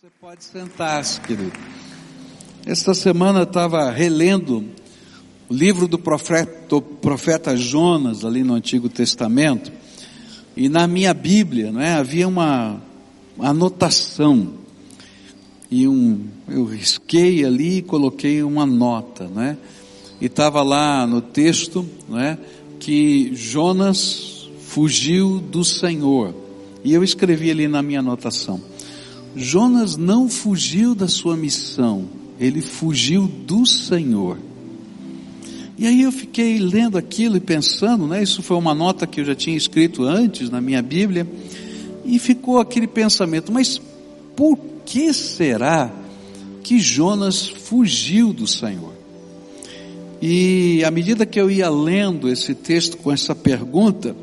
Você 0.00 0.08
pode 0.18 0.42
sentar-se, 0.42 1.20
querido. 1.20 1.52
Esta 2.64 2.94
semana 2.94 3.42
estava 3.42 3.90
relendo 3.90 4.64
o 5.50 5.54
livro 5.54 5.86
do 5.86 5.98
profeta, 5.98 6.80
profeta, 6.80 7.54
Jonas, 7.54 8.24
ali 8.24 8.42
no 8.42 8.54
Antigo 8.54 8.88
Testamento, 8.88 9.70
e 10.56 10.66
na 10.70 10.86
minha 10.86 11.12
Bíblia, 11.12 11.70
não 11.70 11.80
é, 11.80 11.92
havia 11.92 12.26
uma 12.26 12.80
anotação, 13.38 14.54
e 15.70 15.86
um, 15.86 16.26
eu 16.48 16.64
risquei 16.64 17.44
ali 17.44 17.78
e 17.78 17.82
coloquei 17.82 18.42
uma 18.42 18.64
nota, 18.64 19.28
né? 19.28 19.58
E 20.22 20.24
estava 20.24 20.62
lá 20.62 21.06
no 21.06 21.20
texto, 21.20 21.86
não 22.08 22.18
é, 22.18 22.38
que 22.80 23.34
Jonas 23.34 24.48
fugiu 24.68 25.38
do 25.38 25.62
Senhor. 25.62 26.34
E 26.82 26.94
eu 26.94 27.04
escrevi 27.04 27.50
ali 27.50 27.68
na 27.68 27.82
minha 27.82 28.00
anotação. 28.00 28.71
Jonas 29.34 29.96
não 29.96 30.28
fugiu 30.28 30.94
da 30.94 31.08
sua 31.08 31.36
missão, 31.36 32.06
ele 32.38 32.60
fugiu 32.60 33.26
do 33.26 33.64
Senhor. 33.64 34.38
E 35.78 35.86
aí 35.86 36.02
eu 36.02 36.12
fiquei 36.12 36.58
lendo 36.58 36.98
aquilo 36.98 37.36
e 37.36 37.40
pensando, 37.40 38.06
né? 38.06 38.22
Isso 38.22 38.42
foi 38.42 38.56
uma 38.56 38.74
nota 38.74 39.06
que 39.06 39.20
eu 39.20 39.24
já 39.24 39.34
tinha 39.34 39.56
escrito 39.56 40.04
antes 40.04 40.50
na 40.50 40.60
minha 40.60 40.82
Bíblia, 40.82 41.26
e 42.04 42.18
ficou 42.18 42.58
aquele 42.58 42.86
pensamento, 42.86 43.52
mas 43.52 43.80
por 44.36 44.58
que 44.84 45.12
será 45.12 45.90
que 46.62 46.78
Jonas 46.78 47.46
fugiu 47.46 48.32
do 48.32 48.46
Senhor? 48.46 48.92
E 50.20 50.84
à 50.84 50.90
medida 50.90 51.26
que 51.26 51.40
eu 51.40 51.50
ia 51.50 51.68
lendo 51.68 52.28
esse 52.28 52.54
texto 52.54 52.96
com 52.96 53.10
essa 53.10 53.34
pergunta, 53.34 54.14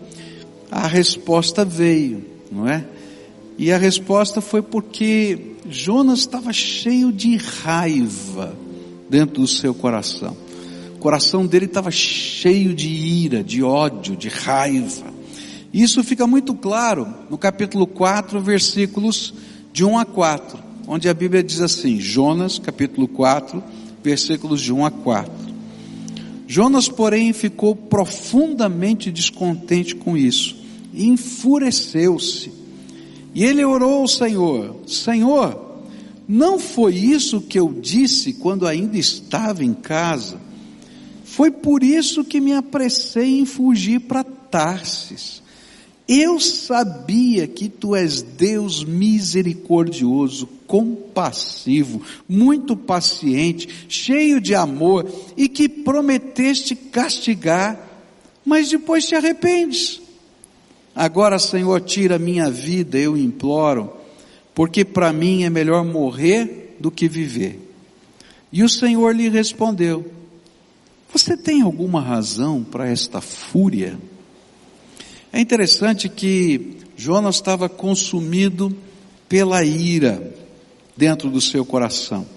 a 0.71 0.88
resposta 0.88 1.66
veio, 1.66 2.23
não 2.52 2.67
é? 2.67 2.85
E 3.59 3.73
a 3.73 3.77
resposta 3.77 4.39
foi 4.39 4.61
porque 4.61 5.37
Jonas 5.69 6.19
estava 6.19 6.53
cheio 6.53 7.11
de 7.11 7.35
raiva 7.35 8.57
dentro 9.09 9.41
do 9.41 9.47
seu 9.47 9.73
coração. 9.73 10.35
O 10.95 10.99
coração 10.99 11.45
dele 11.45 11.66
estava 11.66 11.91
cheio 11.91 12.73
de 12.73 12.88
ira, 12.88 13.43
de 13.43 13.61
ódio, 13.61 14.16
de 14.16 14.29
raiva. 14.29 15.13
Isso 15.73 16.01
fica 16.05 16.25
muito 16.25 16.55
claro 16.55 17.05
no 17.29 17.38
capítulo 17.38 17.85
4, 17.85 18.39
versículos 18.39 19.33
de 19.73 19.83
1 19.83 19.97
a 19.97 20.05
4, 20.05 20.57
onde 20.88 21.09
a 21.09 21.13
Bíblia 21.13 21.44
diz 21.44 21.59
assim, 21.59 21.99
Jonas, 21.99 22.59
capítulo 22.59 23.09
4, 23.09 23.61
versículos 24.01 24.61
de 24.61 24.71
1 24.71 24.85
a 24.85 24.91
4. 24.91 25.33
Jonas, 26.47 26.88
porém, 26.88 27.33
ficou 27.33 27.75
profundamente 27.75 29.11
descontente 29.11 29.95
com 29.95 30.16
isso, 30.16 30.55
enfureceu-se 30.94 32.58
e 33.33 33.44
ele 33.44 33.63
orou 33.63 34.02
ao 34.02 34.08
Senhor: 34.08 34.75
Senhor, 34.88 35.69
não 36.27 36.59
foi 36.59 36.95
isso 36.95 37.41
que 37.41 37.59
eu 37.59 37.73
disse 37.73 38.33
quando 38.33 38.67
ainda 38.67 38.97
estava 38.97 39.63
em 39.63 39.73
casa? 39.73 40.39
Foi 41.23 41.52
por 41.52 41.83
isso 41.83 42.23
que 42.23 42.41
me 42.41 42.53
apressei 42.53 43.39
em 43.39 43.45
fugir 43.45 44.02
para 44.02 44.23
Tarsis. 44.23 45.41
Eu 46.07 46.39
sabia 46.39 47.47
que 47.47 47.69
tu 47.69 47.95
és 47.95 48.23
Deus 48.23 48.83
misericordioso, 48.83 50.50
compassivo, 50.66 52.02
muito 52.27 52.75
paciente, 52.75 53.69
cheio 53.88 54.41
de 54.41 54.55
amor 54.55 55.07
e 55.38 55.47
que 55.47 55.69
prometeste 55.69 56.75
castigar, 56.75 57.80
mas 58.44 58.69
depois 58.69 59.05
te 59.05 59.13
arrependes. 59.13 60.02
Agora, 61.00 61.39
Senhor, 61.39 61.80
tira 61.80 62.19
minha 62.19 62.52
vida, 62.52 62.97
eu 62.97 63.16
imploro, 63.16 63.94
porque 64.53 64.83
para 64.83 65.14
mim 65.14 65.45
é 65.45 65.50
melhor 65.50 65.86
morrer 65.86 66.75
do 66.78 66.91
que 66.91 67.08
viver. 67.08 67.58
E 68.52 68.64
o 68.64 68.67
Senhor 68.67 69.16
lhe 69.16 69.30
respondeu: 69.30 70.11
Você 71.14 71.38
tem 71.38 71.61
alguma 71.61 72.01
razão 72.01 72.66
para 72.69 72.90
esta 72.90 73.22
fúria? 73.22 73.97
É 75.31 75.40
interessante 75.40 76.09
que 76.09 76.75
Jonas 76.97 77.35
estava 77.35 77.69
consumido 77.69 78.75
pela 79.29 79.63
ira 79.63 80.35
dentro 80.97 81.29
do 81.29 81.40
seu 81.40 81.63
coração. 81.63 82.28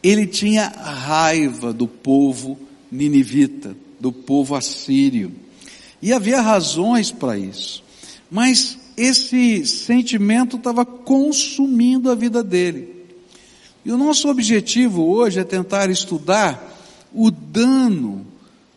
Ele 0.00 0.28
tinha 0.28 0.68
raiva 0.68 1.72
do 1.72 1.88
povo 1.88 2.56
ninivita, 2.88 3.76
do 3.98 4.12
povo 4.12 4.54
assírio. 4.54 5.32
E 6.02 6.12
havia 6.12 6.40
razões 6.40 7.10
para 7.10 7.36
isso. 7.36 7.89
Mas 8.30 8.78
esse 8.96 9.66
sentimento 9.66 10.56
estava 10.56 10.84
consumindo 10.84 12.10
a 12.10 12.14
vida 12.14 12.42
dele. 12.44 13.00
E 13.84 13.90
o 13.90 13.98
nosso 13.98 14.28
objetivo 14.28 15.04
hoje 15.04 15.40
é 15.40 15.44
tentar 15.44 15.90
estudar 15.90 16.68
o 17.12 17.30
dano 17.30 18.26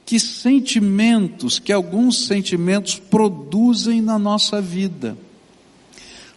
que 0.05 0.19
sentimentos, 0.19 1.59
que 1.59 1.71
alguns 1.71 2.25
sentimentos 2.25 2.97
produzem 2.97 4.01
na 4.01 4.17
nossa 4.17 4.61
vida. 4.61 5.17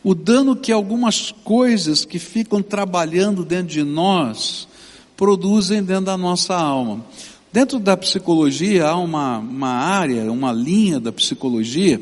O 0.05 0.15
dano 0.15 0.55
que 0.55 0.71
algumas 0.71 1.33
coisas 1.45 2.05
que 2.05 2.19
ficam 2.19 2.63
trabalhando 2.63 3.45
dentro 3.45 3.69
de 3.69 3.83
nós 3.83 4.69
produzem 5.17 5.83
dentro 5.83 6.05
da 6.07 6.17
nossa 6.17 6.55
alma. 6.55 7.05
Dentro 7.53 7.79
da 7.79 7.97
psicologia 7.97 8.87
há 8.87 8.97
uma, 8.97 9.39
uma 9.39 9.71
área, 9.71 10.31
uma 10.31 10.53
linha 10.53 11.01
da 11.01 11.11
psicologia 11.11 12.01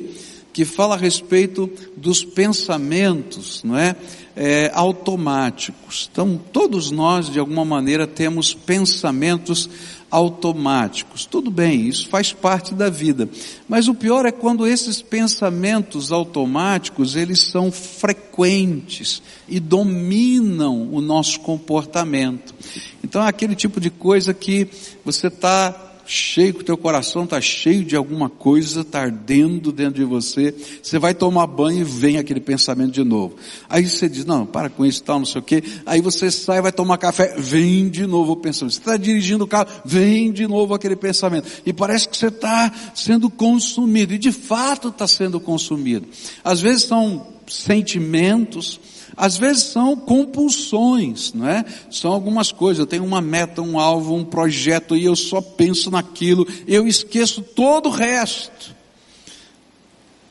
que 0.54 0.64
fala 0.64 0.94
a 0.94 0.98
respeito 0.98 1.68
dos 1.96 2.24
pensamentos, 2.24 3.60
não 3.64 3.76
é? 3.76 3.96
é? 4.36 4.70
automáticos. 4.72 6.08
Então, 6.12 6.40
todos 6.52 6.92
nós, 6.92 7.28
de 7.28 7.40
alguma 7.40 7.64
maneira, 7.64 8.06
temos 8.06 8.54
pensamentos 8.54 9.68
automáticos. 10.08 11.26
Tudo 11.26 11.50
bem, 11.50 11.88
isso 11.88 12.08
faz 12.08 12.32
parte 12.32 12.72
da 12.72 12.88
vida. 12.88 13.28
Mas 13.68 13.88
o 13.88 13.94
pior 13.94 14.26
é 14.26 14.30
quando 14.30 14.64
esses 14.64 15.02
pensamentos 15.02 16.12
automáticos, 16.12 17.16
eles 17.16 17.42
são 17.42 17.72
frequentes 17.72 19.20
e 19.48 19.58
dominam 19.58 20.88
o 20.92 21.00
nosso 21.00 21.40
comportamento. 21.40 22.54
Então 23.02 23.24
é 23.24 23.28
aquele 23.28 23.56
tipo 23.56 23.80
de 23.80 23.90
coisa 23.90 24.32
que 24.32 24.68
você 25.04 25.26
está 25.26 25.93
cheio, 26.06 26.56
o 26.58 26.62
teu 26.62 26.76
coração 26.76 27.24
está 27.24 27.40
cheio 27.40 27.84
de 27.84 27.96
alguma 27.96 28.28
coisa, 28.28 28.82
está 28.82 29.00
ardendo 29.02 29.72
dentro 29.72 29.94
de 29.94 30.04
você, 30.04 30.54
você 30.82 30.98
vai 30.98 31.14
tomar 31.14 31.46
banho 31.46 31.80
e 31.80 31.84
vem 31.84 32.18
aquele 32.18 32.40
pensamento 32.40 32.92
de 32.92 33.04
novo. 33.04 33.36
Aí 33.68 33.86
você 33.86 34.08
diz, 34.08 34.24
não, 34.24 34.44
para 34.44 34.68
com 34.68 34.84
isso 34.84 35.02
tal, 35.02 35.18
não 35.18 35.26
sei 35.26 35.40
o 35.40 35.44
quê. 35.44 35.62
Aí 35.86 36.00
você 36.00 36.30
sai, 36.30 36.60
vai 36.60 36.72
tomar 36.72 36.98
café, 36.98 37.34
vem 37.38 37.88
de 37.88 38.06
novo 38.06 38.32
o 38.32 38.36
pensamento. 38.36 38.74
Você 38.74 38.80
está 38.80 38.96
dirigindo 38.96 39.44
o 39.44 39.48
carro, 39.48 39.68
vem 39.84 40.32
de 40.32 40.46
novo 40.46 40.74
aquele 40.74 40.96
pensamento. 40.96 41.48
E 41.64 41.72
parece 41.72 42.08
que 42.08 42.16
você 42.16 42.28
está 42.28 42.72
sendo 42.94 43.30
consumido, 43.30 44.14
e 44.14 44.18
de 44.18 44.32
fato 44.32 44.88
está 44.88 45.06
sendo 45.06 45.40
consumido. 45.40 46.06
Às 46.42 46.60
vezes 46.60 46.84
são 46.84 47.26
sentimentos, 47.46 48.80
às 49.16 49.36
vezes 49.36 49.64
são 49.64 49.96
compulsões, 49.96 51.32
não 51.32 51.48
é? 51.48 51.64
São 51.90 52.12
algumas 52.12 52.50
coisas. 52.50 52.80
Eu 52.80 52.86
tenho 52.86 53.04
uma 53.04 53.20
meta, 53.20 53.62
um 53.62 53.78
alvo, 53.78 54.14
um 54.14 54.24
projeto 54.24 54.96
e 54.96 55.04
eu 55.04 55.14
só 55.14 55.40
penso 55.40 55.90
naquilo, 55.90 56.46
eu 56.66 56.86
esqueço 56.86 57.42
todo 57.42 57.88
o 57.88 57.92
resto. 57.92 58.74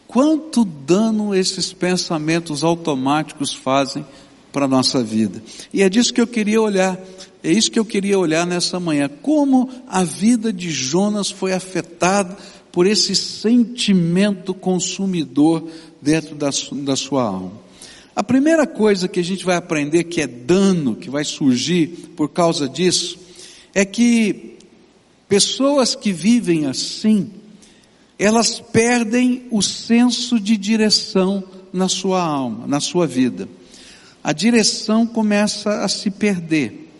Quanto 0.07 0.63
dano 0.63 1.33
esses 1.33 1.73
pensamentos 1.73 2.63
automáticos 2.63 3.53
fazem 3.53 4.05
para 4.51 4.65
a 4.65 4.67
nossa 4.67 5.03
vida? 5.03 5.41
E 5.73 5.81
é 5.81 5.89
disso 5.89 6.13
que 6.13 6.21
eu 6.21 6.27
queria 6.27 6.61
olhar. 6.61 6.99
É 7.43 7.51
isso 7.51 7.71
que 7.71 7.79
eu 7.79 7.85
queria 7.85 8.19
olhar 8.19 8.45
nessa 8.45 8.79
manhã. 8.79 9.09
Como 9.21 9.69
a 9.87 10.03
vida 10.03 10.53
de 10.53 10.69
Jonas 10.69 11.31
foi 11.31 11.51
afetada 11.51 12.37
por 12.71 12.85
esse 12.85 13.15
sentimento 13.15 14.53
consumidor 14.53 15.67
dentro 16.01 16.35
da, 16.35 16.49
da 16.71 16.95
sua 16.95 17.23
alma. 17.23 17.62
A 18.15 18.23
primeira 18.23 18.67
coisa 18.67 19.07
que 19.07 19.19
a 19.19 19.23
gente 19.23 19.43
vai 19.43 19.55
aprender 19.55 20.03
que 20.03 20.21
é 20.21 20.27
dano, 20.27 20.95
que 20.95 21.09
vai 21.09 21.23
surgir 21.23 21.87
por 22.15 22.29
causa 22.29 22.69
disso, 22.69 23.17
é 23.73 23.83
que 23.83 24.57
pessoas 25.27 25.95
que 25.95 26.11
vivem 26.11 26.67
assim, 26.67 27.31
elas 28.19 28.59
perdem 28.59 29.47
o 29.49 29.63
senso 29.63 30.39
de 30.39 30.55
direção 30.55 31.43
na 31.73 31.89
sua 31.89 32.21
alma, 32.21 32.67
na 32.67 32.79
sua 32.79 33.07
vida. 33.07 33.49
A 34.23 34.31
direção 34.31 35.07
começa 35.07 35.83
a 35.83 35.87
se 35.87 36.11
perder. 36.11 36.91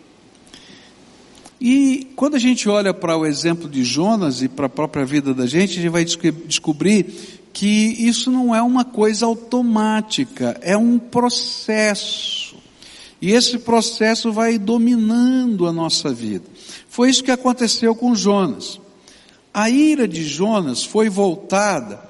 E 1.60 2.08
quando 2.16 2.34
a 2.34 2.40
gente 2.40 2.68
olha 2.68 2.92
para 2.92 3.16
o 3.16 3.24
exemplo 3.24 3.68
de 3.68 3.84
Jonas 3.84 4.42
e 4.42 4.48
para 4.48 4.66
a 4.66 4.68
própria 4.68 5.06
vida 5.06 5.32
da 5.32 5.46
gente, 5.46 5.78
a 5.78 5.82
gente 5.82 5.88
vai 5.88 6.04
descobrir 6.04 7.06
que 7.54 7.66
isso 7.66 8.32
não 8.32 8.52
é 8.52 8.60
uma 8.60 8.84
coisa 8.84 9.26
automática, 9.26 10.58
é 10.60 10.76
um 10.76 10.98
processo. 10.98 12.56
E 13.22 13.30
esse 13.30 13.58
processo 13.58 14.32
vai 14.32 14.58
dominando 14.58 15.66
a 15.68 15.72
nossa 15.72 16.12
vida. 16.12 16.44
Foi 16.88 17.08
isso 17.08 17.22
que 17.22 17.30
aconteceu 17.30 17.94
com 17.94 18.12
Jonas. 18.12 18.80
A 19.52 19.70
ira 19.70 20.08
de 20.08 20.24
Jonas 20.24 20.82
foi 20.82 21.08
voltada, 21.08 22.02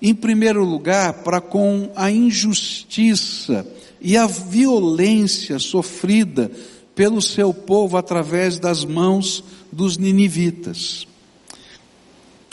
em 0.00 0.14
primeiro 0.14 0.64
lugar, 0.64 1.14
para 1.24 1.40
com 1.40 1.90
a 1.96 2.08
injustiça 2.08 3.66
e 4.00 4.16
a 4.16 4.26
violência 4.28 5.58
sofrida 5.58 6.48
pelo 6.94 7.20
seu 7.20 7.52
povo 7.52 7.96
através 7.96 8.56
das 8.60 8.84
mãos 8.84 9.42
dos 9.72 9.98
ninivitas. 9.98 11.08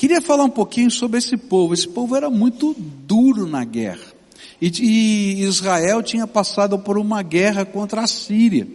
Queria 0.04 0.22
falar 0.22 0.44
um 0.44 0.50
pouquinho 0.50 0.92
sobre 0.92 1.18
esse 1.18 1.38
povo. 1.38 1.74
Esse 1.74 1.88
povo 1.88 2.14
era 2.14 2.30
muito 2.30 2.76
duro 2.78 3.48
na 3.48 3.64
guerra. 3.64 4.04
E, 4.62 4.68
e 4.68 5.44
Israel 5.44 6.04
tinha 6.04 6.28
passado 6.28 6.78
por 6.78 6.98
uma 6.98 7.22
guerra 7.22 7.64
contra 7.64 8.02
a 8.02 8.08
Síria. 8.08 8.68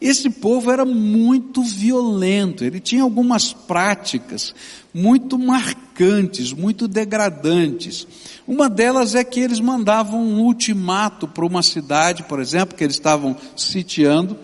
Esse 0.00 0.28
povo 0.28 0.72
era 0.72 0.84
muito 0.84 1.62
violento, 1.62 2.64
ele 2.64 2.80
tinha 2.80 3.04
algumas 3.04 3.52
práticas 3.52 4.52
muito 4.92 5.38
marcantes, 5.38 6.52
muito 6.52 6.88
degradantes. 6.88 8.04
Uma 8.44 8.68
delas 8.68 9.14
é 9.14 9.22
que 9.22 9.38
eles 9.38 9.60
mandavam 9.60 10.20
um 10.20 10.40
ultimato 10.40 11.28
para 11.28 11.46
uma 11.46 11.62
cidade, 11.62 12.24
por 12.24 12.40
exemplo, 12.40 12.76
que 12.76 12.82
eles 12.82 12.96
estavam 12.96 13.36
sitiando, 13.54 14.36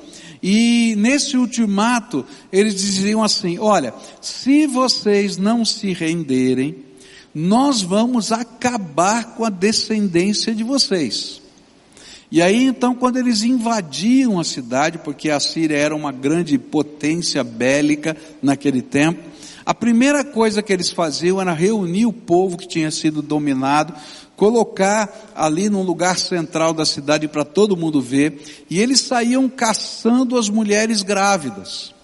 e 0.47 0.95
nesse 0.99 1.39
ultimato 1.39 2.23
eles 2.53 2.75
diziam 2.75 3.23
assim: 3.23 3.59
olha, 3.59 3.95
se 4.21 4.67
vocês 4.67 5.39
não 5.39 5.65
se 5.65 5.95
renderem, 5.95 6.77
nós 7.35 7.81
vamos 7.81 8.31
acabar 8.31 9.37
com 9.37 9.47
a 9.47 9.49
descendência 9.49 10.55
de 10.55 10.63
vocês. 10.63 11.41
E 12.31 12.43
aí 12.43 12.65
então, 12.65 12.95
quando 12.95 13.17
eles 13.17 13.43
invadiam 13.43 14.39
a 14.39 14.45
cidade, 14.45 14.99
porque 14.99 15.31
a 15.31 15.41
Síria 15.41 15.79
era 15.79 15.97
uma 15.97 16.13
grande 16.13 16.59
potência 16.59 17.43
bélica 17.43 18.15
naquele 18.43 18.83
tempo, 18.83 19.23
a 19.65 19.73
primeira 19.73 20.23
coisa 20.23 20.63
que 20.63 20.75
eles 20.75 20.91
faziam 20.91 21.41
era 21.41 21.55
reunir 21.55 22.05
o 22.05 22.13
povo 22.13 22.59
que 22.59 22.69
tinha 22.69 22.91
sido 22.91 23.23
dominado, 23.23 23.95
colocar 24.37 25.33
ali 25.35 25.69
num 25.69 25.83
lugar 25.83 26.19
central 26.19 26.73
da 26.73 26.85
cidade 26.85 27.29
para 27.29 27.45
todo 27.45 27.77
mundo 27.77 28.01
ver, 28.01 28.65
e 28.69 28.81
eles 28.81 29.01
saíam 29.01 29.49
caçando 29.49 30.39
as 30.39 30.49
mulheres 30.49 31.03
grávidas 31.03 31.95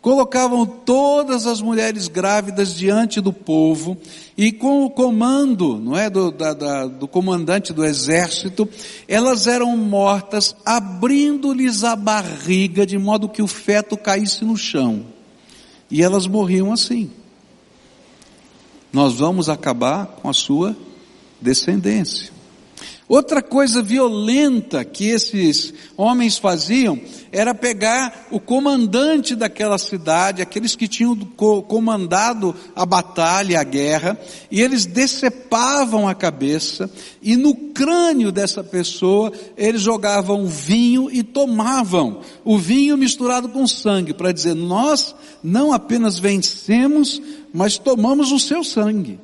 colocavam 0.00 0.64
todas 0.64 1.46
as 1.46 1.60
mulheres 1.60 2.08
grávidas 2.08 2.74
diante 2.74 3.20
do 3.20 3.32
povo 3.32 3.96
e 4.36 4.50
com 4.50 4.84
o 4.84 4.90
comando, 4.90 5.76
não 5.76 5.96
é, 5.96 6.08
do, 6.08 6.30
da, 6.30 6.54
da, 6.54 6.86
do 6.86 7.06
comandante 7.06 7.72
do 7.72 7.84
exército, 7.84 8.68
elas 9.06 9.46
eram 9.46 9.76
mortas 9.76 10.56
abrindo-lhes 10.64 11.84
a 11.84 11.94
barriga 11.94 12.86
de 12.86 12.96
modo 12.96 13.28
que 13.28 13.42
o 13.42 13.46
feto 13.46 13.96
caísse 13.96 14.44
no 14.44 14.56
chão. 14.56 15.04
E 15.90 16.02
elas 16.02 16.26
morriam 16.26 16.72
assim. 16.72 17.10
Nós 18.92 19.14
vamos 19.14 19.48
acabar 19.48 20.06
com 20.06 20.28
a 20.28 20.32
sua 20.32 20.74
descendência. 21.40 22.40
Outra 23.10 23.42
coisa 23.42 23.82
violenta 23.82 24.84
que 24.84 25.08
esses 25.08 25.74
homens 25.96 26.38
faziam 26.38 26.96
era 27.32 27.52
pegar 27.52 28.28
o 28.30 28.38
comandante 28.38 29.34
daquela 29.34 29.78
cidade, 29.78 30.40
aqueles 30.40 30.76
que 30.76 30.86
tinham 30.86 31.16
comandado 31.16 32.54
a 32.76 32.86
batalha, 32.86 33.58
a 33.58 33.64
guerra, 33.64 34.16
e 34.48 34.60
eles 34.60 34.86
decepavam 34.86 36.06
a 36.06 36.14
cabeça, 36.14 36.88
e 37.20 37.34
no 37.34 37.52
crânio 37.52 38.30
dessa 38.30 38.62
pessoa 38.62 39.32
eles 39.56 39.80
jogavam 39.80 40.46
vinho 40.46 41.10
e 41.10 41.24
tomavam 41.24 42.20
o 42.44 42.56
vinho 42.56 42.96
misturado 42.96 43.48
com 43.48 43.66
sangue, 43.66 44.14
para 44.14 44.30
dizer, 44.30 44.54
nós 44.54 45.16
não 45.42 45.72
apenas 45.72 46.16
vencemos, 46.16 47.20
mas 47.52 47.76
tomamos 47.76 48.30
o 48.30 48.38
seu 48.38 48.62
sangue. 48.62 49.18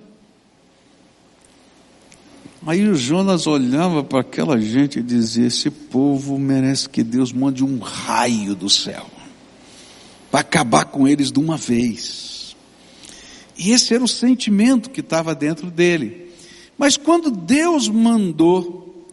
Aí 2.67 2.89
o 2.89 2.97
Jonas 2.97 3.47
olhava 3.47 4.03
para 4.03 4.23
aquela 4.23 4.61
gente 4.61 4.99
e 4.99 5.03
dizia: 5.03 5.47
Esse 5.47 5.71
povo 5.71 6.37
merece 6.37 6.89
que 6.89 7.05
Deus 7.05 7.33
mande 7.33 7.63
um 7.63 7.79
raio 7.79 8.57
do 8.57 8.69
céu, 8.69 9.07
para 10.33 10.41
acabar 10.41 10.87
com 10.87 11.07
eles 11.07 11.31
de 11.31 11.39
uma 11.39 11.57
vez. 11.57 12.57
E 13.57 13.71
esse 13.71 13.95
era 13.95 14.03
o 14.03 14.09
sentimento 14.09 14.91
que 14.91 14.99
estava 14.99 15.33
dentro 15.33 15.71
dele. 15.71 16.33
Mas 16.77 16.97
quando 16.97 17.31
Deus 17.31 17.89
mandou 17.89 19.07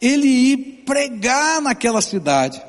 ele 0.00 0.26
ir 0.26 0.56
pregar 0.84 1.62
naquela 1.62 2.02
cidade, 2.02 2.60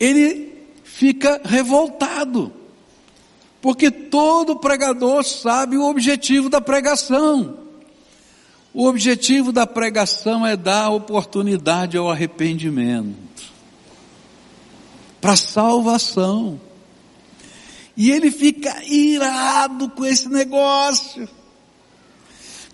ele 0.00 0.54
fica 0.82 1.38
revoltado, 1.44 2.50
porque 3.60 3.90
todo 3.90 4.56
pregador 4.56 5.22
sabe 5.22 5.76
o 5.76 5.84
objetivo 5.84 6.48
da 6.48 6.62
pregação. 6.62 7.59
O 8.72 8.86
objetivo 8.86 9.50
da 9.50 9.66
pregação 9.66 10.46
é 10.46 10.56
dar 10.56 10.90
oportunidade 10.90 11.96
ao 11.96 12.08
arrependimento, 12.08 13.16
para 15.20 15.34
salvação. 15.34 16.60
E 17.96 18.10
ele 18.10 18.30
fica 18.30 18.84
irado 18.84 19.90
com 19.90 20.06
esse 20.06 20.28
negócio, 20.28 21.28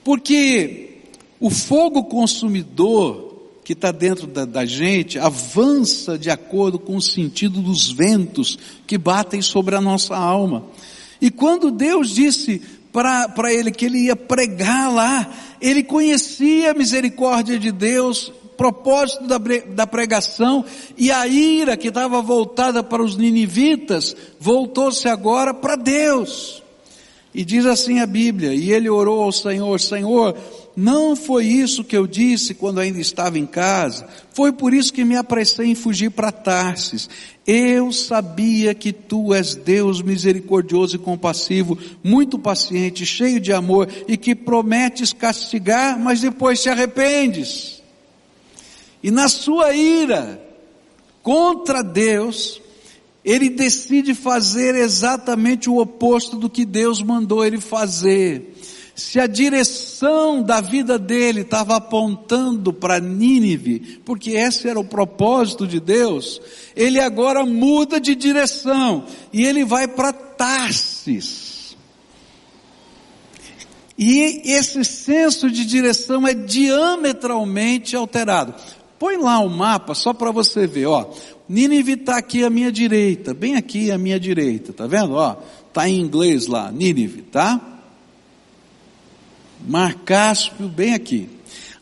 porque 0.05 1.01
o 1.41 1.49
fogo 1.49 2.05
consumidor 2.05 3.25
que 3.65 3.73
está 3.73 3.91
dentro 3.91 4.27
da, 4.27 4.45
da 4.45 4.65
gente 4.65 5.19
avança 5.19 6.17
de 6.17 6.31
acordo 6.31 6.79
com 6.79 6.97
o 6.97 7.03
sentido 7.03 7.61
dos 7.61 7.91
ventos 7.91 8.57
que 8.87 8.97
batem 8.97 9.43
sobre 9.43 9.75
a 9.75 9.81
nossa 9.81 10.15
alma. 10.15 10.67
E 11.21 11.31
quando 11.31 11.73
Deus 11.73 12.11
disse 12.11 12.63
para 12.97 13.53
ele 13.53 13.71
que 13.71 13.85
ele 13.85 13.99
ia 14.07 14.17
pregar 14.17 14.91
lá. 14.91 15.31
Ele 15.61 15.83
conhecia 15.83 16.71
a 16.71 16.75
misericórdia 16.75 17.59
de 17.59 17.71
Deus, 17.73 18.33
propósito 18.57 19.25
da, 19.27 19.39
da 19.39 19.87
pregação, 19.87 20.65
e 20.97 21.11
a 21.11 21.27
ira 21.27 21.77
que 21.77 21.89
estava 21.89 22.21
voltada 22.23 22.83
para 22.83 23.03
os 23.03 23.17
ninivitas, 23.17 24.17
voltou-se 24.39 25.09
agora 25.09 25.53
para 25.53 25.77
Deus. 25.77 26.63
E 27.35 27.45
diz 27.45 27.67
assim 27.67 28.01
a 28.01 28.07
Bíblia, 28.07 28.55
e 28.55 28.73
ele 28.73 28.89
orou 28.89 29.23
ao 29.23 29.33
Senhor, 29.33 29.79
Senhor, 29.79 30.37
não 30.77 31.17
foi 31.17 31.47
isso 31.47 31.83
que 31.83 31.97
eu 31.97 32.07
disse 32.07 32.53
quando 32.53 32.81
ainda 32.81 33.01
estava 33.01 33.39
em 33.39 33.47
casa. 33.47 34.07
Foi 34.35 34.53
por 34.53 34.75
isso 34.75 34.93
que 34.93 35.07
me 35.07 35.17
apressei 35.17 35.69
em 35.69 35.75
fugir 35.75 36.11
para 36.11 36.31
Tarsis. 36.31 37.09
Eu 37.47 37.91
sabia 37.91 38.75
que 38.75 38.93
tu 38.93 39.33
és 39.33 39.55
Deus 39.55 40.03
misericordioso 40.03 40.97
e 40.97 40.99
compassivo, 40.99 41.79
muito 42.05 42.39
paciente, 42.39 43.07
cheio 43.07 43.41
de 43.41 43.55
amor 43.55 43.89
e 44.07 44.19
que 44.19 44.35
prometes 44.35 45.15
castigar, 45.15 45.99
mas 45.99 46.21
depois 46.21 46.63
te 46.63 46.69
arrependes. 46.69 47.81
E 49.03 49.11
na 49.11 49.29
sua 49.29 49.73
ira 49.75 50.43
contra 51.23 51.83
Deus, 51.83 52.61
ele 53.25 53.49
decide 53.49 54.15
fazer 54.15 54.75
exatamente 54.75 55.71
o 55.71 55.79
oposto 55.79 56.37
do 56.37 56.51
que 56.51 56.67
Deus 56.67 57.01
mandou 57.01 57.45
ele 57.45 57.61
fazer 57.61 58.56
se 58.97 59.21
a 59.21 59.27
direção 59.27 60.43
da 60.43 60.63
vida 60.63 60.99
dele 60.99 61.43
estava 61.43 61.77
apontando 61.77 62.73
para 62.73 62.99
Nínive, 62.99 64.01
porque 64.07 64.31
esse 64.31 64.67
era 64.67 64.81
o 64.81 64.85
propósito 64.85 65.67
de 65.67 65.79
Deus, 65.79 66.41
ele 66.75 66.99
agora 66.99 67.45
muda 67.45 68.01
de 68.01 68.15
direção 68.15 69.05
e 69.35 69.45
ele 69.45 69.67
vai 69.67 69.87
para 69.87 70.15
Tarsis. 70.15 71.77
E 73.99 74.51
esse 74.51 74.83
senso 74.83 75.51
de 75.51 75.67
direção 75.67 76.27
é 76.27 76.33
diametralmente 76.33 77.95
alterado. 77.95 78.55
Põe 78.99 79.19
lá 79.19 79.41
o 79.41 79.51
mapa 79.51 79.95
só 79.95 80.15
para 80.15 80.31
você 80.31 80.67
ver, 80.67 80.87
ó. 80.87 81.11
Nínive 81.47 81.93
está 81.93 82.17
aqui 82.17 82.43
à 82.45 82.49
minha 82.49 82.73
direita, 82.73 83.35
bem 83.35 83.57
aqui 83.57 83.91
à 83.91 83.99
minha 83.99 84.19
direita, 84.19 84.73
tá 84.73 84.87
vendo? 84.87 85.15
Ó, 85.15 85.37
tá 85.71 85.87
em 85.87 86.01
inglês 86.01 86.47
lá, 86.47 86.73
Nínive, 86.73 87.21
tá? 87.23 87.76
Mar 89.61 89.95
Cáspio, 90.05 90.69
bem 90.69 90.95
aqui. 90.95 91.29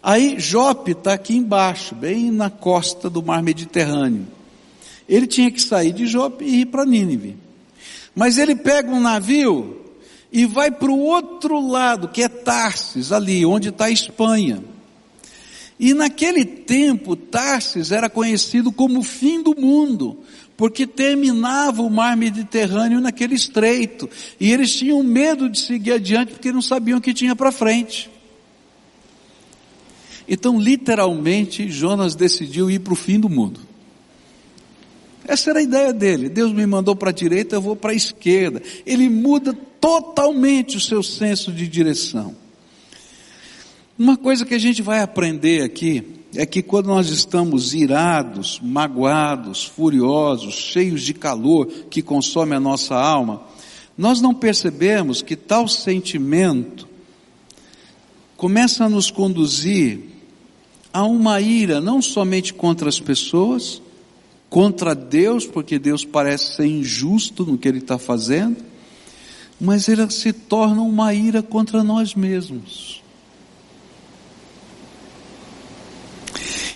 Aí 0.03 0.39
Jope 0.39 0.93
está 0.93 1.15
aqui 1.15 1.35
embaixo, 1.35 1.95
bem 1.95 2.31
na 2.31 2.51
costa 2.51 3.09
do 3.09 3.23
mar 3.23 3.43
Mediterrâneo. 3.43 4.27
Ele 5.09 5.27
tinha 5.27 5.51
que 5.51 5.61
sair 5.61 5.93
de 5.93 6.07
Jope 6.07 6.45
e 6.45 6.61
ir 6.61 6.67
para 6.67 6.85
Nínive. 6.85 7.37
Mas 8.15 8.39
ele 8.39 8.55
pega 8.55 8.91
um 8.91 9.01
navio 9.01 9.81
e 10.31 10.47
vai 10.47 10.71
para 10.71 10.91
o 10.91 10.99
outro 10.99 11.61
lado, 11.67 12.09
que 12.09 12.23
é 12.23 12.29
Tarsis, 12.29 13.13
ali, 13.13 13.47
onde 13.47 13.69
está 13.69 13.87
a 13.87 13.91
Espanha. 13.91 14.63
E 15.79 15.95
naquele 15.95 16.45
tempo, 16.45 17.17
Tarsis 17.17 17.91
era 17.91 18.09
conhecido 18.09 18.71
como 18.71 19.01
o 19.01 19.03
fim 19.03 19.43
do 19.43 19.55
mundo, 19.59 20.19
porque 20.57 20.87
terminava 20.87 21.83
o 21.83 21.91
mar 21.91 22.17
Mediterrâneo 22.17 23.01
naquele 23.01 23.35
estreito, 23.35 24.09
e 24.39 24.53
eles 24.53 24.75
tinham 24.75 25.03
medo 25.03 25.49
de 25.49 25.59
seguir 25.59 25.93
adiante 25.93 26.33
porque 26.33 26.53
não 26.53 26.63
sabiam 26.63 26.99
o 26.99 27.01
que 27.01 27.13
tinha 27.13 27.35
para 27.35 27.51
frente. 27.51 28.11
Então, 30.29 30.59
literalmente, 30.59 31.71
Jonas 31.71 32.15
decidiu 32.15 32.71
ir 32.71 32.81
para 32.81 32.93
o 32.93 32.97
fim 32.97 33.21
do 33.21 33.29
mundo. 33.29 33.61
Essa 35.27 35.51
era 35.51 35.59
a 35.59 35.63
ideia 35.63 35.93
dele. 35.93 36.29
Deus 36.29 36.53
me 36.53 36.67
mandou 36.67 36.95
para 36.95 37.11
a 37.11 37.13
direita, 37.13 37.57
eu 37.57 37.61
vou 37.61 37.77
para 37.77 37.93
a 37.93 37.95
esquerda. 37.95 38.63
Ele 38.87 39.09
muda 39.09 39.55
totalmente 39.81 40.77
o 40.77 40.81
seu 40.81 41.03
senso 41.03 41.53
de 41.53 41.67
direção. 41.67 42.35
Uma 43.99 44.17
coisa 44.17 44.45
que 44.45 44.55
a 44.55 44.59
gente 44.59 44.83
vai 44.83 45.01
aprender 45.01 45.63
aqui 45.63 46.24
é 46.37 46.45
que 46.45 46.63
quando 46.63 46.87
nós 46.87 47.11
estamos 47.11 47.75
irados, 47.75 48.61
magoados, 48.63 49.65
furiosos, 49.65 50.55
cheios 50.55 51.03
de 51.03 51.15
calor 51.15 51.67
que 51.89 52.03
consome 52.03 52.55
a 52.55 52.61
nossa 52.61 52.95
alma, 52.95 53.43
nós 53.97 54.21
não 54.21 54.35
percebemos 54.35 55.23
que 55.23 55.37
tal 55.37 55.69
sentimento 55.69 56.89
começa 58.37 58.85
a 58.85 58.89
nos 58.89 59.11
conduzir 59.11 60.01
a 60.93 61.05
uma 61.05 61.41
ira 61.41 61.81
não 61.81 62.03
somente 62.03 62.53
contra 62.53 62.89
as 62.89 62.99
pessoas, 62.99 63.81
contra 64.51 64.95
Deus, 64.95 65.47
porque 65.47 65.79
Deus 65.79 66.05
parece 66.05 66.57
ser 66.57 66.67
injusto 66.67 67.45
no 67.45 67.59
que 67.59 67.69
Ele 67.69 67.79
está 67.79 67.99
fazendo, 67.99 68.57
mas 69.61 69.89
ela 69.89 70.11
se 70.11 70.33
torna 70.33 70.83
uma 70.83 71.15
ira 71.15 71.43
contra 71.43 71.83
nós 71.83 72.15
mesmos. 72.15 73.04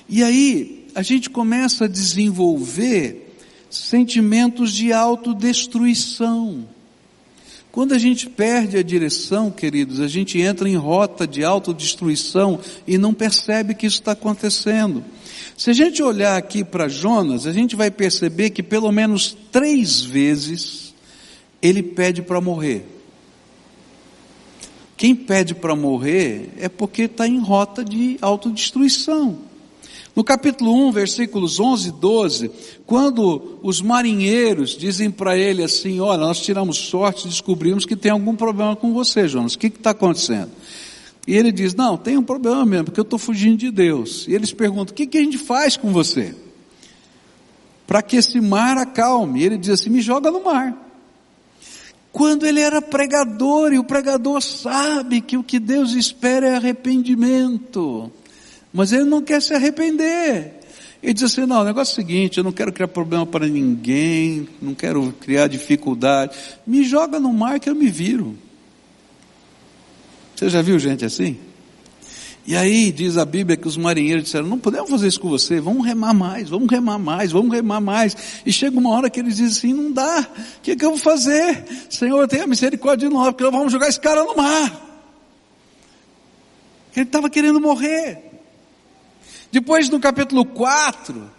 E 0.08 0.22
aí 0.22 0.86
a 0.94 1.02
gente 1.02 1.28
começa 1.28 1.84
a 1.84 1.88
desenvolver 1.88 3.34
sentimentos 3.70 4.72
de 4.72 4.92
autodestruição. 4.92 6.66
Quando 7.70 7.92
a 7.94 7.98
gente 7.98 8.28
perde 8.28 8.78
a 8.78 8.82
direção, 8.82 9.50
queridos, 9.50 10.00
a 10.00 10.08
gente 10.08 10.40
entra 10.40 10.68
em 10.68 10.74
rota 10.74 11.26
de 11.26 11.44
autodestruição 11.44 12.58
e 12.86 12.96
não 12.96 13.12
percebe 13.12 13.74
que 13.74 13.86
isso 13.86 14.00
está 14.00 14.12
acontecendo. 14.12 15.04
Se 15.56 15.70
a 15.70 15.72
gente 15.72 16.02
olhar 16.02 16.36
aqui 16.36 16.64
para 16.64 16.88
Jonas, 16.88 17.46
a 17.46 17.52
gente 17.52 17.76
vai 17.76 17.90
perceber 17.90 18.50
que 18.50 18.62
pelo 18.62 18.90
menos 18.90 19.36
três 19.52 20.00
vezes 20.00 20.94
ele 21.60 21.82
pede 21.82 22.22
para 22.22 22.40
morrer. 22.40 22.86
Quem 24.96 25.14
pede 25.14 25.54
para 25.54 25.76
morrer 25.76 26.50
é 26.58 26.68
porque 26.68 27.02
está 27.02 27.28
em 27.28 27.38
rota 27.38 27.84
de 27.84 28.16
autodestruição. 28.20 29.47
No 30.18 30.24
capítulo 30.24 30.74
1, 30.88 30.90
versículos 30.90 31.60
11 31.60 31.90
e 31.90 31.92
12, 31.92 32.50
quando 32.84 33.60
os 33.62 33.80
marinheiros 33.80 34.70
dizem 34.70 35.12
para 35.12 35.38
ele 35.38 35.62
assim: 35.62 36.00
Olha, 36.00 36.22
nós 36.22 36.40
tiramos 36.40 36.76
sorte 36.76 37.26
e 37.26 37.28
descobrimos 37.28 37.86
que 37.86 37.94
tem 37.94 38.10
algum 38.10 38.34
problema 38.34 38.74
com 38.74 38.92
você, 38.92 39.28
Jonas, 39.28 39.54
o 39.54 39.58
que 39.60 39.68
está 39.68 39.90
acontecendo? 39.90 40.50
E 41.24 41.36
ele 41.36 41.52
diz: 41.52 41.72
Não, 41.72 41.96
tem 41.96 42.18
um 42.18 42.24
problema 42.24 42.66
mesmo, 42.66 42.86
porque 42.86 42.98
eu 42.98 43.04
estou 43.04 43.16
fugindo 43.16 43.58
de 43.58 43.70
Deus. 43.70 44.26
E 44.26 44.34
eles 44.34 44.52
perguntam: 44.52 44.92
O 44.92 44.96
que, 44.96 45.06
que 45.06 45.18
a 45.18 45.22
gente 45.22 45.38
faz 45.38 45.76
com 45.76 45.92
você? 45.92 46.34
Para 47.86 48.02
que 48.02 48.16
esse 48.16 48.40
mar 48.40 48.76
acalme. 48.76 49.40
E 49.40 49.44
ele 49.44 49.56
diz 49.56 49.70
assim: 49.70 49.88
Me 49.88 50.00
joga 50.00 50.32
no 50.32 50.42
mar. 50.42 50.76
Quando 52.10 52.44
ele 52.44 52.58
era 52.58 52.82
pregador, 52.82 53.72
e 53.72 53.78
o 53.78 53.84
pregador 53.84 54.42
sabe 54.42 55.20
que 55.20 55.36
o 55.36 55.44
que 55.44 55.60
Deus 55.60 55.92
espera 55.92 56.48
é 56.48 56.56
arrependimento 56.56 58.10
mas 58.72 58.92
ele 58.92 59.04
não 59.04 59.22
quer 59.22 59.40
se 59.40 59.54
arrepender. 59.54 60.58
Ele 61.02 61.14
diz 61.14 61.24
assim: 61.24 61.46
não, 61.46 61.60
o 61.60 61.64
negócio 61.64 61.92
é 61.92 61.94
o 61.94 61.96
seguinte, 61.96 62.38
eu 62.38 62.44
não 62.44 62.52
quero 62.52 62.72
criar 62.72 62.88
problema 62.88 63.24
para 63.24 63.46
ninguém, 63.46 64.48
não 64.60 64.74
quero 64.74 65.12
criar 65.20 65.46
dificuldade. 65.46 66.36
Me 66.66 66.84
joga 66.84 67.20
no 67.20 67.32
mar 67.32 67.60
que 67.60 67.70
eu 67.70 67.74
me 67.74 67.88
viro. 67.88 68.36
Você 70.34 70.48
já 70.48 70.62
viu 70.62 70.78
gente 70.78 71.04
assim? 71.04 71.38
E 72.46 72.56
aí 72.56 72.90
diz 72.90 73.18
a 73.18 73.26
Bíblia 73.26 73.58
que 73.58 73.68
os 73.68 73.76
marinheiros 73.76 74.24
disseram: 74.24 74.48
não 74.48 74.58
podemos 74.58 74.90
fazer 74.90 75.06
isso 75.06 75.20
com 75.20 75.28
você, 75.28 75.60
vamos 75.60 75.86
remar 75.86 76.14
mais, 76.14 76.48
vamos 76.48 76.70
remar 76.70 76.98
mais, 76.98 77.30
vamos 77.30 77.52
remar 77.52 77.80
mais. 77.80 78.16
E 78.44 78.52
chega 78.52 78.78
uma 78.78 78.90
hora 78.90 79.10
que 79.10 79.20
eles 79.20 79.36
dizem 79.36 79.72
assim: 79.72 79.72
não 79.74 79.92
dá, 79.92 80.20
o 80.20 80.60
que, 80.62 80.74
que 80.74 80.84
eu 80.84 80.90
vou 80.90 80.98
fazer? 80.98 81.64
Senhor, 81.90 82.26
tenha 82.26 82.46
misericórdia 82.46 83.08
de 83.08 83.14
nós, 83.14 83.26
porque 83.28 83.44
nós 83.44 83.52
vamos 83.52 83.70
jogar 83.70 83.88
esse 83.88 84.00
cara 84.00 84.24
no 84.24 84.34
mar. 84.34 84.88
Ele 86.96 87.04
estava 87.04 87.30
querendo 87.30 87.60
morrer. 87.60 88.27
Depois 89.50 89.88
no 89.88 89.98
capítulo 89.98 90.44
4, 90.44 91.30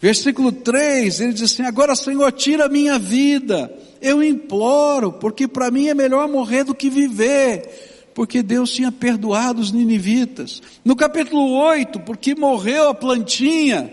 versículo 0.00 0.50
3, 0.50 1.20
ele 1.20 1.32
diz 1.32 1.42
assim: 1.42 1.62
Agora, 1.62 1.94
Senhor, 1.94 2.30
tira 2.32 2.66
a 2.66 2.68
minha 2.68 2.98
vida. 2.98 3.72
Eu 4.00 4.22
imploro, 4.22 5.12
porque 5.12 5.46
para 5.46 5.70
mim 5.70 5.88
é 5.88 5.94
melhor 5.94 6.28
morrer 6.28 6.64
do 6.64 6.74
que 6.74 6.90
viver. 6.90 8.10
Porque 8.14 8.42
Deus 8.42 8.70
tinha 8.70 8.92
perdoado 8.92 9.60
os 9.60 9.72
ninivitas. 9.72 10.60
No 10.84 10.94
capítulo 10.94 11.52
8, 11.52 12.00
porque 12.00 12.34
morreu 12.34 12.90
a 12.90 12.94
plantinha, 12.94 13.90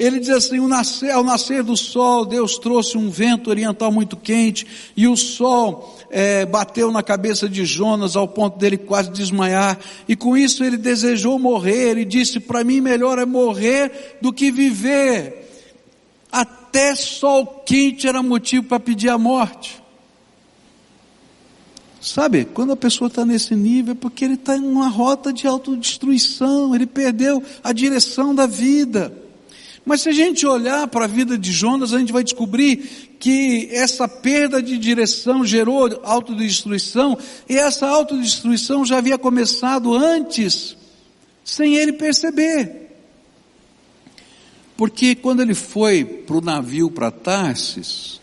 ele 0.00 0.18
diz 0.18 0.30
assim: 0.30 0.58
ao 1.12 1.22
nascer 1.22 1.62
do 1.62 1.76
sol, 1.76 2.24
Deus 2.24 2.58
trouxe 2.58 2.96
um 2.96 3.10
vento 3.10 3.50
oriental 3.50 3.92
muito 3.92 4.16
quente, 4.16 4.66
e 4.96 5.06
o 5.06 5.14
sol 5.14 5.99
é, 6.10 6.44
bateu 6.44 6.90
na 6.90 7.02
cabeça 7.02 7.48
de 7.48 7.64
Jonas 7.64 8.16
ao 8.16 8.26
ponto 8.26 8.58
dele 8.58 8.76
quase 8.76 9.10
desmaiar, 9.10 9.78
e 10.08 10.16
com 10.16 10.36
isso 10.36 10.64
ele 10.64 10.76
desejou 10.76 11.38
morrer, 11.38 11.96
e 11.96 12.04
disse: 12.04 12.40
Para 12.40 12.64
mim, 12.64 12.80
melhor 12.80 13.18
é 13.18 13.24
morrer 13.24 14.18
do 14.20 14.32
que 14.32 14.50
viver. 14.50 15.48
Até 16.30 16.94
sol 16.94 17.62
quente 17.64 18.06
era 18.06 18.22
motivo 18.22 18.66
para 18.66 18.80
pedir 18.80 19.08
a 19.08 19.18
morte. 19.18 19.80
Sabe, 22.00 22.46
quando 22.46 22.72
a 22.72 22.76
pessoa 22.76 23.08
está 23.08 23.26
nesse 23.26 23.54
nível 23.54 23.92
é 23.92 23.94
porque 23.94 24.24
ele 24.24 24.34
está 24.34 24.56
em 24.56 24.60
uma 24.60 24.88
rota 24.88 25.32
de 25.32 25.46
autodestruição, 25.46 26.74
ele 26.74 26.86
perdeu 26.86 27.42
a 27.62 27.72
direção 27.72 28.34
da 28.34 28.46
vida. 28.46 29.12
Mas 29.90 30.02
se 30.02 30.08
a 30.08 30.12
gente 30.12 30.46
olhar 30.46 30.86
para 30.86 31.06
a 31.06 31.08
vida 31.08 31.36
de 31.36 31.50
Jonas, 31.50 31.92
a 31.92 31.98
gente 31.98 32.12
vai 32.12 32.22
descobrir 32.22 33.16
que 33.18 33.68
essa 33.72 34.06
perda 34.06 34.62
de 34.62 34.78
direção 34.78 35.44
gerou 35.44 36.00
autodestruição, 36.04 37.18
e 37.48 37.56
essa 37.56 37.88
autodestruição 37.88 38.84
já 38.84 38.98
havia 38.98 39.18
começado 39.18 39.92
antes, 39.92 40.76
sem 41.44 41.74
ele 41.74 41.92
perceber. 41.92 42.92
Porque 44.76 45.16
quando 45.16 45.42
ele 45.42 45.54
foi 45.54 46.04
para 46.04 46.36
o 46.36 46.40
navio 46.40 46.88
para 46.88 47.10
Tarsis, 47.10 48.20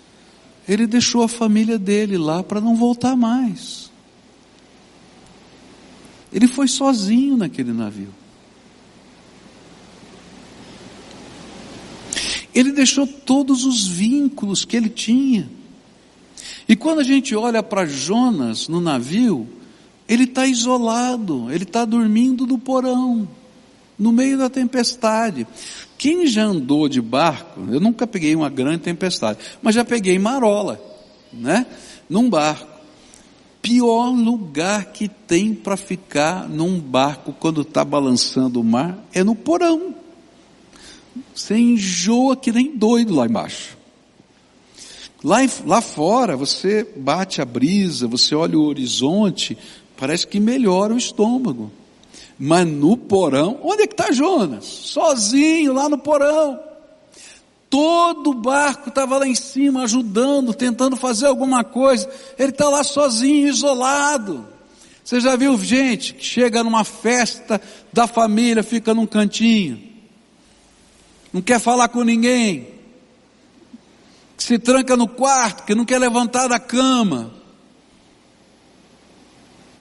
ele 0.69 0.87
deixou 0.87 1.21
a 1.21 1.27
família 1.27 1.77
dele 1.77 2.17
lá 2.17 2.41
para 2.41 2.61
não 2.61 2.77
voltar 2.77 3.17
mais. 3.17 3.91
Ele 6.31 6.47
foi 6.47 6.69
sozinho 6.69 7.35
naquele 7.35 7.73
navio. 7.73 8.16
Ele 12.57 12.71
deixou 12.71 13.05
todos 13.05 13.63
os 13.65 13.87
vínculos 13.87 14.65
que 14.65 14.75
ele 14.75 14.89
tinha. 14.89 15.47
E 16.67 16.75
quando 16.75 17.01
a 17.01 17.03
gente 17.03 17.35
olha 17.35 17.61
para 17.61 17.85
Jonas 17.85 18.67
no 18.67 18.81
navio, 18.81 19.47
ele 20.09 20.23
está 20.23 20.47
isolado, 20.47 21.51
ele 21.51 21.65
está 21.65 21.85
dormindo 21.85 22.47
no 22.47 22.57
porão, 22.57 23.27
no 23.97 24.11
meio 24.11 24.39
da 24.39 24.49
tempestade. 24.49 25.45
Quem 25.99 26.25
já 26.25 26.45
andou 26.45 26.89
de 26.89 26.99
barco, 26.99 27.61
eu 27.69 27.79
nunca 27.79 28.07
peguei 28.07 28.35
uma 28.35 28.49
grande 28.49 28.79
tempestade, 28.79 29.37
mas 29.61 29.75
já 29.75 29.85
peguei 29.85 30.17
marola, 30.17 30.81
né? 31.31 31.63
Num 32.09 32.27
barco. 32.27 32.75
Pior 33.61 34.09
lugar 34.09 34.85
que 34.85 35.07
tem 35.07 35.53
para 35.53 35.77
ficar 35.77 36.49
num 36.49 36.79
barco 36.79 37.31
quando 37.39 37.61
está 37.61 37.85
balançando 37.85 38.59
o 38.59 38.63
mar 38.63 38.97
é 39.13 39.23
no 39.23 39.35
porão. 39.35 39.96
Você 41.37 41.55
enjoa 41.55 42.35
que 42.35 42.51
nem 42.51 42.75
doido 42.75 43.13
lá 43.13 43.27
embaixo. 43.27 43.77
Lá, 45.23 45.37
lá 45.67 45.81
fora, 45.81 46.35
você 46.35 46.83
bate 46.95 47.39
a 47.43 47.45
brisa, 47.45 48.07
você 48.07 48.33
olha 48.33 48.57
o 48.57 48.63
horizonte, 48.63 49.55
parece 49.95 50.25
que 50.25 50.39
melhora 50.39 50.95
o 50.95 50.97
estômago. 50.97 51.71
Mas 52.39 52.67
no 52.67 52.97
porão, 52.97 53.59
onde 53.61 53.83
é 53.83 53.87
que 53.87 53.93
está 53.93 54.11
Jonas? 54.11 54.65
Sozinho 54.65 55.73
lá 55.73 55.87
no 55.87 55.99
porão. 55.99 56.59
Todo 57.69 58.31
o 58.31 58.41
barco 58.41 58.89
estava 58.89 59.19
lá 59.19 59.27
em 59.27 59.35
cima 59.35 59.83
ajudando, 59.83 60.55
tentando 60.55 60.95
fazer 60.95 61.27
alguma 61.27 61.63
coisa. 61.63 62.09
Ele 62.39 62.49
está 62.49 62.67
lá 62.67 62.83
sozinho, 62.83 63.47
isolado. 63.47 64.43
Você 65.03 65.19
já 65.19 65.35
viu 65.35 65.55
gente 65.59 66.15
que 66.15 66.25
chega 66.25 66.63
numa 66.63 66.83
festa 66.83 67.61
da 67.93 68.07
família, 68.07 68.63
fica 68.63 68.91
num 68.91 69.05
cantinho 69.05 69.86
não 71.37 71.41
quer 71.43 71.59
falar 71.59 71.89
com 71.89 72.03
ninguém, 72.03 72.67
que 74.35 74.43
se 74.43 74.57
tranca 74.57 74.97
no 74.97 75.07
quarto, 75.07 75.65
que 75.65 75.75
não 75.75 75.85
quer 75.85 75.99
levantar 75.99 76.47
da 76.47 76.59
cama. 76.59 77.31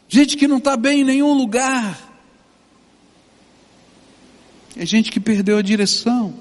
Gente 0.07 0.37
que 0.37 0.47
não 0.47 0.59
está 0.59 0.77
bem 0.77 1.01
em 1.01 1.05
nenhum 1.05 1.33
lugar. 1.33 1.99
É 4.77 4.85
gente 4.85 5.11
que 5.11 5.19
perdeu 5.19 5.57
a 5.57 5.63
direção. 5.63 6.35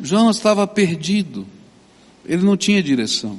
Jonas 0.00 0.36
estava 0.36 0.66
perdido. 0.66 1.46
Ele 2.24 2.42
não 2.42 2.56
tinha 2.56 2.82
direção. 2.82 3.38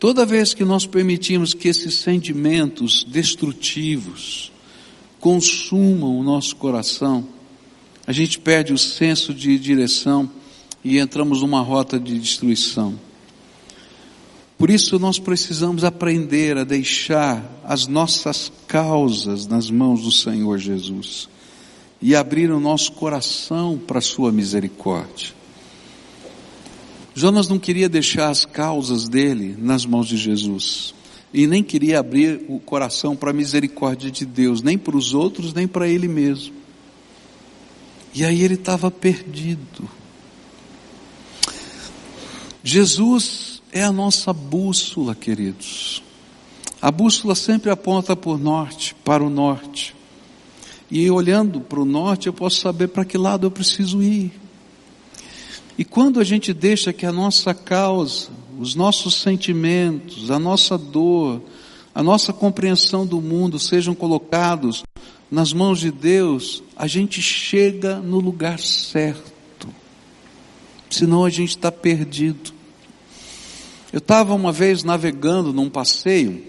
Toda 0.00 0.26
vez 0.26 0.52
que 0.52 0.64
nós 0.64 0.84
permitimos 0.84 1.54
que 1.54 1.68
esses 1.68 1.94
sentimentos 1.94 3.04
destrutivos, 3.04 4.50
consumam 5.22 6.18
o 6.18 6.22
nosso 6.24 6.56
coração, 6.56 7.24
a 8.04 8.10
gente 8.10 8.40
perde 8.40 8.72
o 8.72 8.78
senso 8.78 9.32
de 9.32 9.56
direção 9.56 10.28
e 10.82 10.98
entramos 10.98 11.42
numa 11.42 11.60
rota 11.60 11.98
de 11.98 12.18
destruição. 12.18 12.98
Por 14.58 14.68
isso 14.68 14.98
nós 14.98 15.20
precisamos 15.20 15.84
aprender 15.84 16.58
a 16.58 16.64
deixar 16.64 17.48
as 17.62 17.86
nossas 17.86 18.50
causas 18.66 19.46
nas 19.46 19.70
mãos 19.70 20.02
do 20.02 20.10
Senhor 20.10 20.58
Jesus 20.58 21.28
e 22.00 22.16
abrir 22.16 22.50
o 22.50 22.58
nosso 22.58 22.90
coração 22.90 23.78
para 23.78 24.00
a 24.00 24.02
sua 24.02 24.32
misericórdia. 24.32 25.34
Jonas 27.14 27.46
não 27.46 27.60
queria 27.60 27.88
deixar 27.88 28.28
as 28.28 28.44
causas 28.44 29.08
dele 29.08 29.54
nas 29.56 29.86
mãos 29.86 30.08
de 30.08 30.16
Jesus 30.16 30.92
e 31.32 31.46
nem 31.46 31.62
queria 31.62 31.98
abrir 31.98 32.44
o 32.48 32.58
coração 32.60 33.16
para 33.16 33.30
a 33.30 33.34
misericórdia 33.34 34.10
de 34.10 34.26
Deus, 34.26 34.60
nem 34.62 34.76
para 34.76 34.96
os 34.96 35.14
outros, 35.14 35.54
nem 35.54 35.66
para 35.66 35.88
ele 35.88 36.06
mesmo. 36.06 36.54
E 38.14 38.24
aí 38.24 38.42
ele 38.42 38.54
estava 38.54 38.90
perdido. 38.90 39.88
Jesus 42.62 43.62
é 43.72 43.82
a 43.82 43.90
nossa 43.90 44.32
bússola, 44.32 45.14
queridos. 45.14 46.02
A 46.80 46.90
bússola 46.90 47.34
sempre 47.34 47.70
aponta 47.70 48.14
para 48.14 48.30
o 48.30 48.38
norte, 48.38 48.94
para 49.02 49.24
o 49.24 49.30
norte. 49.30 49.94
E 50.90 51.10
olhando 51.10 51.60
para 51.60 51.80
o 51.80 51.86
norte, 51.86 52.26
eu 52.26 52.32
posso 52.34 52.60
saber 52.60 52.88
para 52.88 53.04
que 53.04 53.16
lado 53.16 53.46
eu 53.46 53.50
preciso 53.50 54.02
ir. 54.02 54.30
E 55.78 55.84
quando 55.84 56.20
a 56.20 56.24
gente 56.24 56.52
deixa 56.52 56.92
que 56.92 57.06
a 57.06 57.12
nossa 57.12 57.54
causa, 57.54 58.28
os 58.58 58.74
nossos 58.74 59.20
sentimentos, 59.20 60.30
a 60.30 60.38
nossa 60.38 60.76
dor, 60.76 61.42
a 61.94 62.02
nossa 62.02 62.32
compreensão 62.32 63.06
do 63.06 63.20
mundo 63.20 63.58
sejam 63.58 63.94
colocados 63.94 64.82
nas 65.30 65.52
mãos 65.52 65.80
de 65.80 65.90
Deus, 65.90 66.62
a 66.76 66.86
gente 66.86 67.22
chega 67.22 67.96
no 67.96 68.20
lugar 68.20 68.58
certo. 68.58 69.68
Senão 70.90 71.24
a 71.24 71.30
gente 71.30 71.50
está 71.50 71.72
perdido. 71.72 72.52
Eu 73.92 73.98
estava 73.98 74.34
uma 74.34 74.52
vez 74.52 74.84
navegando 74.84 75.52
num 75.52 75.70
passeio, 75.70 76.42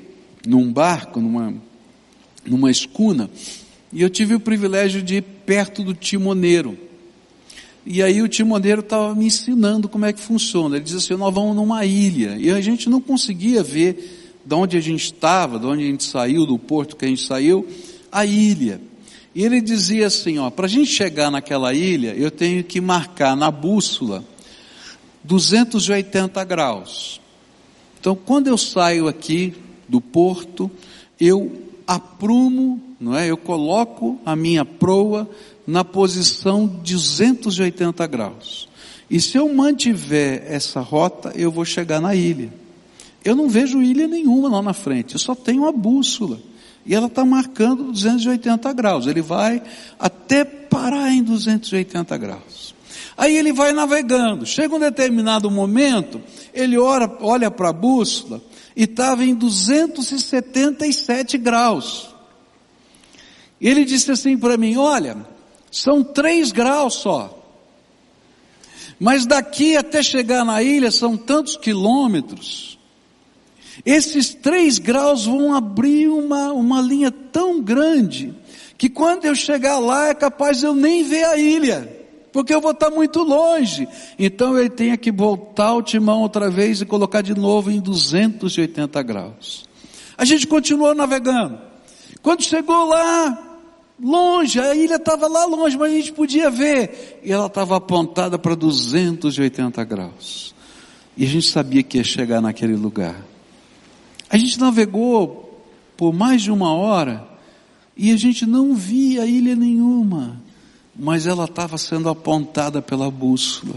num 0.45 0.71
barco, 0.71 1.21
numa, 1.21 1.53
numa 2.45 2.69
escuna, 2.69 3.29
e 3.91 4.01
eu 4.01 4.09
tive 4.09 4.35
o 4.35 4.39
privilégio 4.39 5.01
de 5.01 5.15
ir 5.15 5.21
perto 5.21 5.83
do 5.83 5.93
timoneiro. 5.93 6.77
E 7.85 8.01
aí 8.01 8.21
o 8.21 8.27
timoneiro 8.27 8.81
estava 8.81 9.13
me 9.13 9.25
ensinando 9.25 9.89
como 9.89 10.05
é 10.05 10.13
que 10.13 10.19
funciona. 10.19 10.75
Ele 10.75 10.85
dizia 10.85 10.99
assim, 10.99 11.15
nós 11.15 11.33
vamos 11.33 11.55
numa 11.55 11.85
ilha. 11.85 12.37
E 12.37 12.49
a 12.49 12.61
gente 12.61 12.89
não 12.89 13.01
conseguia 13.01 13.61
ver 13.61 14.39
de 14.45 14.55
onde 14.55 14.77
a 14.77 14.81
gente 14.81 15.05
estava, 15.05 15.59
de 15.59 15.65
onde 15.65 15.83
a 15.83 15.87
gente 15.87 16.03
saiu, 16.03 16.45
do 16.45 16.57
porto 16.57 16.95
que 16.95 17.05
a 17.05 17.07
gente 17.07 17.25
saiu, 17.25 17.67
a 18.11 18.25
ilha. 18.25 18.79
E 19.35 19.43
ele 19.43 19.59
dizia 19.59 20.07
assim, 20.07 20.37
ó, 20.37 20.49
para 20.49 20.65
a 20.65 20.69
gente 20.69 20.85
chegar 20.85 21.31
naquela 21.31 21.73
ilha, 21.73 22.13
eu 22.15 22.29
tenho 22.29 22.63
que 22.63 22.79
marcar 22.79 23.35
na 23.35 23.49
bússola 23.49 24.23
280 25.23 26.43
graus. 26.43 27.19
Então, 27.99 28.15
quando 28.15 28.47
eu 28.47 28.57
saio 28.57 29.07
aqui 29.07 29.53
do 29.87 29.99
porto, 29.99 30.69
eu 31.19 31.63
aprumo, 31.87 32.81
não 32.99 33.15
é? 33.17 33.29
Eu 33.29 33.37
coloco 33.37 34.19
a 34.25 34.35
minha 34.35 34.63
proa 34.63 35.29
na 35.65 35.83
posição 35.83 36.65
280 36.65 38.05
graus. 38.07 38.67
E 39.09 39.19
se 39.19 39.37
eu 39.37 39.53
mantiver 39.53 40.43
essa 40.47 40.81
rota, 40.81 41.31
eu 41.35 41.51
vou 41.51 41.65
chegar 41.65 42.01
na 42.01 42.15
ilha. 42.15 42.51
Eu 43.23 43.35
não 43.35 43.47
vejo 43.47 43.81
ilha 43.81 44.07
nenhuma 44.07 44.49
lá 44.49 44.61
na 44.61 44.73
frente, 44.73 45.13
eu 45.13 45.19
só 45.19 45.35
tenho 45.35 45.63
uma 45.63 45.71
bússola. 45.71 46.39
E 46.85 46.93
ela 46.93 47.07
está 47.07 47.23
marcando 47.23 47.91
280 47.91 48.73
graus. 48.73 49.07
Ele 49.07 49.21
vai 49.21 49.63
até 49.97 50.43
parar 50.43 51.11
em 51.11 51.23
280 51.23 52.17
graus. 52.17 52.75
Aí 53.15 53.37
ele 53.37 53.53
vai 53.53 53.71
navegando. 53.71 54.45
Chega 54.45 54.75
um 54.75 54.79
determinado 54.79 55.49
momento, 55.49 56.19
ele 56.53 56.77
ora, 56.77 57.09
olha 57.21 57.49
para 57.49 57.69
a 57.69 57.73
bússola 57.73 58.41
e 58.75 58.83
estava 58.83 59.23
em 59.23 59.33
277 59.33 61.37
graus. 61.37 62.09
Ele 63.61 63.85
disse 63.85 64.11
assim 64.11 64.37
para 64.37 64.57
mim: 64.57 64.75
Olha, 64.75 65.15
são 65.73 66.03
três 66.03 66.51
graus 66.51 66.93
só. 66.93 67.35
Mas 68.99 69.25
daqui 69.25 69.75
até 69.75 70.03
chegar 70.03 70.45
na 70.45 70.61
ilha 70.61 70.91
são 70.91 71.17
tantos 71.17 71.57
quilômetros. 71.57 72.77
Esses 73.83 74.35
três 74.35 74.77
graus 74.77 75.25
vão 75.25 75.55
abrir 75.55 76.09
uma, 76.09 76.53
uma 76.53 76.79
linha 76.79 77.09
tão 77.09 77.59
grande 77.59 78.35
que 78.77 78.87
quando 78.87 79.25
eu 79.25 79.33
chegar 79.33 79.79
lá 79.79 80.09
é 80.09 80.13
capaz 80.13 80.61
eu 80.61 80.75
nem 80.75 81.03
ver 81.03 81.25
a 81.25 81.37
ilha, 81.37 82.05
porque 82.31 82.53
eu 82.53 82.61
vou 82.61 82.71
estar 82.71 82.91
muito 82.91 83.23
longe. 83.23 83.87
Então 84.19 84.57
ele 84.57 84.69
tem 84.69 84.95
que 84.95 85.11
voltar 85.11 85.73
o 85.73 85.81
timão 85.81 86.21
outra 86.21 86.51
vez 86.51 86.81
e 86.81 86.85
colocar 86.85 87.21
de 87.21 87.33
novo 87.33 87.71
em 87.71 87.79
280 87.79 89.01
graus. 89.01 89.65
A 90.15 90.23
gente 90.23 90.45
continuou 90.45 90.93
navegando. 90.93 91.59
Quando 92.21 92.43
chegou 92.43 92.85
lá, 92.85 93.52
longe, 94.01 94.59
a 94.59 94.75
ilha 94.75 94.95
estava 94.95 95.27
lá 95.27 95.45
longe, 95.45 95.77
mas 95.77 95.91
a 95.91 95.95
gente 95.95 96.11
podia 96.13 96.49
ver. 96.49 97.21
E 97.23 97.31
ela 97.31 97.47
estava 97.47 97.77
apontada 97.77 98.37
para 98.37 98.55
280 98.55 99.83
graus. 99.83 100.53
E 101.15 101.25
a 101.25 101.27
gente 101.27 101.47
sabia 101.47 101.83
que 101.83 101.97
ia 101.97 102.03
chegar 102.03 102.41
naquele 102.41 102.75
lugar. 102.75 103.23
A 104.29 104.37
gente 104.37 104.59
navegou 104.59 105.61
por 105.95 106.11
mais 106.11 106.41
de 106.41 106.51
uma 106.51 106.73
hora 106.73 107.27
e 107.95 108.11
a 108.11 108.17
gente 108.17 108.45
não 108.45 108.73
via 108.73 109.25
ilha 109.25 109.55
nenhuma, 109.55 110.41
mas 110.95 111.27
ela 111.27 111.45
estava 111.45 111.77
sendo 111.77 112.09
apontada 112.09 112.81
pela 112.81 113.11
bússola. 113.11 113.75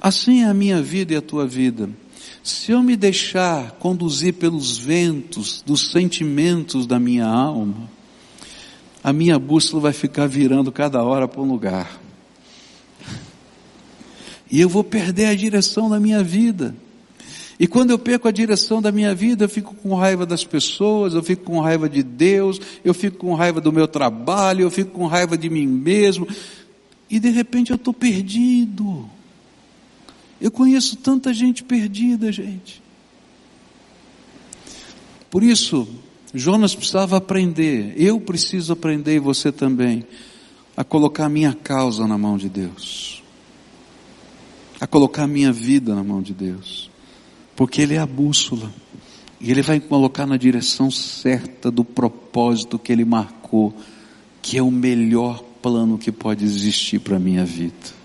Assim 0.00 0.42
é 0.42 0.46
a 0.46 0.54
minha 0.54 0.82
vida 0.82 1.14
e 1.14 1.16
a 1.16 1.22
tua 1.22 1.46
vida. 1.46 1.88
Se 2.42 2.72
eu 2.72 2.82
me 2.82 2.96
deixar 2.96 3.72
conduzir 3.72 4.34
pelos 4.34 4.76
ventos 4.76 5.62
dos 5.64 5.92
sentimentos 5.92 6.86
da 6.88 6.98
minha 6.98 7.26
alma, 7.26 7.88
a 9.02 9.12
minha 9.12 9.38
bússola 9.38 9.82
vai 9.82 9.92
ficar 9.92 10.26
virando 10.26 10.70
cada 10.70 11.02
hora 11.02 11.26
para 11.26 11.40
um 11.40 11.48
lugar. 11.48 12.00
E 14.50 14.60
eu 14.60 14.68
vou 14.68 14.84
perder 14.84 15.26
a 15.26 15.34
direção 15.34 15.88
da 15.88 15.98
minha 15.98 16.22
vida. 16.22 16.76
E 17.58 17.66
quando 17.66 17.90
eu 17.90 17.98
perco 17.98 18.28
a 18.28 18.32
direção 18.32 18.82
da 18.82 18.92
minha 18.92 19.14
vida, 19.14 19.44
eu 19.44 19.48
fico 19.48 19.74
com 19.74 19.94
raiva 19.94 20.26
das 20.26 20.44
pessoas, 20.44 21.14
eu 21.14 21.22
fico 21.22 21.44
com 21.44 21.60
raiva 21.60 21.88
de 21.88 22.02
Deus, 22.02 22.60
eu 22.84 22.92
fico 22.92 23.18
com 23.18 23.34
raiva 23.34 23.60
do 23.60 23.72
meu 23.72 23.88
trabalho, 23.88 24.62
eu 24.62 24.70
fico 24.70 24.90
com 24.90 25.06
raiva 25.06 25.38
de 25.38 25.48
mim 25.48 25.66
mesmo. 25.66 26.26
E 27.08 27.18
de 27.18 27.30
repente 27.30 27.70
eu 27.70 27.76
estou 27.76 27.94
perdido. 27.94 29.08
Eu 30.40 30.50
conheço 30.50 30.96
tanta 30.96 31.32
gente 31.32 31.62
perdida, 31.62 32.32
gente. 32.32 32.82
Por 35.30 35.42
isso, 35.42 35.88
Jonas 36.34 36.74
precisava 36.74 37.16
aprender, 37.16 37.94
eu 37.96 38.20
preciso 38.20 38.72
aprender 38.72 39.16
e 39.16 39.18
você 39.18 39.52
também, 39.52 40.04
a 40.76 40.82
colocar 40.82 41.26
a 41.26 41.28
minha 41.28 41.52
causa 41.52 42.06
na 42.06 42.16
mão 42.16 42.38
de 42.38 42.48
Deus, 42.48 43.22
a 44.80 44.86
colocar 44.86 45.24
a 45.24 45.28
minha 45.28 45.52
vida 45.52 45.94
na 45.94 46.02
mão 46.02 46.22
de 46.22 46.32
Deus 46.32 46.92
porque 47.56 47.82
Ele 47.82 47.94
é 47.94 47.98
a 47.98 48.06
bússola. 48.06 48.72
E 49.40 49.50
Ele 49.50 49.62
vai 49.62 49.80
colocar 49.80 50.26
na 50.26 50.36
direção 50.36 50.90
certa 50.90 51.70
do 51.70 51.84
propósito 51.84 52.78
que 52.78 52.92
Ele 52.92 53.04
marcou, 53.04 53.74
que 54.40 54.56
é 54.56 54.62
o 54.62 54.70
melhor 54.70 55.42
plano 55.60 55.98
que 55.98 56.12
pode 56.12 56.44
existir 56.44 56.98
para 56.98 57.16
a 57.16 57.20
minha 57.20 57.44
vida. 57.44 58.02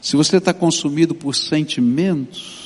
Se 0.00 0.16
você 0.16 0.38
está 0.38 0.52
consumido 0.52 1.14
por 1.14 1.34
sentimentos, 1.34 2.61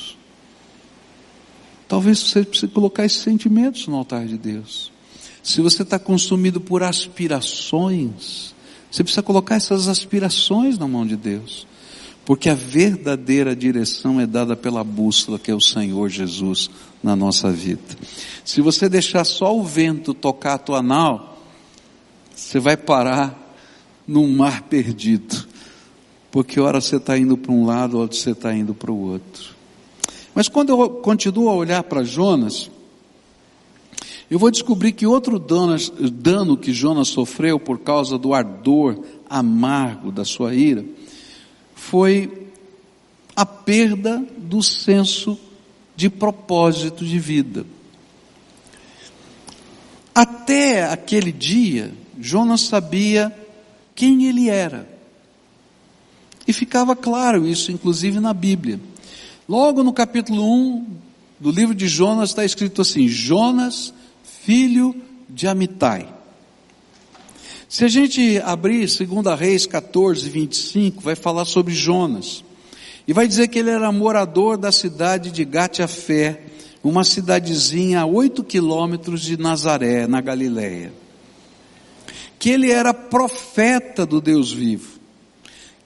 talvez 1.87 2.19
você 2.19 2.43
precise 2.43 2.71
colocar 2.71 3.05
esses 3.05 3.21
sentimentos 3.21 3.87
no 3.87 3.95
altar 3.95 4.25
de 4.25 4.37
Deus. 4.37 4.91
Se 5.41 5.61
você 5.61 5.83
está 5.83 5.97
consumido 5.97 6.59
por 6.59 6.83
aspirações, 6.83 8.53
você 8.91 9.03
precisa 9.03 9.23
colocar 9.23 9.55
essas 9.55 9.87
aspirações 9.87 10.77
na 10.77 10.87
mão 10.87 11.05
de 11.05 11.15
Deus. 11.15 11.65
Porque 12.25 12.49
a 12.49 12.53
verdadeira 12.53 13.55
direção 13.55 14.19
é 14.19 14.27
dada 14.27 14.53
pela 14.53 14.83
bússola 14.83 15.39
que 15.39 15.49
é 15.49 15.55
o 15.55 15.61
Senhor 15.61 16.09
Jesus 16.09 16.69
na 17.01 17.15
nossa 17.15 17.49
vida. 17.49 17.95
Se 18.43 18.59
você 18.59 18.89
deixar 18.89 19.23
só 19.23 19.57
o 19.57 19.63
vento 19.63 20.13
tocar 20.13 20.55
a 20.55 20.57
tua 20.57 20.81
nau, 20.81 21.41
você 22.35 22.59
vai 22.59 22.75
parar 22.75 23.55
num 24.05 24.27
mar 24.27 24.63
perdido. 24.63 25.47
Porque 26.29 26.59
hora 26.59 26.81
você 26.81 26.97
está 26.97 27.17
indo 27.17 27.37
para 27.37 27.53
um 27.53 27.65
lado, 27.65 27.97
hora 27.97 28.11
você 28.11 28.31
está 28.31 28.53
indo 28.53 28.73
para 28.73 28.91
o 28.91 29.11
outro. 29.11 29.56
Mas 30.37 30.47
quando 30.47 30.69
eu 30.69 30.87
continuo 30.87 31.49
a 31.49 31.55
olhar 31.55 31.81
para 31.81 32.03
Jonas, 32.03 32.69
eu 34.29 34.37
vou 34.37 34.51
descobrir 34.51 34.91
que 34.91 35.07
outro 35.07 35.39
dano, 35.39 35.75
dano 36.11 36.55
que 36.55 36.71
Jonas 36.71 37.07
sofreu 37.07 37.59
por 37.59 37.79
causa 37.79 38.19
do 38.19 38.35
ardor 38.35 39.03
amargo 39.27 40.11
da 40.11 40.23
sua 40.23 40.53
ira, 40.53 40.85
foi 41.73 42.49
a 43.35 43.47
perda 43.47 44.23
do 44.37 44.61
senso 44.61 45.39
de 45.95 46.07
propósito 46.07 47.03
de 47.03 47.17
vida. 47.17 47.65
Até 50.13 50.83
aquele 50.83 51.31
dia, 51.31 51.91
Jonas 52.21 52.61
sabia 52.61 53.35
quem 53.95 54.25
ele 54.25 54.49
era. 54.49 54.87
E 56.47 56.53
ficava 56.53 56.95
claro 56.95 57.47
isso, 57.47 57.71
inclusive 57.71 58.19
na 58.19 58.35
Bíblia. 58.35 58.79
Logo 59.47 59.81
no 59.81 59.93
capítulo 59.93 60.43
1, 60.43 60.85
do 61.39 61.51
livro 61.51 61.73
de 61.73 61.87
Jonas 61.87 62.31
está 62.31 62.43
escrito 62.43 62.81
assim: 62.81 63.07
Jonas, 63.07 63.93
filho 64.21 64.93
de 65.29 65.47
Amitai. 65.47 66.13
Se 67.69 67.85
a 67.85 67.87
gente 67.87 68.41
abrir 68.43 68.87
2 68.87 69.39
Reis 69.39 69.65
14, 69.65 70.29
25, 70.29 71.01
vai 71.01 71.15
falar 71.15 71.45
sobre 71.45 71.73
Jonas. 71.73 72.43
E 73.07 73.13
vai 73.13 73.25
dizer 73.25 73.47
que 73.47 73.59
ele 73.59 73.69
era 73.69 73.89
morador 73.89 74.57
da 74.57 74.69
cidade 74.69 75.31
de 75.31 75.45
Gatiafé, 75.45 76.41
uma 76.83 77.05
cidadezinha 77.05 78.01
a 78.01 78.05
oito 78.05 78.43
quilômetros 78.43 79.21
de 79.21 79.37
Nazaré, 79.37 80.07
na 80.07 80.19
Galileia. 80.19 80.91
Que 82.37 82.49
ele 82.49 82.69
era 82.69 82.93
profeta 82.93 84.05
do 84.05 84.19
Deus 84.19 84.51
vivo. 84.51 84.96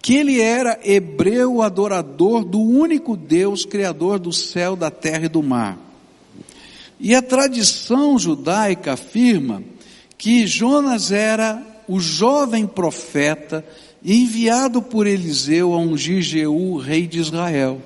Que 0.02 0.16
ele 0.16 0.42
era 0.42 0.80
hebreu 0.84 1.62
adorador 1.62 2.44
do 2.44 2.60
único 2.60 3.16
Deus, 3.16 3.66
criador 3.66 4.18
do 4.18 4.34
céu, 4.34 4.76
da 4.76 4.90
terra 4.90 5.26
e 5.26 5.30
do 5.30 5.44
mar. 5.44 5.78
E 7.00 7.16
a 7.16 7.22
tradição 7.22 8.18
judaica 8.18 8.94
afirma 8.94 9.64
que 10.18 10.46
Jonas 10.46 11.12
era 11.12 11.62
o 11.88 12.00
jovem 12.00 12.66
profeta 12.66 13.66
enviado 14.04 14.82
por 14.82 15.06
Eliseu 15.06 15.74
a 15.74 15.78
ungir 15.78 16.22
Jeú, 16.22 16.78
rei 16.78 17.08
de 17.08 17.20
Israel. 17.20 17.82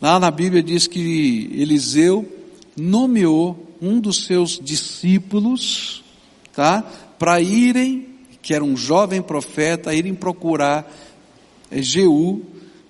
Lá 0.00 0.18
na 0.18 0.30
Bíblia 0.30 0.62
diz 0.62 0.86
que 0.86 1.50
Eliseu 1.54 2.28
nomeou 2.76 3.76
um 3.80 4.00
dos 4.00 4.26
seus 4.26 4.58
discípulos, 4.62 6.02
tá? 6.52 6.82
Para 7.18 7.40
irem, 7.40 8.08
que 8.44 8.52
era 8.52 8.62
um 8.62 8.76
jovem 8.76 9.22
profeta, 9.22 9.94
irem 9.94 10.14
procurar 10.14 10.94
Jeú, 11.72 12.42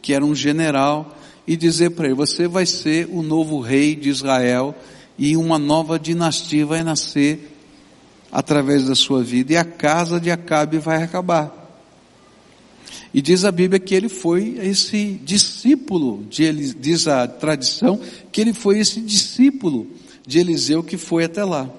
que 0.02 0.12
era 0.12 0.24
um 0.24 0.34
general, 0.34 1.16
e 1.46 1.56
dizer 1.56 1.90
para 1.90 2.06
ele: 2.06 2.14
Você 2.16 2.48
vai 2.48 2.66
ser 2.66 3.08
o 3.08 3.22
novo 3.22 3.60
rei 3.60 3.94
de 3.94 4.08
Israel 4.08 4.74
e 5.16 5.36
uma 5.36 5.56
nova 5.56 5.96
dinastia 5.96 6.66
vai 6.66 6.82
nascer 6.82 7.56
através 8.32 8.86
da 8.86 8.96
sua 8.96 9.22
vida 9.22 9.52
e 9.52 9.56
a 9.56 9.64
casa 9.64 10.18
de 10.18 10.28
Acabe 10.28 10.78
vai 10.78 11.04
acabar. 11.04 11.62
E 13.14 13.22
diz 13.22 13.44
a 13.44 13.52
Bíblia 13.52 13.78
que 13.78 13.94
ele 13.94 14.08
foi 14.08 14.58
esse 14.60 15.20
discípulo 15.22 16.24
de 16.28 16.42
Eliseu, 16.42 16.76
diz 16.80 17.06
a 17.06 17.28
tradição 17.28 18.00
que 18.32 18.40
ele 18.40 18.52
foi 18.52 18.80
esse 18.80 19.00
discípulo 19.00 19.86
de 20.26 20.40
Eliseu 20.40 20.82
que 20.82 20.96
foi 20.96 21.22
até 21.22 21.44
lá. 21.44 21.70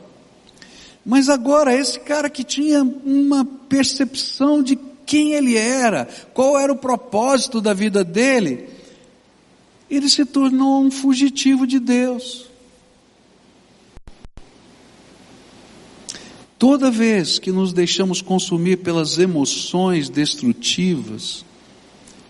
Mas 1.06 1.30
agora 1.30 1.76
esse 1.76 2.00
cara 2.00 2.30
que 2.30 2.44
tinha 2.44 2.82
uma 2.82 3.46
percepção 3.46 4.63
de 4.63 4.76
quem 5.06 5.34
ele 5.34 5.56
era, 5.56 6.08
qual 6.34 6.58
era 6.58 6.74
o 6.74 6.78
propósito 6.78 7.62
da 7.62 7.74
vida 7.74 8.04
dele, 8.04 8.68
ele 9.89 10.10
se 10.10 10.26
tornou 10.26 10.84
um 10.84 10.89
fugitivo 10.89 11.68
de 11.68 11.80
Deus. 11.80 12.48
Toda 16.58 16.89
vez 16.89 17.38
que 17.38 17.52
nos 17.52 17.72
deixamos 17.72 18.22
consumir 18.22 18.78
pelas 18.78 19.20
emoções 19.20 20.10
destrutivas, 20.10 21.46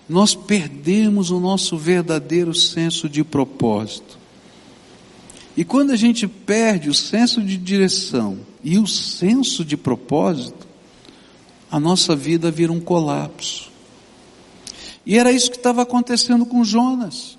nós 0.09 0.35
perdemos 0.35 1.31
o 1.31 1.39
nosso 1.39 1.77
verdadeiro 1.77 2.53
senso 2.53 3.07
de 3.07 3.23
propósito. 3.23 4.24
E 5.57 5.63
quando 5.63 5.91
a 5.91 5.95
gente 5.95 6.27
perde 6.27 6.89
o 6.89 6.93
senso 6.93 7.41
de 7.41 7.57
direção 7.57 8.39
e 8.63 8.77
o 8.77 8.85
senso 8.85 9.63
de 9.63 9.77
propósito, 9.77 10.67
a 11.71 11.79
nossa 11.79 12.15
vida 12.15 12.51
vira 12.51 12.71
um 12.71 12.79
colapso. 12.79 13.71
E 15.05 15.17
era 15.17 15.31
isso 15.31 15.51
que 15.51 15.57
estava 15.57 15.81
acontecendo 15.81 16.45
com 16.45 16.63
Jonas. 16.63 17.37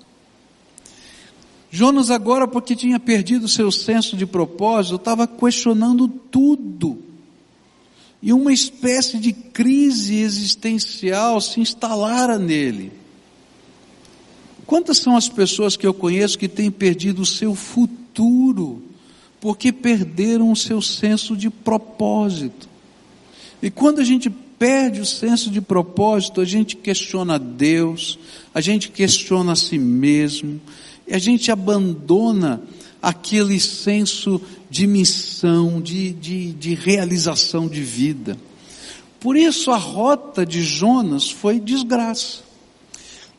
Jonas 1.69 2.09
agora, 2.09 2.47
porque 2.47 2.75
tinha 2.75 2.99
perdido 2.99 3.47
seu 3.47 3.71
senso 3.71 4.15
de 4.15 4.25
propósito, 4.25 4.95
estava 4.95 5.27
questionando 5.27 6.07
tudo. 6.07 7.03
E 8.21 8.33
uma 8.33 8.51
espécie 8.51 9.19
de 9.19 9.31
crise 9.31 10.15
existencial 10.15 11.39
se 11.39 11.59
instalara 11.59 12.39
nele. 12.39 12.91
Quantas 14.65 14.97
são 14.97 15.15
as 15.15 15.29
pessoas 15.29 15.77
que 15.77 15.85
eu 15.85 15.93
conheço 15.93 16.37
que 16.37 16.47
têm 16.47 16.71
perdido 16.71 17.21
o 17.21 17.25
seu 17.25 17.53
futuro, 18.17 18.81
porque 19.39 19.71
perderam 19.71 20.51
o 20.51 20.55
seu 20.55 20.81
senso 20.81 21.37
de 21.37 21.51
propósito? 21.51 22.67
E 23.61 23.69
quando 23.69 23.99
a 23.99 24.03
gente 24.03 24.27
perde 24.29 24.99
o 24.99 25.05
senso 25.05 25.51
de 25.51 25.61
propósito, 25.61 26.41
a 26.41 26.45
gente 26.45 26.75
questiona 26.75 27.37
Deus, 27.37 28.17
a 28.55 28.59
gente 28.59 28.89
questiona 28.89 29.51
a 29.51 29.55
si 29.55 29.77
mesmo, 29.77 30.59
e 31.07 31.13
a 31.13 31.19
gente 31.19 31.51
abandona 31.51 32.59
aquele 32.99 33.59
senso 33.59 34.41
de 34.67 34.87
missão, 34.87 35.79
de, 35.79 36.11
de, 36.11 36.53
de 36.53 36.73
realização 36.73 37.67
de 37.67 37.83
vida. 37.83 38.35
Por 39.19 39.37
isso 39.37 39.69
a 39.69 39.77
rota 39.77 40.43
de 40.43 40.63
Jonas 40.63 41.29
foi 41.29 41.59
desgraça. 41.59 42.46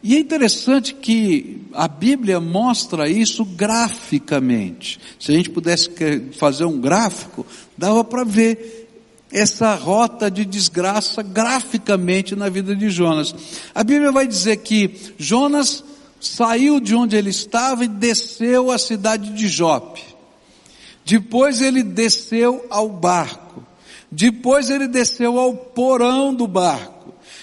E 0.02 0.16
é 0.16 0.20
interessante 0.20 0.94
que 0.94 1.62
a 1.74 1.88
Bíblia 1.88 2.38
mostra 2.38 3.08
isso 3.08 3.44
graficamente. 3.44 5.00
Se 5.18 5.32
a 5.32 5.34
gente 5.34 5.50
pudesse 5.50 5.90
fazer 6.38 6.64
um 6.64 6.80
gráfico, 6.80 7.44
dava 7.76 8.04
para 8.04 8.22
ver 8.22 8.88
essa 9.32 9.74
rota 9.74 10.30
de 10.30 10.44
desgraça 10.44 11.22
graficamente 11.22 12.34
na 12.34 12.48
vida 12.48 12.74
de 12.74 12.88
Jonas. 12.88 13.34
A 13.74 13.82
Bíblia 13.82 14.12
vai 14.12 14.26
dizer 14.26 14.58
que 14.58 15.12
Jonas 15.18 15.84
saiu 16.20 16.80
de 16.80 16.94
onde 16.94 17.16
ele 17.16 17.30
estava 17.30 17.84
e 17.84 17.88
desceu 17.88 18.70
à 18.70 18.78
cidade 18.78 19.32
de 19.32 19.48
Jope. 19.48 20.02
Depois 21.04 21.60
ele 21.60 21.82
desceu 21.82 22.66
ao 22.70 22.88
barco. 22.88 23.64
Depois 24.10 24.70
ele 24.70 24.88
desceu 24.88 25.38
ao 25.38 25.54
porão 25.54 26.34
do 26.34 26.46
barco. 26.46 26.97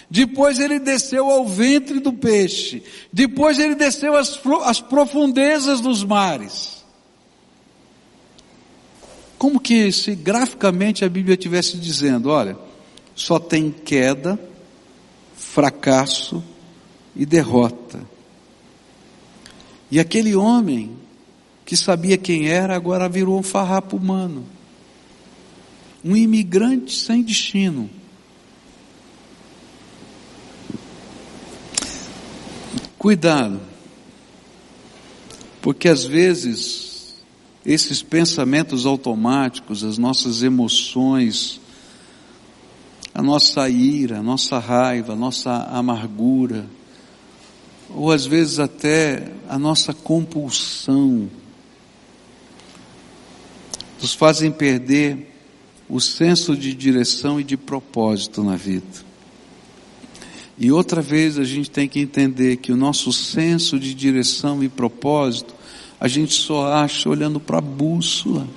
Depois 0.10 0.60
ele 0.60 0.80
desceu 0.80 1.30
ao 1.30 1.48
ventre 1.48 2.00
do 2.00 2.13
peixe. 2.13 2.84
Depois 3.12 3.60
ele 3.60 3.76
desceu 3.76 4.15
às, 4.15 4.39
às 4.63 4.80
profundezas 4.80 5.82
dos 5.82 6.04
mares. 6.04 6.84
Como 9.38 9.60
que 9.60 9.91
se 9.91 10.15
graficamente 10.15 11.04
a 11.04 11.10
Bíblia 11.10 11.34
estivesse 11.34 11.78
dizendo, 11.78 12.30
olha, 12.30 12.58
só 13.15 13.39
tem 13.39 13.72
queda, 13.72 14.39
fracasso 15.36 16.44
e 17.15 17.26
derrota. 17.26 18.02
E 19.89 20.00
aquele 20.00 20.36
homem 20.36 20.98
que 21.65 21.76
sabia 21.76 22.18
quem 22.18 22.48
era, 22.48 22.76
agora 22.76 23.10
virou 23.10 23.39
um 23.39 23.44
farrapo 23.44 23.98
humano. 23.98 24.46
Um 26.04 26.15
imigrante 26.15 26.94
sem 26.94 27.24
destino. 27.24 27.89
Cuidado, 33.06 33.62
porque 35.62 35.88
às 35.88 36.04
vezes 36.04 37.13
esses 37.63 38.02
pensamentos 38.02 38.84
automáticos, 38.88 39.84
as 39.84 40.00
nossas 40.00 40.41
emoções, 40.41 41.62
a 43.13 43.22
nossa 43.22 43.70
ira, 43.70 44.18
a 44.18 44.24
nossa 44.24 44.58
raiva, 44.58 45.13
a 45.13 45.15
nossa 45.15 45.52
amargura, 45.65 46.65
ou 47.91 48.12
às 48.12 48.26
vezes 48.26 48.58
até 48.58 49.32
a 49.48 49.60
nossa 49.60 49.94
compulsão, 49.94 51.30
nos 54.02 54.15
fazem 54.15 54.52
perder 54.52 55.32
o 55.88 56.02
senso 56.02 56.58
de 56.58 56.74
direção 56.74 57.39
e 57.39 57.44
de 57.44 57.56
propósito 57.56 58.44
na 58.44 58.56
vida. 58.56 59.06
E 60.58 60.72
outra 60.72 61.02
vez 61.02 61.38
a 61.38 61.44
gente 61.44 61.70
tem 61.70 61.88
que 61.88 62.00
entender 62.00 62.58
que 62.58 62.72
o 62.72 62.78
nosso 62.78 63.12
senso 63.12 63.78
de 63.78 63.94
direção 63.94 64.63
e 64.63 64.70
propósito, 64.70 65.54
a 66.00 66.08
gente 66.08 66.34
só 66.34 66.72
acha 66.74 67.10
olhando 67.10 67.39
para 67.39 67.58
a 67.58 67.62
bússola. 67.62 68.48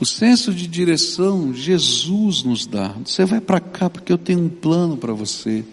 O 0.00 0.06
senso 0.06 0.52
de 0.52 0.66
direção 0.66 1.52
Jesus 1.52 2.42
nos 2.42 2.66
dá. 2.66 2.94
Você 3.04 3.24
vai 3.24 3.40
para 3.40 3.58
cá 3.58 3.90
porque 3.90 4.12
eu 4.12 4.18
tenho 4.18 4.40
um 4.40 4.48
plano 4.48 4.96
para 4.96 5.12
você. 5.12 5.64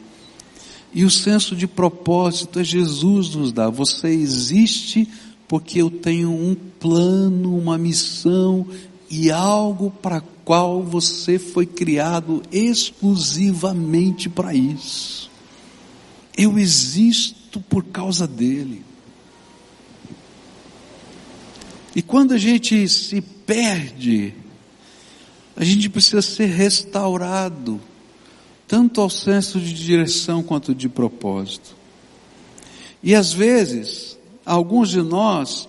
E 0.93 1.03
o 1.03 1.11
senso 1.11 1.55
de 1.55 1.67
propósito 1.67 2.59
é 2.59 2.63
Jesus 2.63 3.35
nos 3.35 3.51
dá. 3.51 3.69
Você 3.69 4.07
existe 4.07 5.07
porque 5.47 5.81
eu 5.81 5.91
tenho 5.91 6.31
um 6.31 6.55
plano, 6.55 7.55
uma 7.57 7.77
missão 7.77 8.65
e 9.09 9.29
algo 9.29 9.91
para 9.91 10.23
qual 10.45 10.83
você 10.83 11.39
foi 11.39 11.65
criado 11.65 12.43
exclusivamente 12.51 14.29
para 14.29 14.53
isso. 14.53 15.29
Eu 16.37 16.59
existo 16.59 17.59
por 17.61 17.83
causa 17.83 18.27
dele. 18.27 18.83
E 21.95 22.01
quando 22.01 22.33
a 22.33 22.37
gente 22.37 22.87
se 22.87 23.21
perde, 23.21 24.35
a 25.55 25.63
gente 25.63 25.89
precisa 25.89 26.21
ser 26.21 26.47
restaurado 26.47 27.81
tanto 28.67 29.01
ao 29.01 29.09
senso 29.09 29.59
de 29.59 29.73
direção 29.73 30.43
quanto 30.43 30.75
de 30.75 30.89
propósito. 30.89 31.75
E 33.01 33.15
às 33.15 33.31
vezes, 33.31 34.17
alguns 34.45 34.89
de 34.89 35.01
nós 35.01 35.67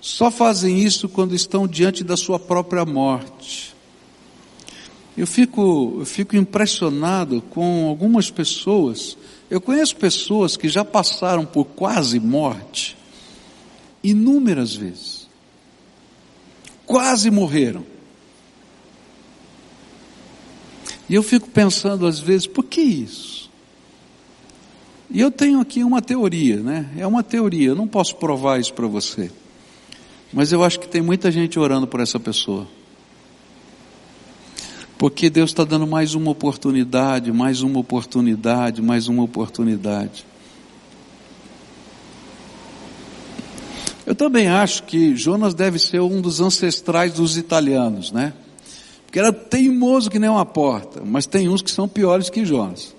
só 0.00 0.30
fazem 0.30 0.80
isso 0.80 1.08
quando 1.08 1.34
estão 1.34 1.66
diante 1.68 2.02
da 2.02 2.16
sua 2.16 2.38
própria 2.38 2.84
morte. 2.84 3.71
Eu 5.16 5.26
fico, 5.26 5.96
eu 5.98 6.06
fico 6.06 6.36
impressionado 6.36 7.42
com 7.50 7.88
algumas 7.88 8.30
pessoas. 8.30 9.16
Eu 9.50 9.60
conheço 9.60 9.96
pessoas 9.96 10.56
que 10.56 10.68
já 10.68 10.84
passaram 10.84 11.44
por 11.44 11.66
quase 11.66 12.18
morte, 12.18 12.96
inúmeras 14.02 14.74
vezes. 14.74 15.28
Quase 16.86 17.30
morreram. 17.30 17.84
E 21.08 21.14
eu 21.14 21.22
fico 21.22 21.48
pensando 21.50 22.06
às 22.06 22.18
vezes, 22.18 22.46
por 22.46 22.64
que 22.64 22.80
isso? 22.80 23.50
E 25.10 25.20
eu 25.20 25.30
tenho 25.30 25.60
aqui 25.60 25.84
uma 25.84 26.00
teoria, 26.00 26.56
né? 26.56 26.90
É 26.96 27.06
uma 27.06 27.22
teoria, 27.22 27.68
eu 27.68 27.74
não 27.74 27.86
posso 27.86 28.16
provar 28.16 28.58
isso 28.58 28.72
para 28.72 28.86
você. 28.86 29.30
Mas 30.32 30.52
eu 30.52 30.64
acho 30.64 30.80
que 30.80 30.88
tem 30.88 31.02
muita 31.02 31.30
gente 31.30 31.58
orando 31.58 31.86
por 31.86 32.00
essa 32.00 32.18
pessoa. 32.18 32.66
Porque 35.02 35.28
Deus 35.28 35.50
está 35.50 35.64
dando 35.64 35.84
mais 35.84 36.14
uma 36.14 36.30
oportunidade, 36.30 37.32
mais 37.32 37.60
uma 37.60 37.80
oportunidade, 37.80 38.80
mais 38.80 39.08
uma 39.08 39.24
oportunidade. 39.24 40.24
Eu 44.06 44.14
também 44.14 44.46
acho 44.46 44.84
que 44.84 45.16
Jonas 45.16 45.54
deve 45.54 45.80
ser 45.80 46.00
um 46.00 46.20
dos 46.20 46.40
ancestrais 46.40 47.14
dos 47.14 47.36
italianos, 47.36 48.12
né? 48.12 48.32
Porque 49.04 49.18
era 49.18 49.32
teimoso 49.32 50.08
que 50.08 50.20
nem 50.20 50.30
uma 50.30 50.46
porta, 50.46 51.02
mas 51.04 51.26
tem 51.26 51.48
uns 51.48 51.62
que 51.62 51.70
são 51.72 51.88
piores 51.88 52.30
que 52.30 52.44
Jonas. 52.44 52.94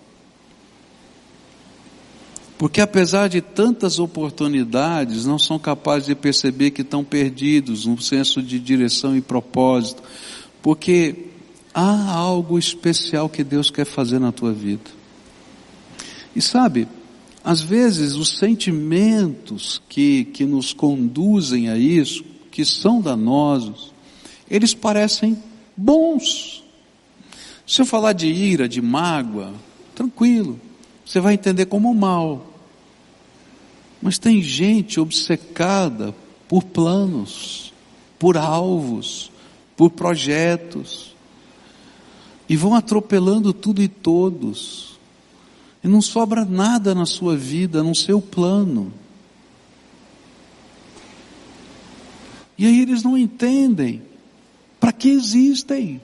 Porque 2.58 2.82
apesar 2.82 3.30
de 3.30 3.40
tantas 3.40 3.98
oportunidades, 3.98 5.26
não 5.26 5.40
são 5.40 5.58
capazes 5.58 6.08
de 6.08 6.16
perceber 6.16 6.72
que 6.72 6.82
estão 6.82 7.02
perdidos 7.02 7.86
no 7.86 8.02
senso 8.02 8.42
de 8.42 8.60
direção 8.60 9.16
e 9.16 9.22
propósito. 9.22 10.04
Porque 10.62 11.32
há 11.74 12.14
algo 12.14 12.60
especial 12.60 13.28
que 13.28 13.44
Deus 13.44 13.72
quer 13.72 13.86
fazer 13.86 14.20
na 14.20 14.32
tua 14.32 14.54
vida. 14.54 14.92
E 16.36 16.42
sabe, 16.42 16.88
às 17.44 17.62
vezes 17.62 18.16
os 18.16 18.38
sentimentos 18.38 19.82
que, 19.90 20.26
que 20.26 20.46
nos 20.46 20.74
conduzem 20.74 21.70
a 21.70 21.78
isso, 21.78 22.24
que 22.52 22.64
são 22.64 23.02
danosos, 23.02 23.92
eles 24.50 24.74
parecem 24.74 25.38
bons. 25.76 26.64
Se 27.66 27.82
eu 27.82 27.86
falar 27.86 28.14
de 28.14 28.28
ira, 28.28 28.68
de 28.68 28.82
mágoa, 28.82 29.54
tranquilo, 29.96 30.60
você 31.06 31.20
vai 31.20 31.34
entender 31.34 31.66
como 31.66 31.94
mal. 31.94 32.48
Mas 34.02 34.18
tem 34.18 34.42
gente 34.42 35.00
obcecada 35.00 36.14
por 36.48 36.64
planos, 36.64 37.74
por 38.20 38.38
alvos, 38.38 39.32
por 39.76 39.92
projetos, 39.92 41.13
e 42.54 42.56
vão 42.56 42.76
atropelando 42.76 43.52
tudo 43.52 43.82
e 43.82 43.88
todos, 43.88 45.00
e 45.84 45.88
não 45.88 46.04
sobra 46.04 46.46
nada 46.46 46.94
na 46.94 47.04
sua 47.04 47.36
vida, 47.36 47.82
no 47.82 47.96
seu 47.96 48.22
plano. 48.22 48.94
E 52.56 52.68
aí 52.68 52.80
eles 52.82 53.02
não 53.02 53.18
entendem 53.18 54.04
para 54.80 54.92
que 54.92 55.10
existem? 55.10 56.00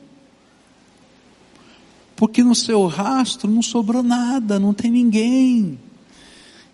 Porque 2.16 2.44
no 2.44 2.56
seu 2.56 2.88
rastro 2.88 3.48
não 3.48 3.62
sobrou 3.62 4.02
nada, 4.02 4.58
não 4.58 4.74
tem 4.74 4.90
ninguém. 4.90 5.78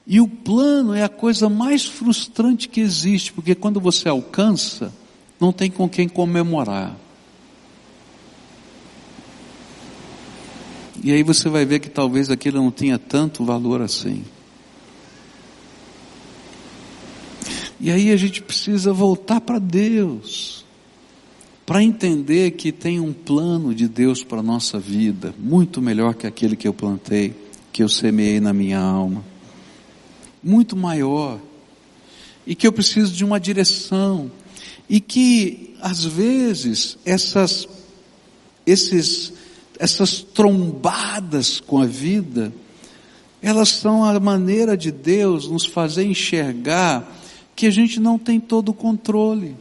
E 0.07 0.21
o 0.21 0.27
plano 0.29 0.93
é 0.93 1.03
a 1.03 1.09
coisa 1.09 1.49
mais 1.49 1.83
frustrante 1.83 2.69
que 2.69 2.79
existe, 2.79 3.33
porque 3.33 3.53
quando 3.53 3.81
você 3.81 4.07
alcança, 4.07 4.93
não 5.38 5.51
tem 5.51 5.69
com 5.69 5.89
quem 5.89 6.07
comemorar. 6.07 6.95
E 11.05 11.11
aí 11.11 11.21
você 11.21 11.47
vai 11.49 11.63
ver 11.67 11.77
que 11.77 11.87
talvez 11.87 12.31
aquilo 12.31 12.57
não 12.57 12.71
tenha 12.71 12.97
tanto 12.97 13.45
valor 13.45 13.79
assim. 13.79 14.23
E 17.79 17.91
aí 17.91 18.11
a 18.11 18.17
gente 18.17 18.41
precisa 18.41 18.91
voltar 18.91 19.39
para 19.39 19.59
Deus 19.59 20.65
para 21.63 21.83
entender 21.83 22.49
que 22.53 22.71
tem 22.71 22.99
um 22.99 23.13
plano 23.13 23.75
de 23.75 23.87
Deus 23.87 24.23
para 24.23 24.39
a 24.39 24.43
nossa 24.43 24.79
vida, 24.79 25.35
muito 25.37 25.79
melhor 25.79 26.15
que 26.15 26.25
aquele 26.25 26.55
que 26.55 26.67
eu 26.67 26.73
plantei, 26.73 27.35
que 27.71 27.83
eu 27.83 27.87
semeei 27.87 28.39
na 28.39 28.51
minha 28.51 28.79
alma. 28.79 29.23
Muito 30.43 30.75
maior. 30.75 31.39
E 32.47 32.55
que 32.55 32.65
eu 32.65 32.73
preciso 32.73 33.13
de 33.13 33.23
uma 33.23 33.39
direção. 33.39 34.31
E 34.89 34.99
que, 34.99 35.75
às 35.79 36.03
vezes, 36.03 36.97
essas, 37.05 37.67
esses, 38.65 39.35
essas 39.79 40.21
trombadas 40.21 41.59
com 41.59 41.81
a 41.81 41.85
vida, 41.85 42.53
elas 43.41 43.69
são 43.69 44.03
a 44.03 44.19
maneira 44.19 44.75
de 44.75 44.91
Deus 44.91 45.47
nos 45.47 45.65
fazer 45.65 46.05
enxergar 46.05 47.11
que 47.55 47.67
a 47.67 47.71
gente 47.71 47.99
não 47.99 48.17
tem 48.17 48.39
todo 48.39 48.69
o 48.69 48.73
controle 48.73 49.55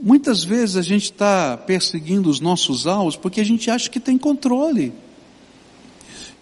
Muitas 0.00 0.44
vezes 0.44 0.76
a 0.76 0.82
gente 0.82 1.04
está 1.04 1.56
perseguindo 1.56 2.30
os 2.30 2.38
nossos 2.38 2.86
alvos 2.86 3.16
porque 3.16 3.40
a 3.40 3.44
gente 3.44 3.68
acha 3.70 3.90
que 3.90 3.98
tem 3.98 4.16
controle. 4.16 4.92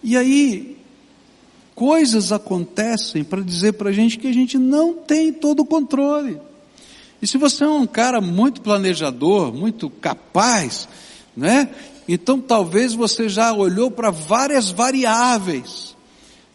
E 0.03 0.15
aí, 0.15 0.77
coisas 1.73 2.31
acontecem 2.31 3.23
para 3.23 3.41
dizer 3.41 3.73
para 3.73 3.89
a 3.89 3.93
gente 3.93 4.19
que 4.19 4.27
a 4.27 4.33
gente 4.33 4.59
não 4.59 4.93
tem 4.93 5.33
todo 5.33 5.61
o 5.61 5.65
controle. 5.65 6.39
E 7.19 7.25
se 7.27 7.37
você 7.37 7.63
é 7.63 7.67
um 7.67 7.87
cara 7.87 8.21
muito 8.21 8.61
planejador, 8.61 9.51
muito 9.51 9.89
capaz, 9.89 10.87
né? 11.35 11.69
Então 12.07 12.39
talvez 12.39 12.93
você 12.93 13.29
já 13.29 13.53
olhou 13.53 13.89
para 13.89 14.11
várias 14.11 14.69
variáveis 14.69 15.91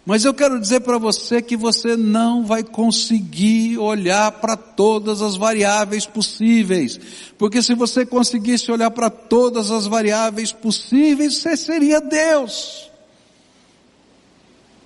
mas 0.07 0.25
eu 0.25 0.33
quero 0.33 0.61
dizer 0.61 0.81
para 0.81 0.99
você 0.99 1.43
que 1.43 1.57
você 1.57 1.97
não 1.97 2.47
vai 2.47 2.63
conseguir 2.63 3.77
olhar 3.77 4.31
para 4.31 4.57
todas 4.57 5.21
as 5.21 5.35
variáveis 5.35 6.07
possíveis. 6.07 7.01
Porque 7.37 7.61
se 7.61 7.75
você 7.75 8.07
conseguisse 8.07 8.71
olhar 8.71 8.93
para 8.93 9.11
todas 9.11 9.73
as 9.73 9.89
variáveis 9.89 10.53
possíveis, 10.53 11.39
você 11.39 11.57
seria 11.57 12.01
Deus. 12.01 12.89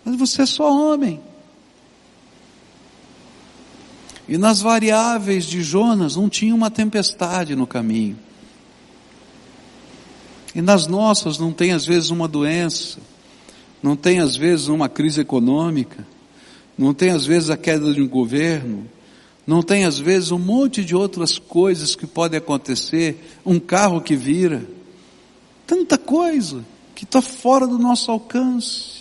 Mas 0.03 0.17
você 0.17 0.41
é 0.41 0.47
só 0.47 0.73
homem. 0.73 1.21
E 4.27 4.39
nas 4.39 4.63
variáveis 4.63 5.45
de 5.45 5.63
Jonas 5.63 6.17
não 6.17 6.31
tinha 6.31 6.55
uma 6.55 6.71
tempestade 6.71 7.55
no 7.55 7.67
caminho. 7.67 8.19
E 10.55 10.61
nas 10.61 10.87
nossas 10.87 11.39
não 11.39 11.53
tem 11.53 11.73
às 11.73 11.87
vezes 11.87 12.11
uma 12.11 12.27
doença 12.27 12.99
não 13.83 13.97
tem 13.97 14.21
às 14.21 14.37
vezes 14.37 14.69
uma 14.69 14.89
crise 14.89 15.21
econômica, 15.21 16.07
não 16.77 16.93
tem 16.93 17.11
às 17.11 17.25
vezes 17.25 17.51
a 17.51 17.57
queda 17.57 17.93
de 17.93 18.03
um 18.03 18.09
governo, 18.09 18.87
não 19.47 19.63
tem 19.63 19.85
às 19.85 19.99
vezes 19.99 20.31
um 20.31 20.39
monte 20.39 20.85
de 20.85 20.95
outras 20.95 21.39
coisas 21.39 21.97
que 21.97 22.07
podem 22.07 22.39
acontecer, 22.39 23.39
um 23.45 23.59
carro 23.59 24.01
que 24.01 24.15
vira, 24.15 24.65
tanta 25.67 25.97
coisa 25.97 26.65
que 26.95 27.05
está 27.05 27.23
fora 27.23 27.67
do 27.67 27.79
nosso 27.79 28.11
alcance. 28.11 29.01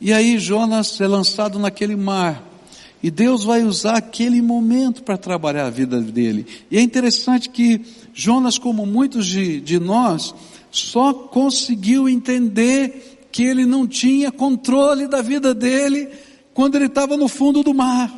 E 0.00 0.12
aí 0.12 0.38
Jonas 0.38 1.00
é 1.00 1.06
lançado 1.06 1.58
naquele 1.58 1.96
mar. 1.96 2.42
E 3.02 3.10
Deus 3.10 3.44
vai 3.44 3.62
usar 3.62 3.98
aquele 3.98 4.40
momento 4.40 5.02
para 5.02 5.18
trabalhar 5.18 5.66
a 5.66 5.70
vida 5.70 6.00
dele. 6.00 6.46
E 6.70 6.78
é 6.78 6.80
interessante 6.80 7.48
que 7.50 7.80
Jonas, 8.18 8.56
como 8.56 8.86
muitos 8.86 9.26
de, 9.26 9.60
de 9.60 9.78
nós, 9.78 10.34
só 10.70 11.12
conseguiu 11.12 12.08
entender 12.08 13.28
que 13.30 13.44
ele 13.44 13.66
não 13.66 13.86
tinha 13.86 14.32
controle 14.32 15.06
da 15.06 15.20
vida 15.20 15.52
dele 15.52 16.08
quando 16.54 16.76
ele 16.76 16.86
estava 16.86 17.14
no 17.18 17.28
fundo 17.28 17.62
do 17.62 17.74
mar. 17.74 18.10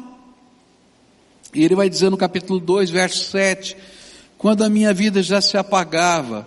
E 1.52 1.64
ele 1.64 1.74
vai 1.74 1.90
dizer 1.90 2.10
no 2.10 2.16
capítulo 2.16 2.60
2, 2.60 2.90
verso 2.90 3.28
7, 3.28 3.76
quando 4.38 4.62
a 4.62 4.68
minha 4.68 4.94
vida 4.94 5.20
já 5.20 5.40
se 5.40 5.56
apagava, 5.56 6.46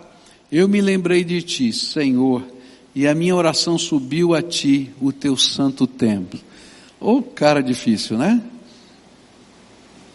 eu 0.50 0.66
me 0.66 0.80
lembrei 0.80 1.22
de 1.22 1.42
ti, 1.42 1.74
Senhor, 1.74 2.42
e 2.94 3.06
a 3.06 3.14
minha 3.14 3.36
oração 3.36 3.76
subiu 3.76 4.34
a 4.34 4.40
ti, 4.40 4.90
o 4.98 5.12
teu 5.12 5.36
santo 5.36 5.86
templo. 5.86 6.40
Ô 6.98 7.16
oh, 7.16 7.22
cara 7.22 7.62
difícil, 7.62 8.16
né? 8.16 8.42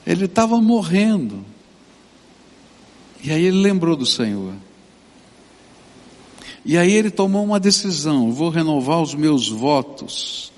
Ele 0.07 0.25
estava 0.25 0.59
morrendo. 0.59 1.45
E 3.23 3.31
aí 3.31 3.45
ele 3.45 3.61
lembrou 3.61 3.95
do 3.95 4.05
Senhor. 4.05 4.53
E 6.67 6.77
aí 6.77 6.91
ele 6.91 7.09
tomou 7.09 7.43
uma 7.43 7.59
decisão: 7.59 8.31
vou 8.31 8.49
renovar 8.49 9.01
os 9.01 9.15
meus 9.15 9.47
votos. 9.47 10.51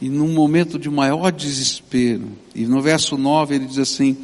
E 0.00 0.08
num 0.08 0.32
momento 0.32 0.78
de 0.78 0.90
maior 0.90 1.30
desespero, 1.30 2.28
e 2.54 2.64
no 2.64 2.80
verso 2.80 3.16
9 3.16 3.56
ele 3.56 3.66
diz 3.66 3.78
assim: 3.78 4.16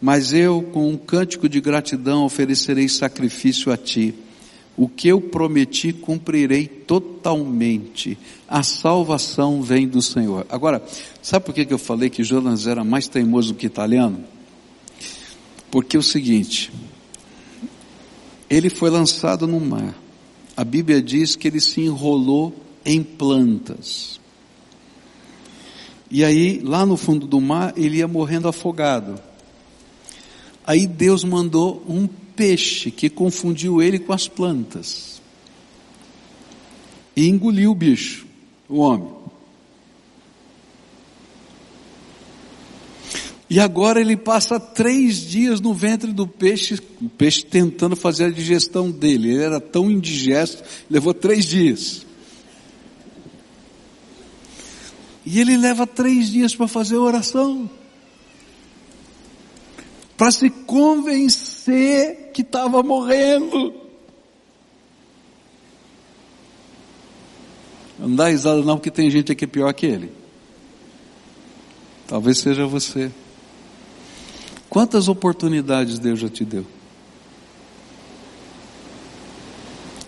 Mas 0.00 0.32
eu, 0.32 0.62
com 0.72 0.88
um 0.88 0.96
cântico 0.96 1.48
de 1.48 1.60
gratidão, 1.60 2.24
oferecerei 2.24 2.88
sacrifício 2.88 3.70
a 3.70 3.76
ti. 3.76 4.14
O 4.76 4.88
que 4.88 5.08
eu 5.08 5.20
prometi 5.20 5.92
cumprirei 5.92 6.66
totalmente. 6.66 8.16
A 8.46 8.62
salvação 8.62 9.60
vem 9.60 9.88
do 9.88 10.00
Senhor. 10.00 10.46
Agora, 10.48 10.82
sabe 11.20 11.44
por 11.44 11.52
que 11.52 11.66
eu 11.68 11.78
falei 11.78 12.08
que 12.08 12.22
Jonas 12.22 12.66
era 12.66 12.84
mais 12.84 13.08
teimoso 13.08 13.54
que 13.54 13.66
italiano? 13.66 14.22
Porque 15.70 15.96
é 15.96 16.00
o 16.00 16.02
seguinte, 16.02 16.70
ele 18.48 18.70
foi 18.70 18.90
lançado 18.90 19.46
no 19.46 19.60
mar. 19.60 19.94
A 20.56 20.64
Bíblia 20.64 21.02
diz 21.02 21.36
que 21.36 21.48
ele 21.48 21.60
se 21.60 21.80
enrolou 21.80 22.54
em 22.84 23.02
plantas. 23.02 24.18
E 26.10 26.24
aí, 26.24 26.60
lá 26.60 26.86
no 26.86 26.96
fundo 26.96 27.26
do 27.26 27.40
mar, 27.40 27.74
ele 27.76 27.98
ia 27.98 28.08
morrendo 28.08 28.48
afogado. 28.48 29.20
Aí 30.66 30.86
Deus 30.86 31.22
mandou 31.22 31.84
um 31.88 32.06
peixe 32.06 32.90
que 32.90 33.10
confundiu 33.10 33.82
ele 33.82 33.98
com 33.98 34.12
as 34.12 34.26
plantas. 34.26 35.20
E 37.14 37.28
engoliu 37.28 37.72
o 37.72 37.74
bicho, 37.74 38.26
o 38.68 38.78
homem. 38.78 39.12
E 43.50 43.58
agora 43.58 43.98
ele 44.00 44.16
passa 44.16 44.60
três 44.60 45.16
dias 45.16 45.60
no 45.60 45.72
ventre 45.72 46.12
do 46.12 46.26
peixe, 46.26 46.78
o 47.00 47.08
peixe 47.08 47.42
tentando 47.42 47.96
fazer 47.96 48.26
a 48.26 48.30
digestão 48.30 48.90
dele. 48.90 49.30
Ele 49.30 49.42
era 49.42 49.58
tão 49.58 49.90
indigesto, 49.90 50.62
levou 50.90 51.14
três 51.14 51.46
dias. 51.46 52.06
E 55.24 55.40
ele 55.40 55.56
leva 55.56 55.86
três 55.86 56.30
dias 56.30 56.54
para 56.54 56.68
fazer 56.68 56.96
a 56.96 57.00
oração. 57.00 57.70
Para 60.16 60.30
se 60.30 60.50
convencer 60.50 62.30
que 62.34 62.42
estava 62.42 62.82
morrendo. 62.82 63.72
Não 67.98 68.14
dá 68.14 68.28
risada 68.28 68.62
não, 68.62 68.76
porque 68.76 68.90
tem 68.90 69.10
gente 69.10 69.32
aqui 69.32 69.46
pior 69.46 69.72
que 69.72 69.86
ele. 69.86 70.12
Talvez 72.06 72.38
seja 72.38 72.66
você. 72.66 73.10
Quantas 74.68 75.08
oportunidades 75.08 75.98
Deus 75.98 76.18
já 76.20 76.28
te 76.28 76.44
deu? 76.44 76.66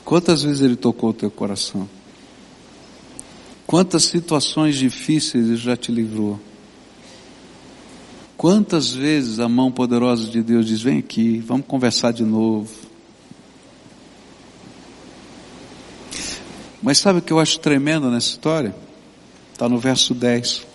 Quantas 0.05 0.43
vezes 0.43 0.61
Ele 0.61 0.77
tocou 0.77 1.11
o 1.11 1.15
teu 1.15 1.31
coração? 1.31 1.89
Quantas 3.67 4.05
situações 4.05 4.77
difíceis 4.77 5.47
Ele 5.47 5.57
já 5.57 5.77
te 5.77 5.91
livrou? 5.93 6.39
Quantas 8.37 8.91
vezes 8.93 9.39
a 9.39 9.49
mão 9.49 9.71
poderosa 9.71 10.29
de 10.29 10.43
Deus 10.43 10.67
diz: 10.67 10.81
Vem 10.81 10.99
aqui, 10.99 11.39
vamos 11.39 11.67
conversar 11.67 12.13
de 12.13 12.25
novo. 12.25 12.71
Mas 16.83 16.99
sabe 16.99 17.19
o 17.19 17.23
que 17.23 17.33
eu 17.33 17.39
acho 17.39 17.61
tremendo 17.61 18.11
nessa 18.11 18.31
história? 18.31 18.75
Está 19.53 19.69
no 19.69 19.79
verso 19.79 20.15
10 20.15 20.67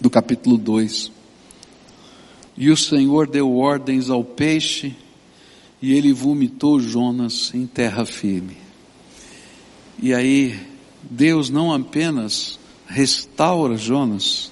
do 0.00 0.10
capítulo 0.10 0.58
2. 0.58 1.15
E 2.56 2.70
o 2.70 2.76
Senhor 2.76 3.26
deu 3.26 3.56
ordens 3.56 4.08
ao 4.08 4.24
peixe, 4.24 4.94
e 5.80 5.92
ele 5.92 6.12
vomitou 6.12 6.80
Jonas 6.80 7.52
em 7.54 7.66
terra 7.66 8.06
firme. 8.06 8.56
E 10.02 10.14
aí, 10.14 10.58
Deus 11.02 11.50
não 11.50 11.72
apenas 11.72 12.58
restaura 12.86 13.76
Jonas 13.76 14.50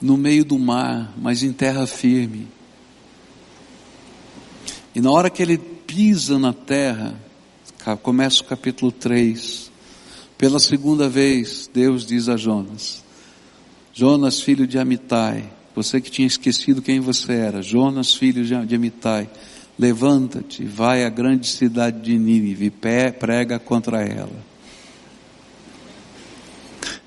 no 0.00 0.16
meio 0.16 0.44
do 0.44 0.58
mar, 0.58 1.12
mas 1.16 1.42
em 1.42 1.52
terra 1.52 1.86
firme. 1.86 2.48
E 4.94 5.00
na 5.00 5.10
hora 5.10 5.30
que 5.30 5.42
ele 5.42 5.58
pisa 5.58 6.38
na 6.38 6.52
terra, 6.52 7.14
começa 8.02 8.42
o 8.42 8.46
capítulo 8.46 8.90
3. 8.90 9.70
Pela 10.36 10.58
segunda 10.58 11.08
vez, 11.08 11.70
Deus 11.72 12.04
diz 12.04 12.28
a 12.28 12.36
Jonas: 12.36 13.04
Jonas, 13.92 14.40
filho 14.40 14.66
de 14.66 14.78
Amitai, 14.78 15.50
você 15.76 16.00
que 16.00 16.10
tinha 16.10 16.26
esquecido 16.26 16.80
quem 16.80 17.00
você 17.00 17.34
era, 17.34 17.60
Jonas, 17.60 18.14
filho 18.14 18.42
de 18.42 18.74
Amitai, 18.74 19.28
levanta-te, 19.78 20.64
vai 20.64 21.04
à 21.04 21.10
grande 21.10 21.46
cidade 21.46 22.00
de 22.00 22.18
Nínive, 22.18 22.70
prega 22.70 23.58
contra 23.58 24.00
ela. 24.00 24.56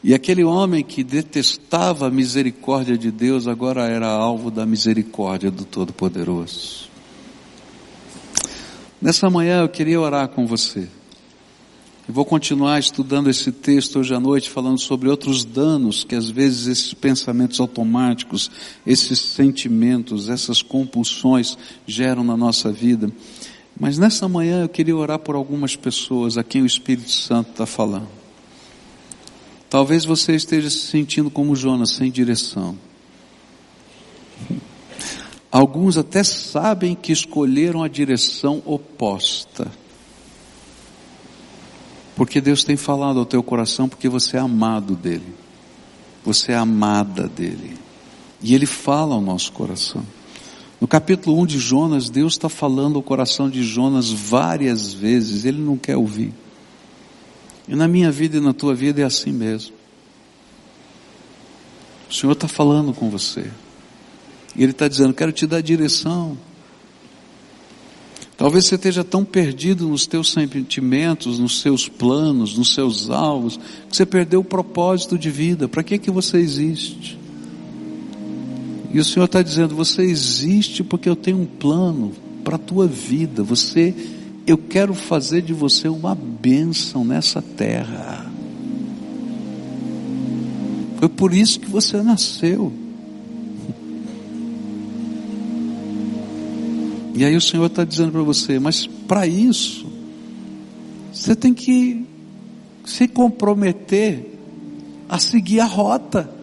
E 0.03 0.13
aquele 0.13 0.43
homem 0.43 0.83
que 0.83 1.03
detestava 1.03 2.07
a 2.07 2.11
misericórdia 2.11 2.95
de 2.95 3.09
Deus, 3.09 3.47
agora 3.47 3.87
era 3.87 4.07
alvo 4.07 4.51
da 4.51 4.67
misericórdia 4.67 5.49
do 5.49 5.65
Todo-Poderoso. 5.65 6.87
Nessa 9.01 9.31
manhã 9.31 9.61
eu 9.61 9.69
queria 9.69 9.99
orar 9.99 10.27
com 10.29 10.45
você. 10.45 10.87
Eu 12.09 12.13
vou 12.15 12.25
continuar 12.25 12.79
estudando 12.79 13.29
esse 13.29 13.51
texto 13.51 13.99
hoje 13.99 14.15
à 14.15 14.19
noite, 14.19 14.49
falando 14.49 14.79
sobre 14.79 15.07
outros 15.07 15.45
danos 15.45 16.03
que 16.03 16.15
às 16.15 16.27
vezes 16.27 16.65
esses 16.65 16.91
pensamentos 16.91 17.59
automáticos, 17.59 18.49
esses 18.83 19.19
sentimentos, 19.19 20.27
essas 20.27 20.63
compulsões 20.63 21.55
geram 21.85 22.23
na 22.23 22.35
nossa 22.35 22.71
vida. 22.71 23.11
Mas 23.79 23.99
nessa 23.99 24.27
manhã 24.27 24.63
eu 24.63 24.69
queria 24.69 24.97
orar 24.97 25.19
por 25.19 25.35
algumas 25.35 25.75
pessoas 25.75 26.35
a 26.35 26.43
quem 26.43 26.63
o 26.63 26.65
Espírito 26.65 27.11
Santo 27.11 27.51
está 27.51 27.67
falando. 27.67 28.09
Talvez 29.69 30.03
você 30.03 30.33
esteja 30.33 30.71
se 30.71 30.87
sentindo 30.87 31.29
como 31.29 31.55
Jonas, 31.55 31.91
sem 31.91 32.09
direção. 32.09 32.75
Alguns 35.51 35.95
até 35.95 36.23
sabem 36.23 36.95
que 36.95 37.11
escolheram 37.11 37.83
a 37.83 37.87
direção 37.87 38.63
oposta. 38.65 39.71
Porque 42.19 42.41
Deus 42.41 42.65
tem 42.65 42.75
falado 42.75 43.17
ao 43.17 43.25
teu 43.25 43.41
coração 43.41 43.87
porque 43.87 44.09
você 44.09 44.35
é 44.35 44.41
amado 44.41 44.93
dele. 44.93 45.33
Você 46.25 46.51
é 46.51 46.55
amada 46.57 47.29
dele. 47.29 47.77
E 48.41 48.53
ele 48.53 48.65
fala 48.65 49.15
ao 49.15 49.21
nosso 49.21 49.53
coração. 49.53 50.05
No 50.81 50.85
capítulo 50.85 51.39
1 51.39 51.45
de 51.45 51.59
Jonas, 51.59 52.09
Deus 52.09 52.33
está 52.33 52.49
falando 52.49 52.97
ao 52.97 53.01
coração 53.01 53.49
de 53.49 53.63
Jonas 53.63 54.11
várias 54.11 54.91
vezes, 54.91 55.45
ele 55.45 55.61
não 55.61 55.77
quer 55.77 55.95
ouvir. 55.95 56.33
E 57.69 57.73
na 57.73 57.87
minha 57.87 58.11
vida 58.11 58.35
e 58.35 58.41
na 58.41 58.51
tua 58.51 58.75
vida 58.75 58.99
é 58.99 59.05
assim 59.05 59.31
mesmo. 59.31 59.73
O 62.09 62.13
Senhor 62.13 62.33
está 62.33 62.49
falando 62.49 62.93
com 62.93 63.09
você. 63.09 63.49
E 64.57 64.61
Ele 64.61 64.73
está 64.73 64.89
dizendo: 64.89 65.13
quero 65.13 65.31
te 65.31 65.47
dar 65.47 65.61
direção. 65.61 66.37
Talvez 68.39 68.67
você 68.67 68.75
esteja 68.75 69.03
tão 69.03 69.25
perdido 69.25 69.85
nos 69.85 70.07
teus 70.07 70.31
sentimentos, 70.31 71.39
nos 71.39 71.59
seus 71.59 71.89
planos, 71.89 72.57
nos 72.57 72.73
seus 72.73 73.09
alvos, 73.09 73.59
que 73.89 73.97
você 73.97 74.05
perdeu 74.05 74.39
o 74.39 74.45
propósito 74.45 75.17
de 75.17 75.29
vida. 75.29 75.67
Para 75.67 75.83
que 75.83 75.97
que 75.97 76.09
você 76.09 76.37
existe? 76.37 77.19
E 78.93 78.97
o 78.97 79.03
Senhor 79.03 79.25
está 79.25 79.41
dizendo: 79.41 79.75
você 79.75 80.03
existe 80.03 80.85
porque 80.85 81.09
eu 81.09 81.17
tenho 81.17 81.41
um 81.41 81.45
plano 81.45 82.13
para 82.41 82.55
a 82.55 82.57
tua 82.57 82.87
vida. 82.87 83.43
Você, 83.43 83.93
eu 84.47 84.57
quero 84.57 84.93
fazer 84.93 85.41
de 85.41 85.53
você 85.53 85.89
uma 85.89 86.15
bênção 86.15 87.03
nessa 87.03 87.41
terra. 87.41 88.31
Foi 90.97 91.09
por 91.09 91.33
isso 91.33 91.59
que 91.59 91.69
você 91.69 92.01
nasceu. 92.01 92.71
E 97.19 97.25
aí 97.25 97.35
o 97.35 97.41
Senhor 97.41 97.65
está 97.65 97.83
dizendo 97.83 98.13
para 98.13 98.21
você, 98.21 98.59
mas 98.59 98.87
para 98.87 99.27
isso, 99.27 99.85
você 101.11 101.35
tem 101.35 101.53
que 101.53 102.05
se 102.85 103.09
comprometer 103.09 104.39
a 105.09 105.19
seguir 105.19 105.59
a 105.59 105.65
rota. 105.65 106.33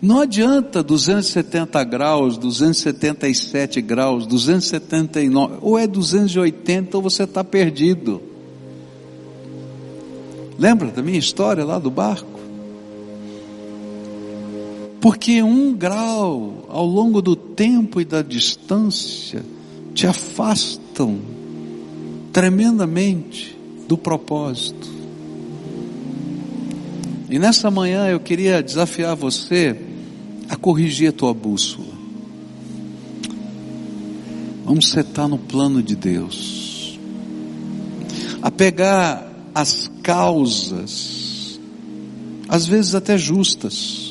Não 0.00 0.20
adianta 0.20 0.80
270 0.80 1.82
graus, 1.82 2.38
277 2.38 3.80
graus, 3.80 4.28
279, 4.28 5.56
ou 5.60 5.76
é 5.76 5.84
280 5.84 6.98
ou 6.98 7.02
você 7.02 7.24
está 7.24 7.42
perdido. 7.42 8.22
Lembra 10.56 10.92
da 10.92 11.02
minha 11.02 11.18
história 11.18 11.64
lá 11.64 11.80
do 11.80 11.90
barco? 11.90 12.38
Porque 15.00 15.42
um 15.42 15.74
grau 15.74 16.64
ao 16.68 16.86
longo 16.86 17.20
do 17.20 17.47
tempo 17.58 18.00
e 18.00 18.04
da 18.04 18.22
distância 18.22 19.44
te 19.92 20.06
afastam 20.06 21.18
tremendamente 22.32 23.58
do 23.88 23.98
propósito. 23.98 24.88
E 27.28 27.36
nessa 27.36 27.68
manhã 27.68 28.06
eu 28.06 28.20
queria 28.20 28.62
desafiar 28.62 29.16
você 29.16 29.76
a 30.48 30.54
corrigir 30.54 31.08
a 31.08 31.12
tua 31.12 31.34
bússola. 31.34 31.98
Vamos 34.64 34.90
setar 34.90 35.26
no 35.26 35.36
plano 35.36 35.82
de 35.82 35.96
Deus. 35.96 36.96
A 38.40 38.52
pegar 38.52 39.32
as 39.52 39.90
causas, 40.04 41.58
às 42.48 42.66
vezes 42.66 42.94
até 42.94 43.18
justas, 43.18 44.07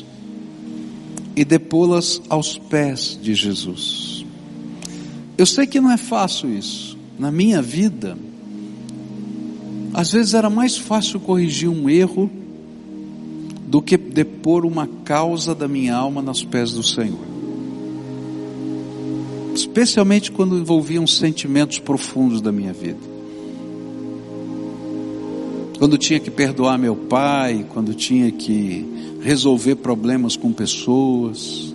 e 1.38 1.44
depô-las 1.44 2.20
aos 2.28 2.58
pés 2.58 3.16
de 3.22 3.32
Jesus. 3.32 4.26
Eu 5.36 5.46
sei 5.46 5.68
que 5.68 5.80
não 5.80 5.88
é 5.88 5.96
fácil 5.96 6.52
isso, 6.52 6.98
na 7.16 7.30
minha 7.30 7.62
vida, 7.62 8.18
às 9.94 10.10
vezes 10.10 10.34
era 10.34 10.50
mais 10.50 10.76
fácil 10.76 11.20
corrigir 11.20 11.68
um 11.68 11.88
erro 11.88 12.28
do 13.68 13.80
que 13.80 13.96
depor 13.96 14.66
uma 14.66 14.88
causa 15.04 15.54
da 15.54 15.68
minha 15.68 15.94
alma 15.94 16.20
nos 16.20 16.42
pés 16.42 16.72
do 16.72 16.82
Senhor. 16.82 17.20
Especialmente 19.54 20.32
quando 20.32 20.58
envolviam 20.58 21.06
sentimentos 21.06 21.78
profundos 21.78 22.40
da 22.40 22.50
minha 22.50 22.72
vida. 22.72 23.17
Quando 25.78 25.96
tinha 25.96 26.18
que 26.18 26.30
perdoar 26.30 26.76
meu 26.76 26.96
pai, 26.96 27.64
quando 27.72 27.94
tinha 27.94 28.32
que 28.32 28.84
resolver 29.20 29.76
problemas 29.76 30.36
com 30.36 30.52
pessoas. 30.52 31.72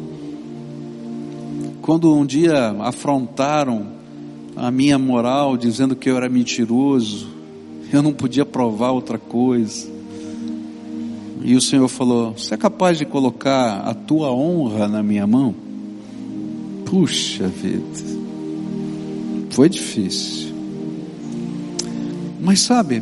Quando 1.81 2.13
um 2.13 2.25
dia 2.25 2.75
afrontaram 2.81 3.87
a 4.55 4.71
minha 4.71 4.97
moral 4.97 5.57
dizendo 5.57 5.95
que 5.95 6.09
eu 6.09 6.17
era 6.17 6.29
mentiroso, 6.29 7.27
eu 7.91 8.01
não 8.01 8.13
podia 8.13 8.45
provar 8.45 8.91
outra 8.91 9.17
coisa. 9.17 9.91
E 11.41 11.55
o 11.55 11.61
Senhor 11.61 11.87
falou: 11.87 12.33
Você 12.33 12.53
é 12.53 12.57
capaz 12.57 12.97
de 12.97 13.05
colocar 13.05 13.81
a 13.81 13.93
tua 13.93 14.31
honra 14.31 14.87
na 14.87 15.03
minha 15.03 15.27
mão? 15.27 15.53
Puxa 16.85 17.47
vida, 17.47 17.83
foi 19.49 19.67
difícil. 19.67 20.53
Mas 22.39 22.59
sabe, 22.59 23.01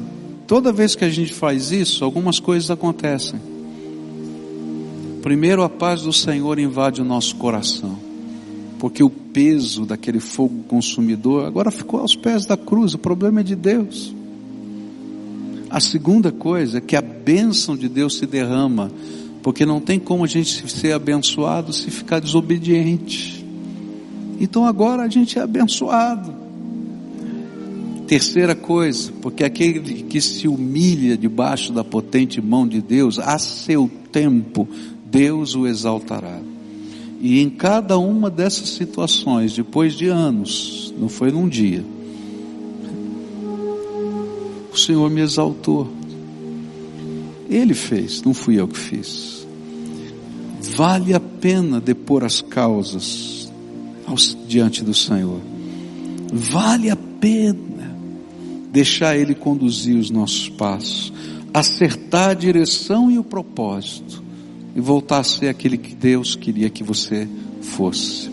toda 0.51 0.73
vez 0.73 0.97
que 0.97 1.05
a 1.05 1.09
gente 1.09 1.33
faz 1.33 1.71
isso, 1.71 2.03
algumas 2.03 2.37
coisas 2.37 2.69
acontecem. 2.69 3.39
Primeiro, 5.21 5.63
a 5.63 5.69
paz 5.69 6.01
do 6.01 6.11
Senhor 6.11 6.59
invade 6.59 7.01
o 7.01 7.05
nosso 7.05 7.37
coração, 7.37 7.97
porque 8.77 9.01
o 9.01 9.09
peso 9.09 9.85
daquele 9.85 10.19
fogo 10.19 10.61
consumidor 10.67 11.45
agora 11.45 11.71
ficou 11.71 12.01
aos 12.01 12.17
pés 12.17 12.45
da 12.45 12.57
cruz, 12.57 12.93
o 12.93 12.97
problema 12.97 13.39
é 13.39 13.43
de 13.43 13.55
Deus. 13.55 14.13
A 15.69 15.79
segunda 15.79 16.33
coisa 16.33 16.79
é 16.79 16.81
que 16.81 16.97
a 16.97 17.01
bênção 17.01 17.77
de 17.77 17.87
Deus 17.87 18.17
se 18.17 18.25
derrama, 18.25 18.91
porque 19.41 19.65
não 19.65 19.79
tem 19.79 20.01
como 20.01 20.25
a 20.25 20.27
gente 20.27 20.69
ser 20.69 20.91
abençoado 20.91 21.71
se 21.71 21.89
ficar 21.89 22.19
desobediente. 22.19 23.45
Então 24.37 24.65
agora 24.65 25.03
a 25.03 25.07
gente 25.07 25.39
é 25.39 25.41
abençoado. 25.43 26.40
Terceira 28.11 28.53
coisa, 28.53 29.09
porque 29.21 29.41
aquele 29.41 30.03
que 30.03 30.19
se 30.19 30.45
humilha 30.45 31.15
debaixo 31.15 31.71
da 31.71 31.81
potente 31.81 32.41
mão 32.41 32.67
de 32.67 32.81
Deus, 32.81 33.17
a 33.17 33.39
seu 33.39 33.89
tempo, 34.11 34.67
Deus 35.05 35.55
o 35.55 35.65
exaltará. 35.65 36.41
E 37.21 37.39
em 37.39 37.49
cada 37.49 37.97
uma 37.97 38.29
dessas 38.29 38.71
situações, 38.71 39.55
depois 39.55 39.93
de 39.93 40.07
anos, 40.07 40.93
não 40.99 41.07
foi 41.07 41.31
num 41.31 41.47
dia, 41.47 41.85
o 44.73 44.77
Senhor 44.77 45.09
me 45.09 45.21
exaltou. 45.21 45.87
Ele 47.49 47.73
fez, 47.73 48.21
não 48.23 48.33
fui 48.33 48.59
eu 48.59 48.67
que 48.67 48.77
fiz. 48.77 49.47
Vale 50.75 51.13
a 51.13 51.19
pena 51.21 51.79
depor 51.79 52.25
as 52.25 52.41
causas 52.41 53.49
aos, 54.05 54.37
diante 54.49 54.83
do 54.83 54.93
Senhor. 54.93 55.39
Vale 56.33 56.89
a 56.89 56.97
pena 56.97 57.80
deixar 58.71 59.17
Ele 59.17 59.35
conduzir 59.35 59.97
os 59.97 60.09
nossos 60.09 60.49
passos, 60.49 61.13
acertar 61.53 62.29
a 62.29 62.33
direção 62.33 63.11
e 63.11 63.19
o 63.19 63.23
propósito, 63.23 64.23
e 64.75 64.79
voltar 64.79 65.19
a 65.19 65.23
ser 65.23 65.49
aquele 65.49 65.77
que 65.77 65.93
Deus 65.93 66.35
queria 66.35 66.69
que 66.69 66.83
você 66.83 67.27
fosse. 67.61 68.31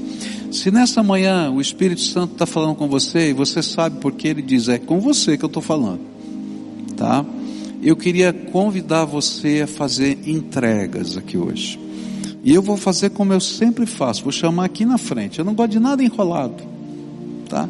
Se 0.53 0.70
nessa 0.70 1.03
manhã 1.03 1.51
o 1.51 1.61
Espírito 1.61 2.01
Santo 2.01 2.32
está 2.32 2.47
falando 2.47 2.76
com 2.76 2.89
você 2.89 3.30
e 3.30 3.32
você 3.32 3.62
sabe 3.62 3.99
porque 4.01 4.28
ele 4.28 4.41
diz, 4.41 4.68
é 4.68 4.78
com 4.78 5.01
você 5.01 5.36
que 5.36 5.45
eu 5.45 5.49
estou 5.49 5.62
falando 5.62 6.18
tá? 6.99 7.24
Eu 7.80 7.97
queria 7.97 8.32
convidar 8.32 9.05
você 9.05 9.62
a 9.62 9.66
fazer 9.66 10.18
entregas 10.26 11.16
aqui 11.16 11.39
hoje. 11.39 11.78
E 12.43 12.53
eu 12.53 12.61
vou 12.61 12.76
fazer 12.76 13.11
como 13.11 13.32
eu 13.32 13.41
sempre 13.41 13.86
faço, 13.86 14.24
vou 14.24 14.32
chamar 14.32 14.64
aqui 14.64 14.84
na 14.84 14.99
frente. 14.99 15.39
Eu 15.39 15.45
não 15.45 15.55
gosto 15.55 15.70
de 15.70 15.78
nada 15.78 16.03
enrolado, 16.03 16.62
tá? 17.49 17.68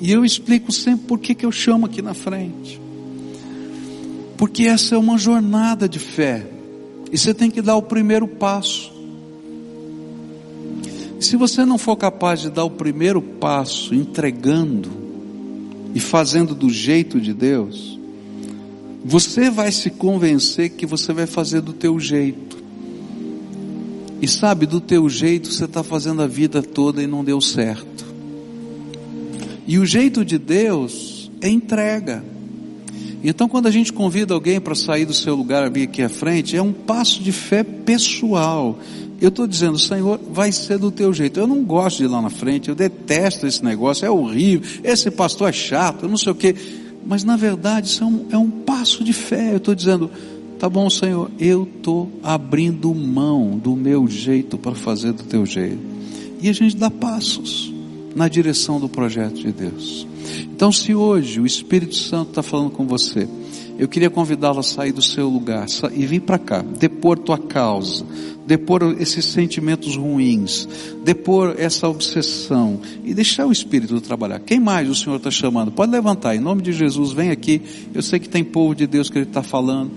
E 0.00 0.10
eu 0.10 0.24
explico 0.24 0.72
sempre 0.72 1.06
por 1.06 1.18
que, 1.18 1.36
eu 1.44 1.52
chamo 1.52 1.84
aqui 1.84 2.00
na 2.00 2.14
frente. 2.14 2.80
Porque 4.38 4.64
essa 4.64 4.94
é 4.94 4.98
uma 4.98 5.18
jornada 5.18 5.86
de 5.86 5.98
fé. 5.98 6.46
E 7.12 7.18
você 7.18 7.34
tem 7.34 7.50
que 7.50 7.60
dar 7.60 7.76
o 7.76 7.82
primeiro 7.82 8.26
passo. 8.26 8.90
Se 11.20 11.36
você 11.36 11.66
não 11.66 11.76
for 11.76 11.96
capaz 11.96 12.40
de 12.40 12.48
dar 12.48 12.64
o 12.64 12.70
primeiro 12.70 13.20
passo 13.20 13.94
entregando 13.94 14.88
e 15.94 16.00
fazendo 16.00 16.54
do 16.54 16.70
jeito 16.70 17.20
de 17.20 17.34
Deus, 17.34 17.98
você 19.04 19.50
vai 19.50 19.70
se 19.70 19.90
convencer 19.90 20.70
que 20.70 20.86
você 20.86 21.12
vai 21.12 21.26
fazer 21.26 21.60
do 21.60 21.74
teu 21.74 22.00
jeito. 22.00 22.56
E 24.22 24.26
sabe, 24.26 24.64
do 24.64 24.80
teu 24.80 25.10
jeito 25.10 25.52
você 25.52 25.66
está 25.66 25.82
fazendo 25.82 26.22
a 26.22 26.26
vida 26.26 26.62
toda 26.62 27.02
e 27.02 27.06
não 27.06 27.22
deu 27.22 27.40
certo. 27.40 27.89
E 29.70 29.78
o 29.78 29.86
jeito 29.86 30.24
de 30.24 30.36
Deus 30.36 31.30
é 31.40 31.48
entrega. 31.48 32.24
Então, 33.22 33.48
quando 33.48 33.68
a 33.68 33.70
gente 33.70 33.92
convida 33.92 34.34
alguém 34.34 34.60
para 34.60 34.74
sair 34.74 35.04
do 35.04 35.14
seu 35.14 35.36
lugar, 35.36 35.70
vir 35.70 35.84
aqui 35.84 36.02
à 36.02 36.08
frente, 36.08 36.56
é 36.56 36.60
um 36.60 36.72
passo 36.72 37.22
de 37.22 37.30
fé 37.30 37.62
pessoal. 37.62 38.80
Eu 39.20 39.28
estou 39.28 39.46
dizendo, 39.46 39.78
Senhor, 39.78 40.18
vai 40.28 40.50
ser 40.50 40.76
do 40.76 40.90
teu 40.90 41.14
jeito. 41.14 41.38
Eu 41.38 41.46
não 41.46 41.62
gosto 41.62 41.98
de 41.98 42.02
ir 42.02 42.08
lá 42.08 42.20
na 42.20 42.30
frente, 42.30 42.68
eu 42.68 42.74
detesto 42.74 43.46
esse 43.46 43.64
negócio, 43.64 44.04
é 44.04 44.10
horrível, 44.10 44.68
esse 44.82 45.08
pastor 45.08 45.50
é 45.50 45.52
chato, 45.52 46.02
eu 46.02 46.08
não 46.08 46.16
sei 46.16 46.32
o 46.32 46.34
que 46.34 46.52
mas 47.06 47.22
na 47.22 47.36
verdade 47.36 47.86
isso 47.86 48.02
é 48.02 48.06
um, 48.08 48.26
é 48.32 48.36
um 48.36 48.50
passo 48.50 49.04
de 49.04 49.12
fé. 49.12 49.52
Eu 49.52 49.58
estou 49.58 49.74
dizendo, 49.76 50.10
tá 50.58 50.68
bom, 50.68 50.90
Senhor, 50.90 51.30
eu 51.38 51.62
estou 51.62 52.10
abrindo 52.24 52.92
mão 52.92 53.56
do 53.56 53.76
meu 53.76 54.08
jeito 54.08 54.58
para 54.58 54.74
fazer 54.74 55.12
do 55.12 55.22
teu 55.22 55.46
jeito. 55.46 55.78
E 56.42 56.48
a 56.48 56.52
gente 56.52 56.76
dá 56.76 56.90
passos 56.90 57.72
na 58.14 58.28
direção 58.28 58.80
do 58.80 58.88
projeto 58.88 59.34
de 59.34 59.52
Deus. 59.52 60.06
Então, 60.42 60.70
se 60.70 60.94
hoje 60.94 61.40
o 61.40 61.46
Espírito 61.46 61.94
Santo 61.94 62.30
está 62.30 62.42
falando 62.42 62.70
com 62.70 62.86
você, 62.86 63.28
eu 63.78 63.88
queria 63.88 64.10
convidá-lo 64.10 64.60
a 64.60 64.62
sair 64.62 64.92
do 64.92 65.00
seu 65.00 65.28
lugar 65.28 65.66
e 65.94 66.04
vir 66.04 66.20
para 66.20 66.38
cá, 66.38 66.60
depor 66.62 67.18
tua 67.18 67.38
causa, 67.38 68.04
depor 68.46 68.94
esses 69.00 69.24
sentimentos 69.24 69.96
ruins, 69.96 70.68
depor 71.02 71.54
essa 71.56 71.88
obsessão 71.88 72.78
e 73.02 73.14
deixar 73.14 73.46
o 73.46 73.52
Espírito 73.52 73.98
trabalhar. 74.02 74.38
Quem 74.40 74.60
mais 74.60 74.88
o 74.88 74.94
Senhor 74.94 75.16
está 75.16 75.30
chamando? 75.30 75.72
Pode 75.72 75.92
levantar, 75.92 76.36
em 76.36 76.40
nome 76.40 76.60
de 76.60 76.72
Jesus, 76.72 77.12
vem 77.12 77.30
aqui. 77.30 77.62
Eu 77.94 78.02
sei 78.02 78.18
que 78.18 78.28
tem 78.28 78.44
povo 78.44 78.74
de 78.74 78.86
Deus 78.86 79.08
que 79.08 79.16
Ele 79.16 79.26
está 79.26 79.42
falando. 79.42 79.92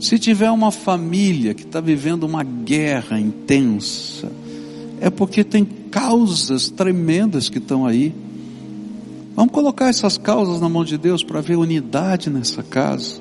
Se 0.00 0.18
tiver 0.18 0.50
uma 0.50 0.70
família 0.70 1.52
que 1.52 1.62
está 1.62 1.80
vivendo 1.80 2.24
uma 2.24 2.42
guerra 2.42 3.20
intensa, 3.20 4.30
é 5.00 5.10
porque 5.10 5.44
tem 5.44 5.64
causas 5.64 6.70
tremendas 6.70 7.48
que 7.48 7.58
estão 7.58 7.86
aí. 7.86 8.14
Vamos 9.34 9.52
colocar 9.52 9.88
essas 9.88 10.16
causas 10.16 10.60
na 10.60 10.68
mão 10.68 10.84
de 10.84 10.96
Deus 10.96 11.22
para 11.22 11.40
ver 11.40 11.56
unidade 11.56 12.30
nessa 12.30 12.62
casa. 12.62 13.20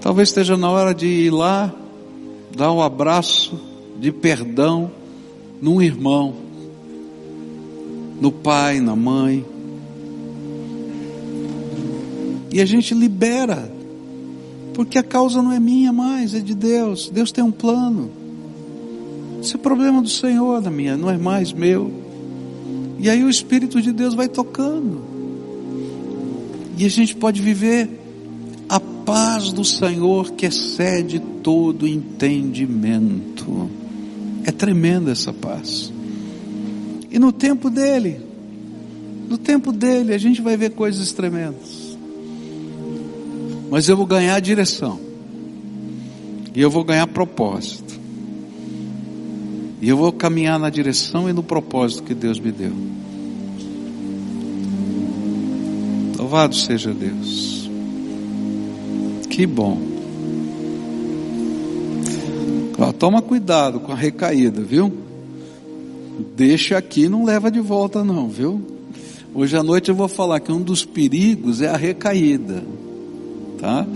Talvez 0.00 0.28
esteja 0.28 0.56
na 0.56 0.70
hora 0.70 0.94
de 0.94 1.06
ir 1.06 1.30
lá, 1.30 1.72
dar 2.56 2.72
um 2.72 2.82
abraço 2.82 3.58
de 3.98 4.10
perdão 4.10 4.90
num 5.60 5.80
irmão, 5.80 6.34
no 8.20 8.32
pai, 8.32 8.80
na 8.80 8.96
mãe. 8.96 9.44
E 12.52 12.60
a 12.60 12.66
gente 12.66 12.94
libera, 12.94 13.72
porque 14.74 14.98
a 14.98 15.02
causa 15.02 15.42
não 15.42 15.52
é 15.52 15.60
minha 15.60 15.92
mais, 15.92 16.34
é 16.34 16.40
de 16.40 16.54
Deus. 16.54 17.10
Deus 17.10 17.30
tem 17.30 17.42
um 17.42 17.50
plano. 17.50 18.10
Esse 19.40 19.56
é 19.56 19.58
problema 19.58 20.00
do 20.00 20.08
Senhor, 20.08 20.60
da 20.60 20.70
minha, 20.70 20.96
não 20.96 21.10
é 21.10 21.18
mais 21.18 21.52
meu. 21.52 21.90
E 22.98 23.10
aí 23.10 23.24
o 23.24 23.28
Espírito 23.28 23.82
de 23.82 23.92
Deus 23.92 24.14
vai 24.14 24.28
tocando. 24.28 25.02
E 26.78 26.84
a 26.84 26.88
gente 26.88 27.16
pode 27.16 27.42
viver 27.42 27.90
a 28.68 28.78
paz 28.78 29.52
do 29.52 29.64
Senhor 29.64 30.30
que 30.32 30.46
excede 30.46 31.20
todo 31.42 31.86
entendimento. 31.86 33.68
É 34.44 34.52
tremenda 34.52 35.10
essa 35.10 35.32
paz. 35.32 35.92
E 37.10 37.18
no 37.18 37.32
tempo 37.32 37.68
dele, 37.68 38.20
no 39.28 39.36
tempo 39.36 39.72
dele, 39.72 40.14
a 40.14 40.18
gente 40.18 40.40
vai 40.40 40.56
ver 40.56 40.70
coisas 40.70 41.12
tremendas. 41.12 41.81
Mas 43.72 43.88
eu 43.88 43.96
vou 43.96 44.04
ganhar 44.04 44.38
direção. 44.38 45.00
E 46.54 46.60
eu 46.60 46.70
vou 46.70 46.84
ganhar 46.84 47.06
propósito. 47.06 47.98
E 49.80 49.88
eu 49.88 49.96
vou 49.96 50.12
caminhar 50.12 50.58
na 50.58 50.68
direção 50.68 51.26
e 51.26 51.32
no 51.32 51.42
propósito 51.42 52.02
que 52.02 52.12
Deus 52.12 52.38
me 52.38 52.52
deu. 52.52 52.74
Louvado 56.18 56.54
seja 56.54 56.92
Deus. 56.92 57.70
Que 59.30 59.46
bom. 59.46 59.80
Ó, 62.78 62.92
toma 62.92 63.22
cuidado 63.22 63.80
com 63.80 63.90
a 63.90 63.96
recaída, 63.96 64.60
viu? 64.60 64.92
deixa 66.36 66.76
aqui, 66.76 67.08
não 67.08 67.24
leva 67.24 67.50
de 67.50 67.58
volta 67.58 68.04
não, 68.04 68.28
viu? 68.28 68.60
Hoje 69.34 69.56
à 69.56 69.62
noite 69.62 69.88
eu 69.88 69.94
vou 69.94 70.08
falar 70.08 70.40
que 70.40 70.52
um 70.52 70.60
dos 70.60 70.84
perigos 70.84 71.62
é 71.62 71.70
a 71.70 71.76
recaída, 71.78 72.62
tá? 73.62 73.86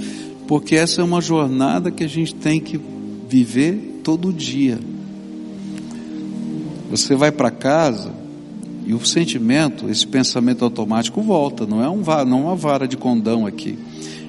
Porque 0.46 0.76
essa 0.76 1.00
é 1.00 1.04
uma 1.04 1.20
jornada 1.20 1.90
que 1.90 2.04
a 2.04 2.08
gente 2.08 2.32
tem 2.32 2.60
que 2.60 2.80
viver 3.28 4.00
todo 4.04 4.32
dia. 4.32 4.78
Você 6.88 7.16
vai 7.16 7.32
para 7.32 7.50
casa 7.50 8.14
e 8.86 8.94
o 8.94 9.04
sentimento, 9.04 9.90
esse 9.90 10.06
pensamento 10.06 10.64
automático 10.64 11.20
volta, 11.20 11.66
não 11.66 11.82
é 11.82 11.90
um, 11.90 12.00
não 12.24 12.38
é 12.38 12.42
uma 12.42 12.54
vara 12.54 12.86
de 12.86 12.96
condão 12.96 13.44
aqui. 13.44 13.76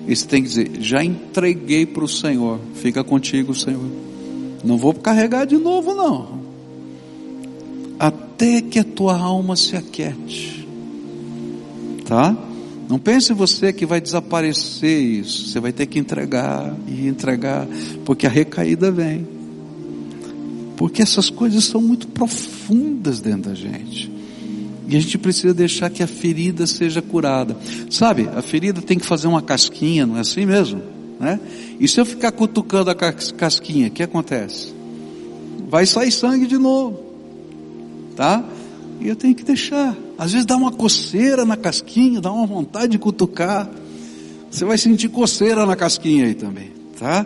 Você 0.08 0.26
tem 0.26 0.42
que 0.42 0.50
dizer, 0.50 0.72
já 0.80 1.04
entreguei 1.04 1.86
para 1.86 2.04
o 2.04 2.08
Senhor, 2.08 2.60
fica 2.74 3.04
contigo, 3.04 3.54
Senhor. 3.54 3.86
Não 4.64 4.76
vou 4.76 4.96
carregar 4.96 5.46
de 5.46 5.58
novo, 5.58 5.94
não. 5.94 6.40
Até 8.00 8.60
que 8.60 8.80
a 8.80 8.84
tua 8.84 9.16
alma 9.16 9.56
se 9.56 9.76
aquiete. 9.76 10.68
Tá? 12.06 12.36
Não 12.88 12.98
pense 12.98 13.34
você 13.34 13.74
que 13.74 13.86
vai 13.86 14.00
desaparecer 14.00 15.02
isso. 15.02 15.50
Você 15.50 15.60
vai 15.60 15.74
ter 15.74 15.86
que 15.86 16.00
entregar 16.00 16.74
e 16.88 17.08
entregar, 17.08 17.68
porque 18.06 18.26
a 18.26 18.30
recaída 18.30 18.90
vem. 18.92 19.28
Porque 20.78 21.02
essas 21.02 21.30
coisas 21.30 21.66
são 21.66 21.82
muito 21.82 22.08
profundas 22.08 23.20
dentro 23.20 23.50
da 23.50 23.56
gente. 23.56 24.12
E 24.88 24.96
a 24.96 25.00
gente 25.02 25.18
precisa 25.18 25.54
deixar 25.54 25.90
que 25.90 26.02
a 26.02 26.08
ferida 26.08 26.66
seja 26.66 27.02
curada. 27.02 27.58
Sabe, 27.90 28.30
a 28.34 28.42
ferida 28.42 28.82
tem 28.82 28.98
que 28.98 29.06
fazer 29.06 29.28
uma 29.28 29.42
casquinha, 29.42 30.06
não 30.06 30.16
é 30.16 30.22
assim 30.22 30.46
mesmo? 30.46 30.82
Né? 31.20 31.40
E 31.80 31.88
se 31.88 32.00
eu 32.00 32.06
ficar 32.06 32.32
cutucando 32.32 32.90
a 32.90 32.96
casquinha, 32.96 33.88
o 33.90 33.92
que 33.92 34.02
acontece? 34.02 34.74
Vai 35.68 35.86
sair 35.86 36.12
sangue 36.12 36.48
de 36.48 36.58
novo. 36.58 37.00
Tá? 38.16 38.44
E 39.00 39.08
eu 39.08 39.16
tenho 39.16 39.36
que 39.36 39.44
deixar. 39.44 39.96
Às 40.18 40.32
vezes 40.32 40.46
dá 40.46 40.56
uma 40.56 40.72
coceira 40.72 41.46
na 41.46 41.56
casquinha, 41.56 42.20
dá 42.20 42.32
uma 42.32 42.46
vontade 42.46 42.94
de 42.94 42.98
cutucar. 42.98 43.70
Você 44.50 44.66
vai 44.66 44.78
sentir 44.78 45.10
coceira 45.10 45.66
na 45.66 45.76
casquinha 45.76 46.26
aí 46.26 46.34
também, 46.34 46.72
tá? 46.98 47.26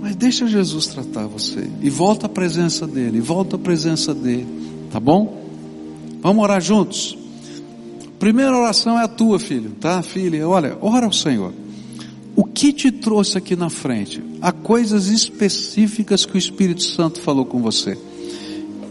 Mas 0.00 0.14
deixa 0.16 0.46
Jesus 0.46 0.86
tratar 0.86 1.26
você. 1.26 1.68
E 1.82 1.90
volta 1.90 2.26
à 2.26 2.28
presença 2.28 2.86
dele, 2.86 3.20
volta 3.20 3.56
à 3.56 3.58
presença 3.58 4.14
dele, 4.14 4.46
tá 4.90 5.00
bom? 5.00 5.44
Vamos 6.22 6.42
orar 6.42 6.60
juntos? 6.60 7.18
Primeira 8.18 8.56
oração 8.56 8.98
é 8.98 9.04
a 9.04 9.08
tua, 9.08 9.38
filho, 9.38 9.70
tá? 9.80 10.02
Filha, 10.02 10.48
olha, 10.48 10.76
ora 10.80 11.06
ao 11.06 11.12
Senhor. 11.12 11.52
O 12.34 12.44
que 12.44 12.72
te 12.72 12.90
trouxe 12.90 13.38
aqui 13.38 13.56
na 13.56 13.68
frente? 13.68 14.22
Há 14.40 14.52
coisas 14.52 15.08
específicas 15.08 16.24
que 16.24 16.36
o 16.36 16.38
Espírito 16.38 16.82
Santo 16.82 17.20
falou 17.20 17.44
com 17.44 17.60
você. 17.60 17.98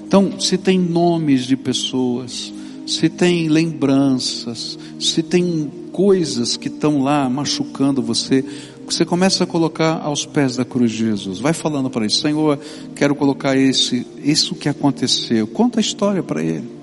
Então, 0.07 0.39
se 0.39 0.57
tem 0.57 0.79
nomes 0.79 1.45
de 1.45 1.57
pessoas, 1.57 2.53
se 2.87 3.09
tem 3.09 3.49
lembranças, 3.49 4.79
se 4.99 5.21
tem 5.21 5.69
coisas 5.91 6.55
que 6.55 6.69
estão 6.69 7.03
lá 7.03 7.29
machucando 7.29 8.01
você, 8.01 8.43
você 8.85 9.03
começa 9.03 9.43
a 9.43 9.47
colocar 9.47 9.99
aos 10.01 10.25
pés 10.25 10.55
da 10.55 10.63
cruz 10.63 10.91
de 10.91 10.97
Jesus. 10.99 11.39
Vai 11.39 11.51
falando 11.51 11.89
para 11.89 12.05
ele, 12.05 12.13
Senhor, 12.13 12.57
quero 12.95 13.13
colocar 13.13 13.57
esse, 13.57 14.07
isso 14.23 14.55
que 14.55 14.69
aconteceu. 14.69 15.45
Conta 15.45 15.79
a 15.79 15.81
história 15.81 16.23
para 16.23 16.41
ele 16.41 16.77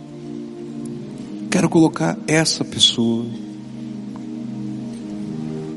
quero 1.55 1.69
colocar 1.69 2.19
essa 2.27 2.65
pessoa. 2.65 3.25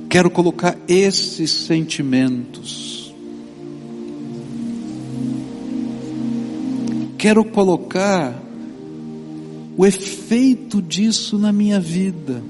Quero 0.09 0.27
colocar 0.27 0.75
esses 0.87 1.51
sentimentos. 1.51 2.86
Quero 7.17 7.43
colocar 7.43 8.33
o 9.77 9.85
efeito 9.85 10.81
disso 10.81 11.37
na 11.37 11.51
minha 11.51 11.79
vida. 11.79 12.43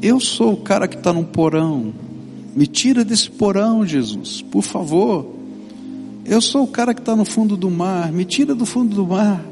Eu 0.00 0.20
sou 0.20 0.52
o 0.52 0.56
cara 0.58 0.88
que 0.88 0.96
está 0.96 1.12
num 1.12 1.24
porão. 1.24 1.92
Me 2.54 2.66
tira 2.66 3.04
desse 3.04 3.30
porão, 3.30 3.86
Jesus, 3.86 4.42
por 4.42 4.62
favor. 4.62 5.26
Eu 6.24 6.40
sou 6.40 6.64
o 6.64 6.68
cara 6.68 6.94
que 6.94 7.00
está 7.00 7.14
no 7.14 7.24
fundo 7.24 7.56
do 7.56 7.70
mar. 7.70 8.12
Me 8.12 8.24
tira 8.24 8.54
do 8.54 8.64
fundo 8.64 8.94
do 8.94 9.06
mar 9.06 9.44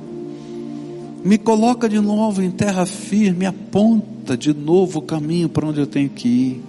me 1.24 1.38
coloca 1.38 1.88
de 1.88 2.00
novo 2.00 2.42
em 2.42 2.50
terra 2.50 2.84
firme, 2.84 3.46
aponta 3.46 4.36
de 4.36 4.52
novo 4.52 4.98
o 4.98 5.02
caminho 5.02 5.48
para 5.48 5.66
onde 5.66 5.78
eu 5.78 5.86
tenho 5.86 6.08
que 6.08 6.28
ir. 6.28 6.62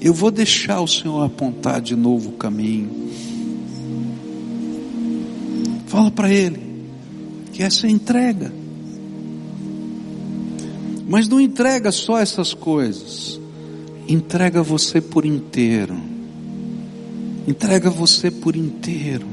Eu 0.00 0.14
vou 0.14 0.30
deixar 0.30 0.80
o 0.80 0.88
Senhor 0.88 1.22
apontar 1.22 1.80
de 1.80 1.94
novo 1.94 2.30
o 2.30 2.32
caminho. 2.32 2.90
Fala 5.92 6.10
para 6.10 6.32
Ele 6.32 6.58
que 7.52 7.62
essa 7.62 7.86
é 7.86 7.90
entrega. 7.90 8.50
Mas 11.06 11.28
não 11.28 11.38
entrega 11.38 11.92
só 11.92 12.18
essas 12.18 12.54
coisas. 12.54 13.38
Entrega 14.08 14.62
você 14.62 15.02
por 15.02 15.26
inteiro. 15.26 15.94
Entrega 17.46 17.90
você 17.90 18.30
por 18.30 18.56
inteiro. 18.56 19.26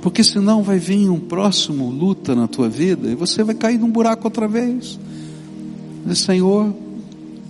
Porque 0.00 0.22
senão 0.22 0.62
vai 0.62 0.78
vir 0.78 1.10
um 1.10 1.18
próximo 1.18 1.90
luta 1.90 2.36
na 2.36 2.46
tua 2.46 2.68
vida 2.68 3.10
e 3.10 3.16
você 3.16 3.42
vai 3.42 3.56
cair 3.56 3.80
num 3.80 3.90
buraco 3.90 4.28
outra 4.28 4.46
vez. 4.46 4.96
Senhor, 6.14 6.72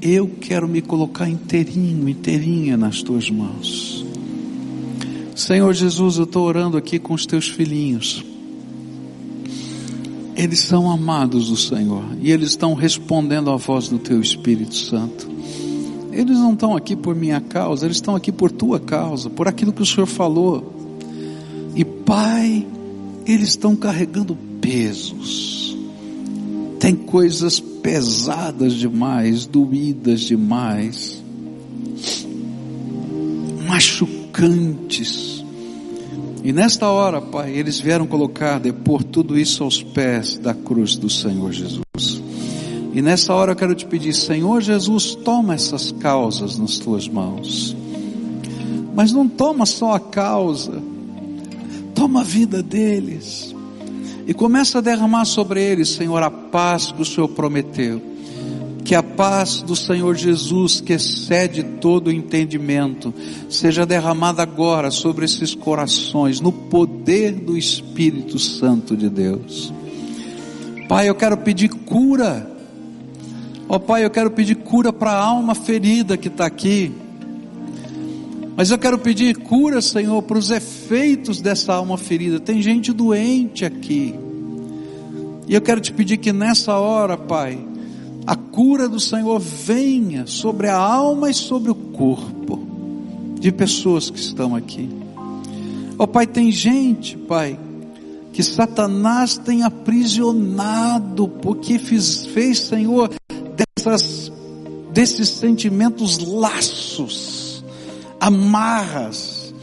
eu 0.01 0.31
quero 0.41 0.67
me 0.67 0.81
colocar 0.81 1.29
inteirinho, 1.29 2.09
inteirinha 2.09 2.79
nas 2.79 3.03
tuas 3.03 3.29
mãos. 3.29 3.98
Senhor 5.39 5.73
Jesus, 5.73 6.17
eu 6.17 6.25
estou 6.25 6.45
orando 6.45 6.77
aqui 6.77 6.99
com 6.99 7.15
os 7.15 7.25
teus 7.25 7.49
filhinhos. 7.49 8.25
Eles 10.35 10.59
são 10.59 10.91
amados 10.91 11.49
do 11.49 11.57
Senhor 11.57 12.03
e 12.21 12.33
eles 12.33 12.51
estão 12.51 12.75
respondendo 12.75 13.49
à 13.49 13.57
voz 13.57 13.89
do 13.89 14.01
teu 14.01 14.21
Espírito 14.21 14.75
Santo. 14.75 15.31
Eles 16.11 16.37
não 16.39 16.55
estão 16.55 16.77
aqui 16.77 16.97
por 16.97 17.15
minha 17.15 17.41
causa, 17.41 17.87
eles 17.87 17.99
estão 17.99 18.17
aqui 18.17 18.33
por 18.33 18.51
tua 18.51 18.81
causa, 18.81 19.31
por 19.31 19.47
aquilo 19.47 19.73
que 19.73 19.81
o 19.81 19.87
Senhor 19.87 20.09
falou. 20.09 20.75
E 21.77 21.85
Pai, 21.85 22.67
eles 23.25 23.51
estão 23.51 23.77
carregando 23.77 24.37
pesos. 24.61 25.79
Tem 26.81 26.97
coisas 26.97 27.61
pesadas 27.61 28.75
demais, 28.75 29.47
doídas 29.47 30.23
demais, 30.23 31.23
machucantes. 33.69 35.28
E 36.43 36.53
nesta 36.53 36.89
hora, 36.89 37.21
Pai, 37.21 37.53
eles 37.53 37.81
vieram 37.81 38.07
colocar, 38.07 38.59
depor 38.59 39.03
tudo 39.03 39.39
isso 39.39 39.65
aos 39.65 39.83
pés 39.83 40.39
da 40.39 40.55
cruz 40.55 40.97
do 40.97 41.11
Senhor 41.11 41.53
Jesus. 41.53 42.23
E 42.95 43.03
nessa 43.03 43.35
hora 43.35 43.53
eu 43.53 43.57
quero 43.57 43.75
te 43.75 43.87
pedir, 43.87 44.13
Senhor 44.15 44.61
Jesus, 44.61 45.15
toma 45.15 45.55
essas 45.55 45.93
causas 45.93 46.59
nas 46.59 46.79
tuas 46.79 47.07
mãos. 47.07 47.77
Mas 48.95 49.13
não 49.13 49.29
toma 49.29 49.67
só 49.67 49.93
a 49.95 50.01
causa, 50.01 50.83
toma 51.95 52.21
a 52.21 52.25
vida 52.25 52.63
deles 52.63 53.55
e 54.27 54.35
começa 54.35 54.79
a 54.79 54.81
derramar 54.81 55.25
sobre 55.25 55.63
eles, 55.63 55.91
Senhor, 55.91 56.23
a 56.23 56.31
paz 56.31 56.93
que 56.93 57.03
o 57.03 57.05
Senhor 57.05 57.29
prometeu. 57.29 58.03
Que 58.89 58.95
a 58.95 59.03
paz 59.03 59.61
do 59.61 59.77
Senhor 59.77 60.17
Jesus, 60.17 60.81
que 60.81 60.95
excede 60.95 61.63
todo 61.63 62.07
o 62.07 62.11
entendimento, 62.11 63.13
seja 63.47 63.85
derramada 63.85 64.43
agora 64.43 64.91
sobre 64.91 65.27
esses 65.27 65.55
corações, 65.55 66.41
no 66.41 66.51
poder 66.51 67.33
do 67.33 67.55
Espírito 67.55 68.39
Santo 68.39 68.97
de 68.97 69.11
Deus. 69.11 69.71
Pai, 70.89 71.07
eu 71.07 71.15
quero 71.15 71.37
pedir 71.37 71.69
cura. 71.69 72.51
Ó 73.69 73.77
oh, 73.77 73.79
Pai, 73.79 74.07
eu 74.07 74.11
quero 74.11 74.31
pedir 74.31 74.55
cura 74.55 74.91
para 74.91 75.11
a 75.11 75.23
alma 75.23 75.55
ferida 75.55 76.17
que 76.17 76.29
está 76.29 76.47
aqui. 76.47 76.91
Mas 78.57 78.71
eu 78.71 78.79
quero 78.79 78.97
pedir 78.97 79.37
cura, 79.37 79.83
Senhor, 79.83 80.23
para 80.23 80.39
os 80.39 80.51
efeitos 80.51 81.43
dessa 81.43 81.75
alma 81.75 81.99
ferida. 81.99 82.41
Tem 82.41 82.63
gente 82.63 82.91
doente 82.95 83.67
aqui. 83.67 84.15
E 85.47 85.53
eu 85.53 85.61
quero 85.61 85.79
te 85.79 85.93
pedir 85.93 86.17
que 86.17 86.33
nessa 86.33 86.79
hora, 86.79 87.19
Pai, 87.19 87.68
a 88.29 88.37
cura 88.37 88.87
do 88.87 89.01
Senhor 89.01 89.39
venha 89.39 90.27
sobre 90.27 90.69
a 90.69 90.77
alma 90.77 91.31
e 91.31 91.35
sobre 91.35 91.71
o 91.71 91.75
corpo 91.75 92.61
de 93.41 93.51
pessoas 93.51 94.11
que 94.11 94.19
estão 94.19 94.55
aqui. 94.55 94.87
Ó 95.99 96.05
oh, 96.05 96.07
Pai, 96.07 96.27
tem 96.27 96.53
gente, 96.53 97.17
Pai, 97.17 97.59
que 98.31 98.43
Satanás 98.43 99.39
tem 99.39 99.63
aprisionado, 99.63 101.27
porque 101.27 101.79
fiz, 101.79 102.27
fez, 102.27 102.59
Senhor, 102.59 103.11
dessas, 103.57 104.31
desses 104.93 105.31
sentimentos 105.31 106.19
laços 106.19 107.65
amarras. 108.21 109.55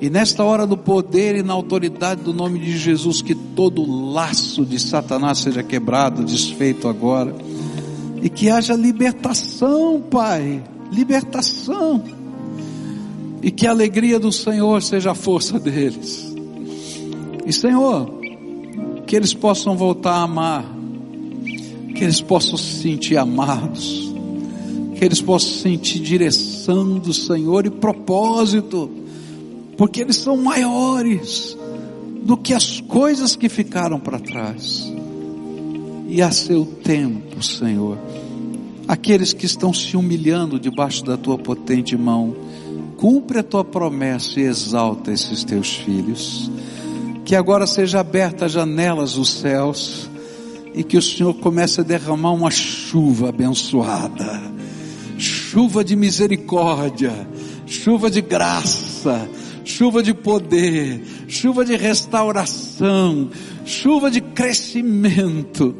E 0.00 0.10
nesta 0.10 0.42
hora 0.42 0.66
do 0.66 0.76
poder 0.76 1.36
e 1.36 1.42
na 1.44 1.52
autoridade 1.52 2.22
do 2.22 2.34
nome 2.34 2.58
de 2.58 2.78
Jesus, 2.78 3.22
que 3.22 3.36
todo 3.36 4.12
laço 4.12 4.66
de 4.66 4.80
Satanás 4.80 5.38
seja 5.38 5.62
quebrado, 5.62 6.24
desfeito 6.24 6.88
agora. 6.88 7.32
E 8.22 8.28
que 8.28 8.50
haja 8.50 8.74
libertação, 8.74 10.00
Pai. 10.00 10.62
Libertação. 10.90 12.02
E 13.42 13.50
que 13.50 13.66
a 13.66 13.70
alegria 13.70 14.18
do 14.18 14.32
Senhor 14.32 14.82
seja 14.82 15.12
a 15.12 15.14
força 15.14 15.58
deles. 15.58 16.34
E 17.46 17.52
Senhor, 17.52 18.10
que 19.06 19.16
eles 19.16 19.32
possam 19.32 19.76
voltar 19.76 20.12
a 20.12 20.22
amar, 20.22 20.64
que 21.94 22.04
eles 22.04 22.20
possam 22.20 22.58
se 22.58 22.82
sentir 22.82 23.16
amados, 23.16 24.12
que 24.96 25.04
eles 25.04 25.20
possam 25.20 25.50
sentir 25.50 26.00
direção 26.00 26.98
do 26.98 27.14
Senhor 27.14 27.64
e 27.66 27.70
propósito, 27.70 28.90
porque 29.76 30.00
eles 30.00 30.16
são 30.16 30.36
maiores 30.36 31.56
do 32.22 32.36
que 32.36 32.52
as 32.52 32.80
coisas 32.80 33.34
que 33.34 33.48
ficaram 33.48 33.98
para 33.98 34.18
trás. 34.18 34.92
E 36.10 36.22
a 36.22 36.30
seu 36.30 36.64
tempo, 36.64 37.42
Senhor, 37.42 37.98
aqueles 38.88 39.34
que 39.34 39.44
estão 39.44 39.74
se 39.74 39.94
humilhando 39.94 40.58
debaixo 40.58 41.04
da 41.04 41.18
tua 41.18 41.36
potente 41.36 41.94
mão, 41.98 42.34
cumpre 42.96 43.40
a 43.40 43.42
tua 43.42 43.62
promessa 43.62 44.40
e 44.40 44.44
exalta 44.44 45.12
esses 45.12 45.44
teus 45.44 45.76
filhos. 45.76 46.50
Que 47.26 47.36
agora 47.36 47.66
seja 47.66 48.00
aberta 48.00 48.46
as 48.46 48.52
janelas 48.52 49.12
dos 49.12 49.28
céus 49.28 50.08
e 50.74 50.82
que 50.82 50.96
o 50.96 51.02
Senhor 51.02 51.34
comece 51.34 51.82
a 51.82 51.84
derramar 51.84 52.32
uma 52.32 52.50
chuva 52.50 53.28
abençoada, 53.28 54.40
chuva 55.18 55.84
de 55.84 55.94
misericórdia, 55.94 57.28
chuva 57.66 58.10
de 58.10 58.22
graça, 58.22 59.28
chuva 59.62 60.02
de 60.02 60.14
poder, 60.14 61.02
chuva 61.28 61.66
de 61.66 61.76
restauração, 61.76 63.28
chuva 63.66 64.10
de 64.10 64.20
crescimento, 64.22 65.76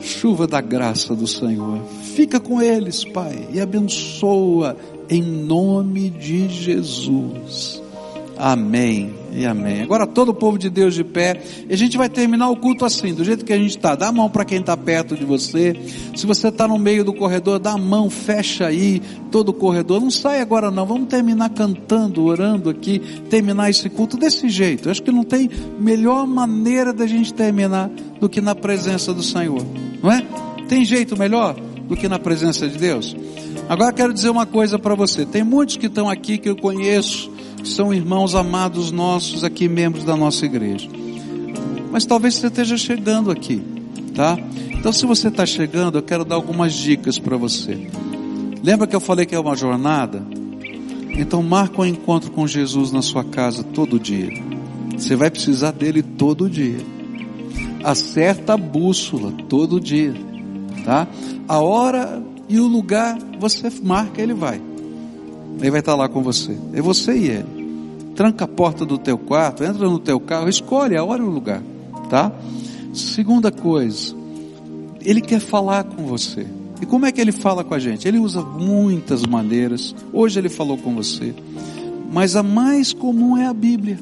chuva 0.00 0.46
da 0.46 0.60
graça 0.60 1.14
do 1.14 1.26
Senhor. 1.26 1.80
Fica 2.14 2.40
com 2.40 2.60
eles, 2.60 3.04
Pai, 3.04 3.48
e 3.52 3.60
abençoa 3.60 4.76
em 5.08 5.22
nome 5.22 6.10
de 6.10 6.48
Jesus. 6.48 7.82
Amém 8.36 9.27
e 9.38 9.46
amém. 9.46 9.82
Agora 9.82 10.04
todo 10.04 10.30
o 10.30 10.34
povo 10.34 10.58
de 10.58 10.68
Deus 10.68 10.94
de 10.94 11.04
pé, 11.04 11.40
e 11.68 11.72
a 11.72 11.76
gente 11.76 11.96
vai 11.96 12.08
terminar 12.08 12.50
o 12.50 12.56
culto 12.56 12.84
assim, 12.84 13.14
do 13.14 13.24
jeito 13.24 13.44
que 13.44 13.52
a 13.52 13.56
gente 13.56 13.76
está. 13.76 13.94
Dá 13.94 14.08
a 14.08 14.12
mão 14.12 14.28
para 14.28 14.44
quem 14.44 14.58
está 14.58 14.76
perto 14.76 15.16
de 15.16 15.24
você. 15.24 15.76
Se 16.16 16.26
você 16.26 16.48
está 16.48 16.66
no 16.66 16.76
meio 16.76 17.04
do 17.04 17.12
corredor, 17.12 17.60
dá 17.60 17.72
a 17.72 17.78
mão, 17.78 18.10
fecha 18.10 18.66
aí 18.66 19.00
todo 19.30 19.50
o 19.50 19.52
corredor. 19.52 20.00
Não 20.00 20.10
sai 20.10 20.40
agora 20.40 20.72
não. 20.72 20.84
Vamos 20.84 21.08
terminar 21.08 21.50
cantando, 21.50 22.24
orando 22.24 22.68
aqui, 22.68 22.98
terminar 23.30 23.70
esse 23.70 23.88
culto 23.88 24.16
desse 24.16 24.48
jeito. 24.48 24.88
Eu 24.88 24.90
acho 24.90 25.02
que 25.02 25.12
não 25.12 25.22
tem 25.22 25.48
melhor 25.78 26.26
maneira 26.26 26.92
da 26.92 27.06
gente 27.06 27.32
terminar 27.32 27.88
do 28.20 28.28
que 28.28 28.40
na 28.40 28.56
presença 28.56 29.14
do 29.14 29.22
Senhor, 29.22 29.64
não 30.02 30.10
é? 30.10 30.26
Tem 30.68 30.84
jeito 30.84 31.16
melhor 31.16 31.54
do 31.86 31.96
que 31.96 32.08
na 32.08 32.18
presença 32.18 32.68
de 32.68 32.76
Deus? 32.76 33.16
Agora 33.68 33.92
quero 33.92 34.12
dizer 34.12 34.30
uma 34.30 34.46
coisa 34.46 34.78
para 34.78 34.94
você. 34.96 35.24
Tem 35.24 35.44
muitos 35.44 35.76
que 35.76 35.86
estão 35.86 36.08
aqui 36.08 36.38
que 36.38 36.48
eu 36.48 36.56
conheço 36.56 37.30
são 37.64 37.92
irmãos 37.92 38.34
amados 38.34 38.90
nossos 38.90 39.44
aqui, 39.44 39.68
membros 39.68 40.04
da 40.04 40.16
nossa 40.16 40.46
igreja. 40.46 40.88
Mas 41.90 42.04
talvez 42.04 42.34
você 42.34 42.48
esteja 42.48 42.76
chegando 42.76 43.30
aqui, 43.30 43.62
tá? 44.14 44.38
Então, 44.70 44.92
se 44.92 45.06
você 45.06 45.28
está 45.28 45.44
chegando, 45.44 45.98
eu 45.98 46.02
quero 46.02 46.24
dar 46.24 46.36
algumas 46.36 46.72
dicas 46.72 47.18
para 47.18 47.36
você. 47.36 47.88
Lembra 48.62 48.86
que 48.86 48.94
eu 48.94 49.00
falei 49.00 49.26
que 49.26 49.34
é 49.34 49.40
uma 49.40 49.56
jornada? 49.56 50.22
Então, 51.16 51.42
marca 51.42 51.82
um 51.82 51.86
encontro 51.86 52.30
com 52.30 52.46
Jesus 52.46 52.92
na 52.92 53.02
sua 53.02 53.24
casa 53.24 53.64
todo 53.64 53.98
dia. 53.98 54.30
Você 54.96 55.16
vai 55.16 55.30
precisar 55.30 55.72
dele 55.72 56.02
todo 56.02 56.48
dia. 56.48 56.78
Acerta 57.82 58.54
a 58.54 58.56
bússola 58.56 59.32
todo 59.48 59.80
dia, 59.80 60.14
tá? 60.84 61.08
A 61.46 61.58
hora 61.58 62.22
e 62.48 62.60
o 62.60 62.66
lugar 62.66 63.18
você 63.38 63.70
marca, 63.82 64.20
ele 64.20 64.34
vai. 64.34 64.60
Ele 65.58 65.70
vai 65.70 65.80
estar 65.80 65.94
lá 65.94 66.08
com 66.08 66.22
você. 66.22 66.56
É 66.72 66.80
você 66.80 67.16
e 67.16 67.28
ele. 67.28 67.68
Tranca 68.14 68.44
a 68.44 68.48
porta 68.48 68.84
do 68.84 68.98
teu 68.98 69.16
quarto, 69.16 69.62
entra 69.62 69.88
no 69.88 69.98
teu 69.98 70.18
carro, 70.18 70.48
escolhe 70.48 70.96
a 70.96 71.04
hora 71.04 71.22
e 71.22 71.26
o 71.26 71.30
lugar, 71.30 71.62
tá? 72.10 72.32
Segunda 72.92 73.52
coisa, 73.52 74.14
ele 75.00 75.20
quer 75.20 75.40
falar 75.40 75.84
com 75.84 76.04
você. 76.04 76.46
E 76.80 76.86
como 76.86 77.06
é 77.06 77.12
que 77.12 77.20
ele 77.20 77.32
fala 77.32 77.62
com 77.62 77.74
a 77.74 77.78
gente? 77.78 78.06
Ele 78.06 78.18
usa 78.18 78.42
muitas 78.42 79.22
maneiras. 79.22 79.94
Hoje 80.12 80.38
ele 80.38 80.48
falou 80.48 80.78
com 80.78 80.94
você. 80.94 81.34
Mas 82.12 82.36
a 82.36 82.42
mais 82.42 82.92
comum 82.92 83.36
é 83.36 83.46
a 83.46 83.54
Bíblia. 83.54 83.98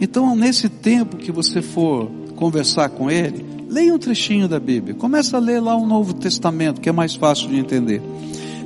Então, 0.00 0.34
nesse 0.36 0.68
tempo 0.68 1.16
que 1.16 1.32
você 1.32 1.60
for 1.62 2.08
conversar 2.36 2.90
com 2.90 3.10
ele, 3.10 3.44
leia 3.68 3.94
um 3.94 3.98
trechinho 3.98 4.48
da 4.48 4.60
Bíblia. 4.60 4.94
Começa 4.94 5.36
a 5.36 5.40
ler 5.40 5.60
lá 5.60 5.76
o 5.76 5.86
Novo 5.86 6.14
Testamento, 6.14 6.80
que 6.80 6.88
é 6.88 6.92
mais 6.92 7.14
fácil 7.14 7.48
de 7.48 7.56
entender. 7.56 8.00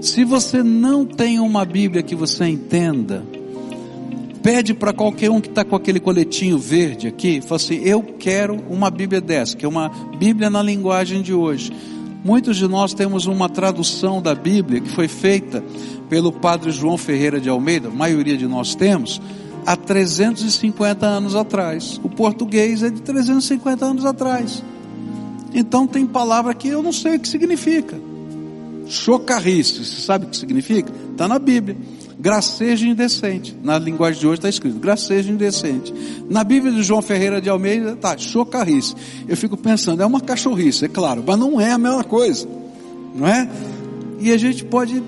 Se 0.03 0.25
você 0.25 0.65
não 0.65 1.07
tem 1.07 1.39
uma 1.39 1.65
Bíblia 1.65 2.03
que 2.03 2.17
você 2.17 2.49
entenda, 2.49 3.25
pede 4.43 4.75
para 4.75 4.93
qualquer 4.93 5.31
um 5.31 5.41
que 5.41 5.49
está 5.49 5.65
com 5.65 5.77
aquele 5.77 6.01
coletinho 6.01 6.59
verde 6.59 7.07
aqui, 7.07 7.41
fala 7.41 7.55
assim: 7.55 7.77
Eu 7.85 8.03
quero 8.03 8.57
uma 8.69 8.91
Bíblia 8.91 9.21
dessa, 9.21 9.57
que 9.57 9.65
é 9.65 9.69
uma 9.69 9.89
Bíblia 10.19 10.51
na 10.51 10.61
linguagem 10.61 11.23
de 11.23 11.33
hoje. 11.33 11.73
Muitos 12.25 12.57
de 12.57 12.67
nós 12.67 12.93
temos 12.93 13.27
uma 13.27 13.49
tradução 13.49 14.21
da 14.21 14.35
Bíblia 14.35 14.81
que 14.81 14.91
foi 14.91 15.07
feita 15.07 15.63
pelo 16.09 16.33
padre 16.33 16.73
João 16.73 16.99
Ferreira 16.99 17.41
de 17.41 17.49
Almeida, 17.49 17.87
a 17.87 17.93
maioria 17.93 18.37
de 18.37 18.49
nós 18.49 18.75
temos, 18.75 19.23
há 19.65 19.77
350 19.77 21.07
anos 21.07 21.37
atrás. 21.37 22.01
O 22.03 22.09
português 22.09 22.83
é 22.83 22.91
de 22.91 23.01
350 23.03 23.85
anos 23.85 24.05
atrás. 24.05 24.65
Então 25.55 25.87
tem 25.87 26.05
palavra 26.05 26.53
que 26.55 26.67
eu 26.67 26.83
não 26.83 26.93
sei 26.93 27.15
o 27.15 27.21
que 27.21 27.29
significa. 27.29 28.12
Chocarrice, 28.93 29.83
você 29.83 30.03
sabe 30.03 30.27
o 30.27 30.29
que 30.29 30.37
significa? 30.37 30.93
Está 31.13 31.27
na 31.27 31.39
Bíblia. 31.39 31.79
Gracejo 32.21 32.87
indecente. 32.87 33.57
Na 33.63 33.79
linguagem 33.79 34.21
de 34.21 34.27
hoje 34.27 34.39
está 34.39 34.51
escrito, 34.51 34.79
gracejo 34.79 35.33
indecente. 35.33 35.95
Na 36.29 36.45
Bíblia 36.45 36.71
de 36.73 36.83
João 36.83 37.01
Ferreira 37.01 37.41
de 37.41 37.49
Almeida 37.49 37.93
está 37.93 38.19
chocarrice. 38.19 38.95
Eu 39.27 39.35
fico 39.35 39.57
pensando, 39.57 40.03
é 40.03 40.07
uma 40.07 40.21
cachorrice, 40.21 40.85
é 40.85 40.89
claro, 40.89 41.25
mas 41.27 41.39
não 41.39 41.59
é 41.59 41.73
a 41.73 41.79
mesma 41.79 42.05
coisa. 42.05 42.47
Não 43.15 43.27
é? 43.27 43.49
E 44.21 44.31
a 44.31 44.37
gente 44.37 44.63
pode 44.63 45.03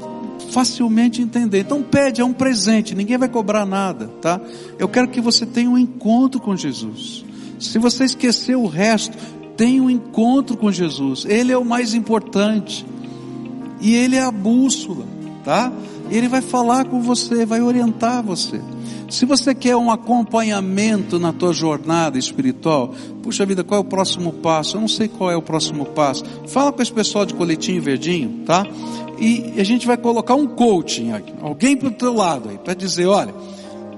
facilmente 0.51 1.21
entender. 1.21 1.61
Então 1.61 1.83
pede, 1.83 2.23
é 2.23 2.25
um 2.25 2.33
presente, 2.33 2.95
ninguém 2.95 3.19
vai 3.19 3.29
cobrar 3.29 3.67
nada, 3.67 4.09
tá? 4.23 4.41
Eu 4.79 4.89
quero 4.89 5.09
que 5.09 5.21
você 5.21 5.45
tenha 5.45 5.69
um 5.69 5.77
encontro 5.77 6.41
com 6.41 6.57
Jesus. 6.57 7.23
Se 7.61 7.79
você 7.79 8.05
esquecer 8.05 8.57
o 8.57 8.67
resto, 8.67 9.17
tenha 9.59 9.83
um 9.83 9.91
encontro 9.91 10.57
com 10.57 10.73
Jesus. 10.73 11.27
Ele 11.27 11.53
é 11.53 11.59
o 11.59 11.65
mais 11.65 11.93
importante. 11.93 12.87
E 13.81 13.95
ele 13.95 14.17
é 14.17 14.23
a 14.23 14.31
bússola, 14.31 15.05
tá? 15.45 15.73
Ele 16.11 16.29
vai 16.29 16.41
falar 16.41 16.87
com 16.87 17.01
você, 17.01 17.45
vai 17.47 17.61
orientar 17.61 18.23
você. 18.23 18.61
Se 19.09 19.25
você 19.27 19.55
quer 19.55 19.77
um 19.77 19.91
acompanhamento 19.91 21.19
na 21.19 21.33
tua 21.33 21.53
jornada 21.53 22.19
espiritual, 22.19 22.93
puxa 23.23 23.47
vida, 23.47 23.63
qual 23.63 23.79
é 23.79 23.81
o 23.81 23.87
próximo 23.87 24.33
passo? 24.33 24.77
Eu 24.77 24.81
não 24.81 24.89
sei 24.89 25.09
qual 25.09 25.31
é 25.31 25.37
o 25.37 25.43
próximo 25.43 25.85
passo. 25.87 26.25
Fala 26.49 26.73
com 26.73 26.83
esse 26.83 26.93
pessoal 26.93 27.25
de 27.25 27.35
coletinho 27.35 27.81
verdinho, 27.81 28.45
tá? 28.45 28.67
E 29.19 29.55
a 29.57 29.65
gente 29.65 29.87
vai 29.87 29.97
colocar 29.97 30.35
um 30.35 30.47
coaching 30.47 31.13
aqui, 31.13 31.33
alguém 31.41 31.77
para 31.77 31.89
o 31.89 31.93
teu 31.93 32.13
lado 32.13 32.49
aí, 32.49 32.59
para 32.59 32.75
dizer, 32.75 33.07
olha, 33.07 33.33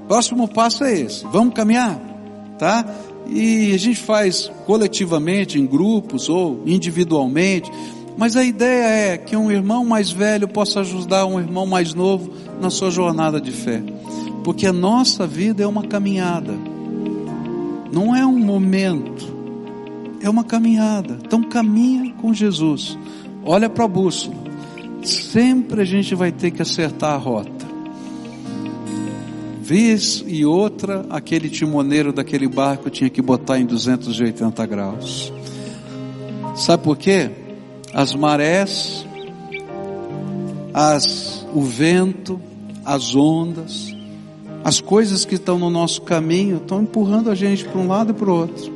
próximo 0.06 0.46
passo 0.46 0.84
é 0.84 1.00
esse, 1.00 1.24
vamos 1.32 1.54
caminhar, 1.54 1.98
tá? 2.58 2.84
E 3.28 3.72
a 3.72 3.78
gente 3.78 3.98
faz 3.98 4.50
coletivamente, 4.66 5.58
em 5.58 5.66
grupos 5.66 6.28
ou 6.28 6.62
individualmente, 6.66 7.70
mas 8.16 8.34
a 8.34 8.42
ideia 8.42 9.12
é 9.12 9.18
que 9.18 9.36
um 9.36 9.50
irmão 9.50 9.84
mais 9.84 10.10
velho 10.10 10.48
possa 10.48 10.80
ajudar 10.80 11.26
um 11.26 11.38
irmão 11.38 11.66
mais 11.66 11.92
novo 11.92 12.30
na 12.60 12.70
sua 12.70 12.90
jornada 12.90 13.40
de 13.40 13.50
fé. 13.50 13.82
Porque 14.42 14.66
a 14.66 14.72
nossa 14.72 15.26
vida 15.26 15.62
é 15.62 15.66
uma 15.66 15.82
caminhada. 15.82 16.54
Não 17.92 18.16
é 18.16 18.24
um 18.24 18.38
momento. 18.38 19.34
É 20.22 20.30
uma 20.30 20.44
caminhada. 20.44 21.18
Então 21.24 21.42
caminha 21.42 22.14
com 22.14 22.32
Jesus. 22.32 22.96
Olha 23.44 23.68
para 23.68 23.84
a 23.84 23.88
bússola. 23.88 24.36
Sempre 25.02 25.82
a 25.82 25.84
gente 25.84 26.14
vai 26.14 26.32
ter 26.32 26.50
que 26.50 26.62
acertar 26.62 27.12
a 27.12 27.18
rota. 27.18 27.66
Vez 29.60 30.24
e 30.26 30.44
outra, 30.44 31.04
aquele 31.10 31.50
timoneiro 31.50 32.12
daquele 32.12 32.48
barco 32.48 32.88
tinha 32.88 33.10
que 33.10 33.20
botar 33.20 33.58
em 33.58 33.66
280 33.66 34.64
graus. 34.64 35.32
Sabe 36.54 36.84
por 36.84 36.96
quê? 36.96 37.30
As 37.96 38.14
marés, 38.14 39.06
as, 40.74 41.46
o 41.54 41.62
vento, 41.62 42.38
as 42.84 43.16
ondas, 43.16 43.90
as 44.62 44.82
coisas 44.82 45.24
que 45.24 45.36
estão 45.36 45.58
no 45.58 45.70
nosso 45.70 46.02
caminho 46.02 46.58
estão 46.58 46.82
empurrando 46.82 47.30
a 47.30 47.34
gente 47.34 47.64
para 47.64 47.80
um 47.80 47.88
lado 47.88 48.10
e 48.10 48.14
para 48.14 48.28
o 48.28 48.34
outro. 48.34 48.70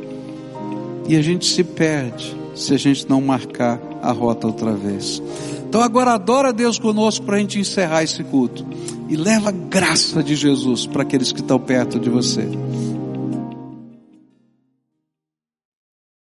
E 1.07 1.17
a 1.17 1.21
gente 1.21 1.45
se 1.45 1.63
perde 1.63 2.35
se 2.55 2.73
a 2.73 2.79
gente 2.79 3.11
não 3.11 3.21
marcar 3.21 3.79
a 4.01 4.11
rota 4.11 4.47
outra 4.47 4.73
vez. 4.73 5.23
Então 5.69 5.83
agora 5.83 6.13
adora 6.13 6.51
Deus 6.51 6.79
conosco 6.79 7.27
para 7.27 7.37
a 7.37 7.41
gente 7.41 7.59
encerrar 7.59 8.03
esse 8.03 8.25
culto. 8.25 8.65
E 9.07 9.17
leva 9.17 9.51
a 9.51 9.53
graça 9.53 10.23
de 10.23 10.35
Jesus 10.35 10.87
para 10.87 11.03
aqueles 11.03 11.31
que 11.31 11.41
estão 11.41 11.59
perto 11.59 12.01
de 12.01 12.09
você. 12.09 12.49